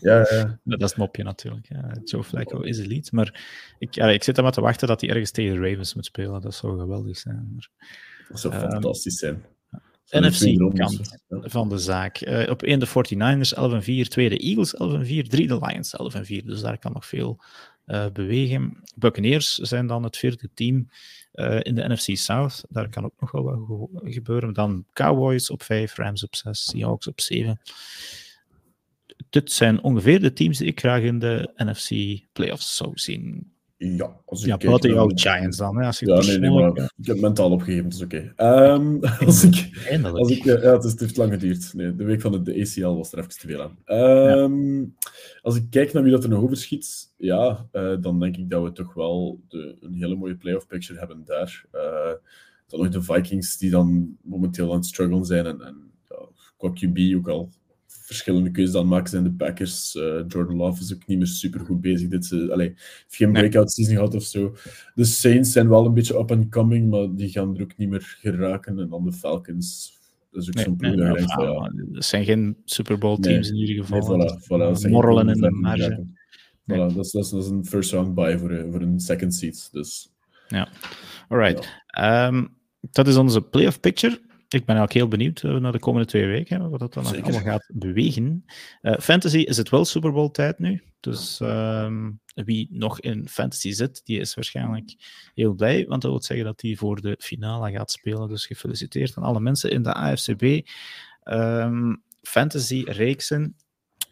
ja, 0.00 0.26
ja. 0.30 0.58
Dat 0.64 0.82
is 0.82 0.88
het 0.88 0.96
mopje 0.96 1.22
natuurlijk. 1.22 1.68
Ja. 1.68 1.96
Joe 2.04 2.24
Flacco 2.24 2.60
is 2.60 2.78
elite. 2.78 3.10
Maar 3.12 3.44
ik, 3.78 3.94
ja, 3.94 4.08
ik 4.08 4.22
zit 4.22 4.36
er 4.36 4.42
maar 4.42 4.52
te 4.52 4.60
wachten 4.60 4.88
dat 4.88 5.00
hij 5.00 5.10
ergens 5.10 5.30
tegen 5.30 5.60
de 5.60 5.68
Ravens 5.68 5.94
moet 5.94 6.04
spelen. 6.04 6.40
Dat 6.40 6.54
zou 6.54 6.78
geweldig 6.78 7.16
zijn. 7.16 7.50
Maar, 7.54 7.68
dat 8.28 8.40
zou 8.40 8.54
um, 8.54 8.70
fantastisch 8.70 9.18
zijn. 9.18 9.44
NFC-kant 10.10 11.18
van 11.28 11.68
de 11.68 11.78
zaak. 11.78 12.26
Uh, 12.26 12.50
op 12.50 12.62
1 12.62 12.78
de 12.78 12.86
49ers, 12.86 14.04
11-4. 14.04 14.08
Tweede 14.08 14.38
Eagles, 14.38 14.74
11-4. 14.74 15.28
3 15.28 15.46
de 15.46 15.58
Lions, 15.60 15.94
11-4. 16.42 16.44
Dus 16.44 16.60
daar 16.60 16.78
kan 16.78 16.92
nog 16.92 17.06
veel 17.06 17.44
uh, 17.86 18.06
bewegen. 18.12 18.82
Buccaneers 18.96 19.54
zijn 19.54 19.86
dan 19.86 20.02
het 20.02 20.16
vierde 20.16 20.50
team 20.54 20.88
uh, 21.38 21.58
in 21.62 21.74
de 21.74 21.88
NFC 21.88 22.16
South. 22.16 22.64
Daar 22.68 22.88
kan 22.88 23.04
ook 23.04 23.20
nog 23.20 23.30
wel 23.30 23.42
wat 23.42 23.88
gebeuren. 24.02 24.52
Dan 24.52 24.84
Cowboys 24.92 25.50
op 25.50 25.62
5, 25.62 25.96
Rams 25.96 26.24
op 26.24 26.36
6, 26.36 26.64
Seahawks 26.64 27.08
op 27.08 27.20
7 27.20 27.60
dit 29.30 29.52
zijn 29.52 29.82
ongeveer 29.82 30.20
de 30.20 30.32
teams 30.32 30.58
die 30.58 30.66
ik 30.66 30.78
graag 30.78 31.02
in 31.02 31.18
de 31.18 31.52
NFC 31.56 32.20
playoffs 32.32 32.76
zou 32.76 32.90
zien. 32.94 33.52
Ja, 33.78 34.20
als 34.24 34.40
ik 34.40 34.46
ja 34.46 34.56
buiten 34.56 34.90
jouw 34.90 35.10
Giants 35.14 35.56
dan. 35.56 35.78
Hè, 35.78 35.86
als 35.86 35.98
je 35.98 36.06
ja, 36.06 36.20
nee, 36.20 36.38
nee, 36.38 36.50
maar 36.50 36.92
ik 36.96 37.06
heb 37.06 37.20
mentaal 37.20 37.50
opgegeven, 37.50 37.88
dus 37.88 38.02
oké. 38.02 38.32
Okay. 38.36 38.72
Um, 38.72 39.04
als 39.26 39.44
ik, 39.44 39.70
als 40.12 40.30
ik, 40.30 40.44
ja, 40.44 40.56
het, 40.56 40.84
is, 40.84 40.90
het 40.90 41.00
heeft 41.00 41.16
lang 41.16 41.32
geduurd. 41.32 41.74
Nee, 41.74 41.96
de 41.96 42.04
week 42.04 42.20
van 42.20 42.32
de, 42.32 42.42
de 42.42 42.60
ACL 42.60 42.96
was 42.96 43.12
er 43.12 43.18
even 43.18 43.30
te 43.30 43.46
veel 43.46 43.62
aan. 43.62 43.98
Um, 43.98 44.80
ja. 44.80 45.08
Als 45.42 45.56
ik 45.56 45.66
kijk 45.70 45.92
naar 45.92 46.02
wie 46.02 46.12
dat 46.12 46.24
er 46.24 46.30
nog 46.30 46.42
overschiet, 46.42 47.12
ja, 47.16 47.68
uh, 47.72 47.96
dan 48.00 48.20
denk 48.20 48.36
ik 48.36 48.50
dat 48.50 48.62
we 48.62 48.72
toch 48.72 48.94
wel 48.94 49.40
de, 49.48 49.76
een 49.80 49.94
hele 49.94 50.16
mooie 50.16 50.36
playoff 50.36 50.66
picture 50.66 50.98
hebben 50.98 51.22
daar. 51.24 51.64
Uh, 51.74 52.12
dan 52.66 52.80
nog 52.80 52.88
de 52.88 53.02
Vikings 53.02 53.58
die 53.58 53.70
dan 53.70 54.16
momenteel 54.22 54.70
aan 54.70 54.76
het 54.76 54.86
strugglen 54.86 55.24
zijn 55.24 55.46
en, 55.46 55.60
en 55.60 55.90
ja, 56.08 56.28
qua 56.56 56.68
QB 56.68 57.16
ook 57.16 57.28
al 57.28 57.50
verschillende 57.88 58.50
keuzes 58.50 58.74
aan 58.74 58.80
het 58.80 58.90
maken 58.90 59.10
zijn 59.10 59.24
de 59.24 59.32
Packers. 59.32 59.94
Uh, 59.94 60.22
Jordan 60.28 60.56
Love 60.56 60.82
is 60.82 60.94
ook 60.94 61.06
niet 61.06 61.18
meer 61.18 61.26
super 61.26 61.60
goed 61.60 61.80
bezig. 61.80 62.08
Dit, 62.08 62.30
uh, 62.30 62.50
allee, 62.50 62.68
heeft 62.68 63.16
geen 63.16 63.32
breakout 63.32 63.72
season 63.72 63.94
gehad 63.94 64.14
of 64.14 64.22
zo. 64.22 64.54
De 64.94 65.04
Saints 65.04 65.52
zijn 65.52 65.68
wel 65.68 65.86
een 65.86 65.94
beetje 65.94 66.18
up 66.18 66.30
and 66.30 66.48
coming, 66.48 66.90
maar 66.90 67.14
die 67.14 67.28
gaan 67.28 67.56
er 67.56 67.62
ook 67.62 67.76
niet 67.76 67.88
meer 67.88 68.16
geraken. 68.20 68.78
En 68.78 68.88
dan 68.88 69.04
de 69.04 69.12
Falcons. 69.12 69.96
Dat 70.30 70.42
is 70.42 70.48
ook 70.48 70.54
nee, 70.54 70.64
zo'n 70.64 70.76
ploeg 70.76 70.94
nee, 70.94 71.20
ja. 71.26 71.72
Dat 71.74 72.04
zijn 72.04 72.24
geen 72.24 72.56
Super 72.64 72.98
Bowl 72.98 73.18
teams 73.18 73.50
in 73.50 73.56
ieder 73.56 73.84
geval. 73.84 74.16
Nee, 74.16 74.28
voilà, 74.28 74.42
voilà, 74.42 74.90
morrelen 74.90 75.28
in 75.28 75.40
de 75.40 75.50
marge. 75.50 76.06
Voilà, 76.62 76.94
dat, 76.94 77.04
is, 77.04 77.10
dat, 77.10 77.24
is, 77.24 77.30
dat 77.30 77.44
is 77.44 77.50
een 77.50 77.64
first 77.64 77.92
round 77.92 78.14
buy 78.14 78.38
voor, 78.38 78.66
voor 78.70 78.80
een 78.80 79.00
second 79.00 79.34
seat. 79.34 79.68
Dus. 79.72 80.12
Ja, 80.48 80.68
alright. 81.28 81.82
Ja. 81.86 82.26
Um, 82.26 82.56
dat 82.80 83.08
is 83.08 83.16
onze 83.16 83.42
playoff 83.42 83.80
picture. 83.80 84.20
Ik 84.48 84.64
ben 84.64 84.76
ook 84.76 84.92
heel 84.92 85.08
benieuwd 85.08 85.42
uh, 85.42 85.56
naar 85.56 85.72
de 85.72 85.78
komende 85.78 86.06
twee 86.06 86.26
weken, 86.26 86.70
wat 86.70 86.80
dat 86.80 86.94
dan 86.94 87.06
Zeker. 87.06 87.22
allemaal 87.22 87.40
gaat 87.40 87.70
bewegen. 87.72 88.44
Uh, 88.82 88.98
fantasy 88.98 89.38
is 89.38 89.56
het 89.56 89.68
wel 89.68 89.84
Super 89.84 90.12
Bowl 90.12 90.30
tijd 90.30 90.58
nu. 90.58 90.82
Dus 91.00 91.40
uh, 91.40 91.92
wie 92.34 92.68
nog 92.70 93.00
in 93.00 93.28
fantasy 93.28 93.72
zit, 93.72 94.00
die 94.04 94.20
is 94.20 94.34
waarschijnlijk 94.34 94.94
heel 95.34 95.54
blij, 95.54 95.86
want 95.86 96.02
dat 96.02 96.10
wil 96.10 96.22
zeggen 96.22 96.46
dat 96.46 96.60
hij 96.60 96.76
voor 96.76 97.00
de 97.00 97.16
finale 97.18 97.70
gaat 97.70 97.90
spelen. 97.90 98.28
Dus 98.28 98.46
gefeliciteerd 98.46 99.16
aan 99.16 99.22
alle 99.22 99.40
mensen 99.40 99.70
in 99.70 99.82
de 99.82 99.94
AFCB. 99.94 100.42
Um, 100.42 100.62
ehm, 101.22 101.94
fantasy 102.22 102.82
reeksen. 102.86 103.56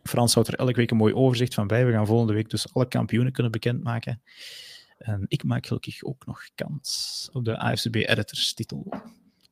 Frans 0.02 0.34
houdt 0.34 0.48
er 0.48 0.58
elke 0.58 0.76
week 0.76 0.90
een 0.90 0.96
mooi 0.96 1.14
overzicht 1.14 1.54
van 1.54 1.66
bij. 1.66 1.86
We 1.86 1.92
gaan 1.92 2.06
volgende 2.06 2.32
week 2.32 2.50
dus 2.50 2.74
alle 2.74 2.88
kampioenen 2.88 3.32
kunnen 3.32 3.52
bekendmaken. 3.52 4.22
En 4.98 5.24
ik 5.28 5.44
maak 5.44 5.66
gelukkig 5.66 6.04
ook 6.04 6.26
nog 6.26 6.42
kans 6.54 7.28
op 7.32 7.44
de 7.44 7.58
AFCB 7.58 7.94
Editors 7.94 8.54
titel 8.54 8.86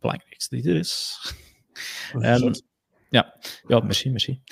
belangrijkste 0.04 0.56
die 0.56 0.70
er 0.70 0.76
is. 0.76 1.18
en, 2.12 2.62
ja, 3.10 3.36
ja, 3.66 3.80
misschien, 3.80 4.12
misschien. 4.12 4.42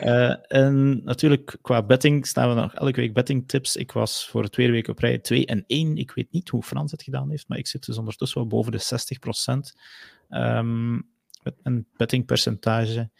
Uh, 0.00 0.34
en 0.52 1.04
natuurlijk, 1.04 1.56
qua 1.62 1.82
betting 1.82 2.26
staan 2.26 2.48
we 2.48 2.54
nog 2.54 2.74
elke 2.74 3.00
week 3.00 3.14
betting 3.14 3.48
tips. 3.48 3.76
Ik 3.76 3.92
was 3.92 4.28
voor 4.28 4.42
de 4.42 4.50
tweede 4.50 4.72
week 4.72 4.88
op 4.88 4.98
rij 4.98 5.18
2 5.18 5.46
en 5.46 5.64
1. 5.66 5.96
Ik 5.96 6.10
weet 6.10 6.32
niet 6.32 6.48
hoe 6.48 6.62
Frans 6.62 6.90
het 6.90 7.02
gedaan 7.02 7.30
heeft, 7.30 7.48
maar 7.48 7.58
ik 7.58 7.66
zit 7.66 7.86
dus 7.86 7.98
ondertussen 7.98 8.38
wel 8.40 8.48
boven 8.48 8.72
de 8.72 8.78
60 8.78 9.18
procent. 9.18 9.74
Um, 10.30 11.12
met 11.42 11.54
een 11.62 11.86
bettingpercentage. 11.96 13.10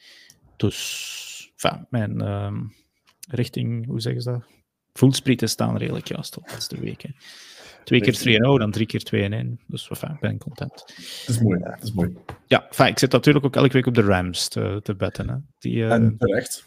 Dus, 0.56 1.52
enfin, 1.56 1.86
mijn 1.90 2.20
um, 2.20 2.74
richting, 3.28 3.86
hoe 3.86 4.00
zeggen 4.00 4.22
ze 4.22 4.30
dat? 4.30 4.44
Voelsprieten 4.92 5.48
staan 5.48 5.76
redelijk 5.76 6.08
juist 6.08 6.34
de 6.34 6.40
laatste 6.44 6.80
weken. 6.80 7.16
Twee 7.84 8.00
keer 8.00 8.12
3 8.12 8.38
0, 8.38 8.58
dan 8.58 8.70
drie 8.70 8.86
keer 8.86 9.02
2 9.02 9.28
1. 9.28 9.60
Dus 9.66 9.88
enfin, 9.88 10.16
ben 10.20 10.38
content. 10.38 10.84
Dat 11.26 11.28
is 11.28 11.40
mooi, 11.40 11.58
dat 11.58 11.82
is 11.82 11.92
mooi. 11.92 12.16
Ja, 12.46 12.66
enfin, 12.68 12.86
ik 12.86 12.98
zit 12.98 13.12
natuurlijk 13.12 13.44
ook 13.44 13.56
elke 13.56 13.72
week 13.72 13.86
op 13.86 13.94
de 13.94 14.02
Rams 14.02 14.48
te, 14.48 14.80
te 14.82 14.94
betten. 14.94 15.28
Hè. 15.28 15.36
Die, 15.58 15.76
uh, 15.76 15.92
en 15.92 16.16
terecht. 16.18 16.64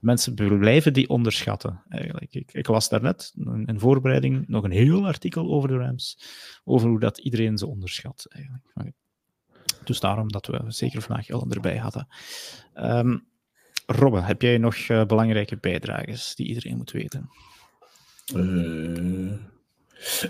Mensen 0.00 0.34
blijven 0.34 0.92
die 0.92 1.08
onderschatten, 1.08 1.82
eigenlijk. 1.88 2.34
Ik, 2.34 2.52
ik 2.52 2.66
las 2.66 2.88
daarnet 2.88 3.32
in, 3.36 3.66
in 3.66 3.80
voorbereiding 3.80 4.48
nog 4.48 4.64
een 4.64 4.70
heel 4.70 5.06
artikel 5.06 5.52
over 5.52 5.68
de 5.68 5.76
Rams, 5.76 6.18
over 6.64 6.88
hoe 6.88 7.00
dat 7.00 7.18
iedereen 7.18 7.58
ze 7.58 7.66
onderschat, 7.66 8.26
eigenlijk. 8.28 8.94
Dus 9.84 10.00
daarom 10.00 10.28
dat 10.28 10.46
we 10.46 10.62
zeker 10.66 11.02
vandaag 11.02 11.28
Ellen 11.28 11.50
erbij 11.50 11.76
hadden. 11.76 12.08
Um, 12.74 13.26
Robbe, 13.86 14.20
heb 14.20 14.42
jij 14.42 14.58
nog 14.58 14.76
uh, 14.76 15.04
belangrijke 15.04 15.56
bijdrages 15.56 16.34
die 16.34 16.46
iedereen 16.46 16.76
moet 16.76 16.90
weten? 16.90 17.30
Uh, 18.34 19.03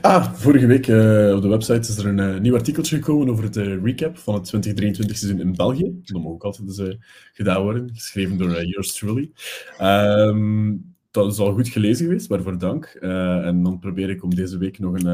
Ah, 0.00 0.32
vorige 0.32 0.66
week 0.66 0.86
uh, 0.86 1.34
op 1.34 1.42
de 1.42 1.48
website 1.48 1.78
is 1.78 1.96
er 1.96 2.06
een 2.06 2.18
uh, 2.18 2.40
nieuw 2.40 2.54
artikeltje 2.54 2.96
gekomen 2.96 3.28
over 3.28 3.44
het 3.44 3.56
uh, 3.56 3.82
recap 3.82 4.18
van 4.18 4.34
het 4.34 4.44
2023 4.44 5.16
seizoen 5.16 5.40
in 5.40 5.56
België. 5.56 6.00
Dat 6.02 6.22
mag 6.22 6.32
ook 6.32 6.44
altijd 6.44 6.78
eens 6.78 6.96
gedaan 7.32 7.62
worden, 7.62 7.90
geschreven 7.94 8.38
door 8.38 8.64
yours 8.64 8.94
truly. 8.94 9.32
Um, 9.80 10.94
dat 11.10 11.32
is 11.32 11.38
al 11.38 11.52
goed 11.52 11.68
gelezen 11.68 12.06
geweest, 12.06 12.26
waarvoor 12.26 12.58
dank. 12.58 12.84
en 12.84 13.62
dan 13.62 13.78
probeer 13.78 14.10
ik 14.10 14.22
om 14.22 14.34
deze 14.34 14.58
week 14.58 14.78
nog 14.78 14.94
een, 14.94 15.06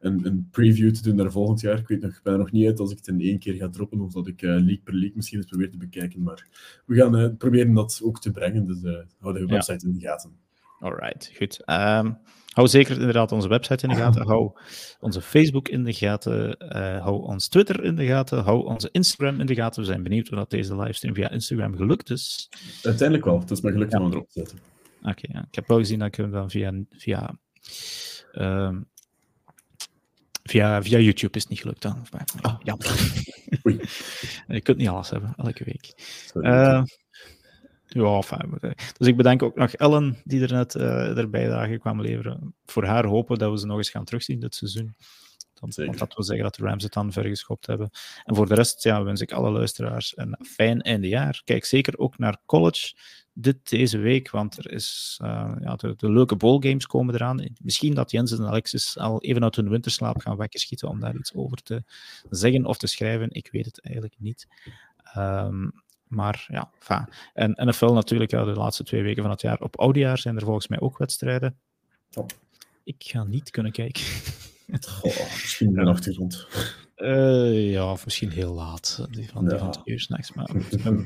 een, 0.00 0.26
een, 0.26 0.48
preview 0.50 0.90
te 0.90 1.02
doen 1.02 1.16
naar 1.16 1.30
volgend 1.30 1.60
jaar. 1.60 1.78
Ik 1.78 1.88
weet 1.88 2.00
nog, 2.00 2.10
ik 2.10 2.22
ben 2.22 2.32
er 2.32 2.38
nog 2.38 2.52
niet 2.52 2.66
uit 2.66 2.80
als 2.80 2.90
ik 2.90 2.96
het 2.96 3.06
in 3.06 3.20
één 3.20 3.38
keer 3.38 3.54
ga 3.54 3.68
droppen, 3.68 4.00
of 4.00 4.12
dat 4.12 4.26
ik 4.26 4.40
leak 4.40 4.82
per 4.84 4.94
leak 4.94 5.14
misschien 5.14 5.38
eens 5.38 5.48
probeer 5.48 5.70
te 5.70 5.76
bekijken. 5.76 6.22
Maar 6.22 6.46
we 6.86 6.94
gaan 6.94 7.36
proberen 7.36 7.74
dat 7.74 8.00
ook 8.04 8.20
te 8.20 8.30
brengen, 8.30 8.66
dus 8.66 9.06
hou 9.18 9.38
de 9.38 9.46
website 9.46 9.86
ja. 9.86 9.92
in 9.92 9.98
de 9.98 10.06
gaten. 10.06 10.30
Alright, 10.80 11.32
goed. 11.36 11.62
Um, 11.66 12.18
hou 12.58 12.70
zeker 12.70 12.98
inderdaad 12.98 13.32
onze 13.32 13.48
website 13.48 13.86
in 13.86 13.88
de 13.94 14.00
gaten. 14.00 14.26
Hou 14.26 14.52
onze 15.00 15.20
Facebook 15.20 15.68
in 15.68 15.84
de 15.84 15.92
gaten. 15.92 16.56
Uh, 16.58 17.02
hou 17.02 17.22
ons 17.22 17.48
Twitter 17.48 17.84
in 17.84 17.96
de 17.96 18.06
gaten. 18.06 18.42
Hou 18.42 18.66
onze 18.66 18.88
Instagram 18.92 19.40
in 19.40 19.46
de 19.46 19.54
gaten. 19.54 19.80
We 19.80 19.86
zijn 19.86 20.02
benieuwd 20.02 20.30
of 20.30 20.38
dat 20.38 20.50
deze 20.50 20.76
livestream 20.76 21.14
via 21.14 21.30
Instagram 21.30 21.76
gelukt 21.76 22.10
is. 22.10 22.48
Uiteindelijk 22.82 23.26
wel. 23.26 23.40
Het 23.40 23.50
is 23.50 23.60
maar 23.60 23.72
gelukt 23.72 23.92
ja. 23.92 24.00
om 24.00 24.12
erop 24.12 24.26
te 24.26 24.32
zetten. 24.32 24.58
Oké, 24.98 25.08
okay, 25.08 25.30
ja. 25.32 25.46
ik 25.48 25.54
heb 25.54 25.68
wel 25.68 25.78
gezien 25.78 25.98
dat 25.98 26.08
ik 26.08 26.14
hem 26.14 26.30
dan 26.30 26.50
via, 26.50 26.72
via, 26.90 27.38
uh, 28.32 28.76
via, 30.42 30.82
via 30.82 30.98
YouTube 30.98 31.36
is 31.38 31.46
niet 31.46 31.60
gelukt. 31.60 31.82
Dan. 31.82 32.06
Maar, 32.10 32.28
ah. 32.40 32.56
Ja. 32.62 32.76
Je 34.56 34.60
kunt 34.60 34.76
niet 34.76 34.88
alles 34.88 35.10
hebben, 35.10 35.34
elke 35.36 35.64
week. 35.64 35.92
Uh, 36.34 36.82
ja, 37.88 38.22
fijn. 38.22 38.50
Dus 38.98 39.06
ik 39.06 39.16
bedank 39.16 39.42
ook 39.42 39.56
nog 39.56 39.72
Ellen, 39.72 40.16
die 40.24 40.42
er 40.42 40.52
net 40.52 40.74
uh, 40.74 41.18
er 41.18 41.30
bijdrage 41.30 41.78
kwam 41.78 42.00
leveren. 42.00 42.54
Voor 42.64 42.84
haar 42.84 43.04
hopen 43.04 43.38
dat 43.38 43.50
we 43.50 43.58
ze 43.58 43.66
nog 43.66 43.76
eens 43.76 43.90
gaan 43.90 44.04
terugzien 44.04 44.40
dit 44.40 44.54
seizoen. 44.54 44.94
Dan, 45.60 45.72
want 45.86 45.98
dat 45.98 46.14
wil 46.14 46.24
zeggen 46.24 46.44
dat 46.44 46.54
de 46.54 46.64
Rams 46.64 46.82
het 46.82 46.92
dan 46.92 47.12
vergeschopt 47.12 47.66
hebben. 47.66 47.90
En 48.24 48.34
voor 48.34 48.48
de 48.48 48.54
rest 48.54 48.82
ja, 48.82 49.02
wens 49.02 49.20
ik 49.20 49.32
alle 49.32 49.50
luisteraars 49.50 50.12
een 50.16 50.38
fijn 50.46 50.82
eindejaar. 50.82 51.42
Kijk 51.44 51.64
zeker 51.64 51.98
ook 51.98 52.18
naar 52.18 52.38
college 52.46 52.94
dit, 53.32 53.70
deze 53.70 53.98
week, 53.98 54.30
want 54.30 54.56
er 54.58 54.72
is, 54.72 55.18
uh, 55.22 55.52
ja, 55.60 55.76
de, 55.76 55.94
de, 55.96 56.10
leuke 56.10 56.36
bowlgames 56.36 56.86
komen 56.86 57.14
eraan. 57.14 57.48
Misschien 57.62 57.94
dat 57.94 58.10
Jens 58.10 58.32
en 58.32 58.46
Alexis 58.46 58.98
al 58.98 59.22
even 59.22 59.42
uit 59.42 59.56
hun 59.56 59.68
winterslaap 59.68 60.20
gaan 60.20 60.36
weggeschieten 60.36 60.88
om 60.88 61.00
daar 61.00 61.16
iets 61.16 61.34
over 61.34 61.62
te 61.62 61.82
zeggen 62.30 62.66
of 62.66 62.76
te 62.76 62.86
schrijven. 62.86 63.30
Ik 63.30 63.48
weet 63.52 63.66
het 63.66 63.80
eigenlijk 63.80 64.14
niet. 64.18 64.46
Um, 65.16 65.72
maar 66.08 66.46
ja, 66.48 66.70
enfin. 66.78 67.14
En 67.34 67.54
NFL 67.56 67.92
natuurlijk, 67.92 68.30
ja, 68.30 68.44
de 68.44 68.52
laatste 68.52 68.84
twee 68.84 69.02
weken 69.02 69.22
van 69.22 69.30
het 69.30 69.40
jaar. 69.40 69.60
Op 69.60 69.78
oudejaar 69.78 70.18
zijn 70.18 70.36
er 70.36 70.44
volgens 70.44 70.68
mij 70.68 70.80
ook 70.80 70.98
wedstrijden. 70.98 71.58
Oh. 72.14 72.26
Ik 72.84 73.04
ga 73.06 73.24
niet 73.24 73.50
kunnen 73.50 73.72
kijken. 73.72 74.02
Goh, 74.80 75.32
misschien 75.32 75.78
een 75.78 75.88
achtergrond. 75.88 76.46
Uh, 76.96 77.72
ja, 77.72 77.90
of 77.92 78.04
misschien 78.04 78.30
heel 78.30 78.54
laat. 78.54 79.06
Die 79.10 79.28
van, 79.28 79.42
ja. 79.42 79.48
die 79.48 79.58
van 79.58 79.70
twee 79.70 79.84
uur 79.84 80.00
s'nachts. 80.00 80.32
Maar 80.32 80.50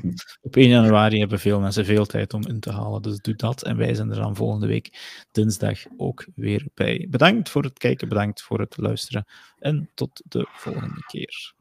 op 0.41 0.55
1 0.55 0.69
januari 0.69 1.19
hebben 1.19 1.39
veel 1.39 1.59
mensen 1.59 1.85
veel 1.85 2.05
tijd 2.05 2.33
om 2.33 2.47
in 2.47 2.59
te 2.59 2.71
halen. 2.71 3.01
Dus 3.01 3.17
doe 3.17 3.35
dat. 3.35 3.63
En 3.63 3.77
wij 3.77 3.93
zijn 3.93 4.09
er 4.09 4.15
dan 4.15 4.35
volgende 4.35 4.67
week 4.67 4.99
dinsdag 5.31 5.79
ook 5.97 6.27
weer 6.35 6.67
bij. 6.73 7.07
Bedankt 7.09 7.49
voor 7.49 7.63
het 7.63 7.77
kijken, 7.77 8.09
bedankt 8.09 8.41
voor 8.41 8.59
het 8.59 8.77
luisteren. 8.77 9.25
En 9.59 9.89
tot 9.93 10.21
de 10.27 10.47
volgende 10.51 11.03
keer. 11.07 11.53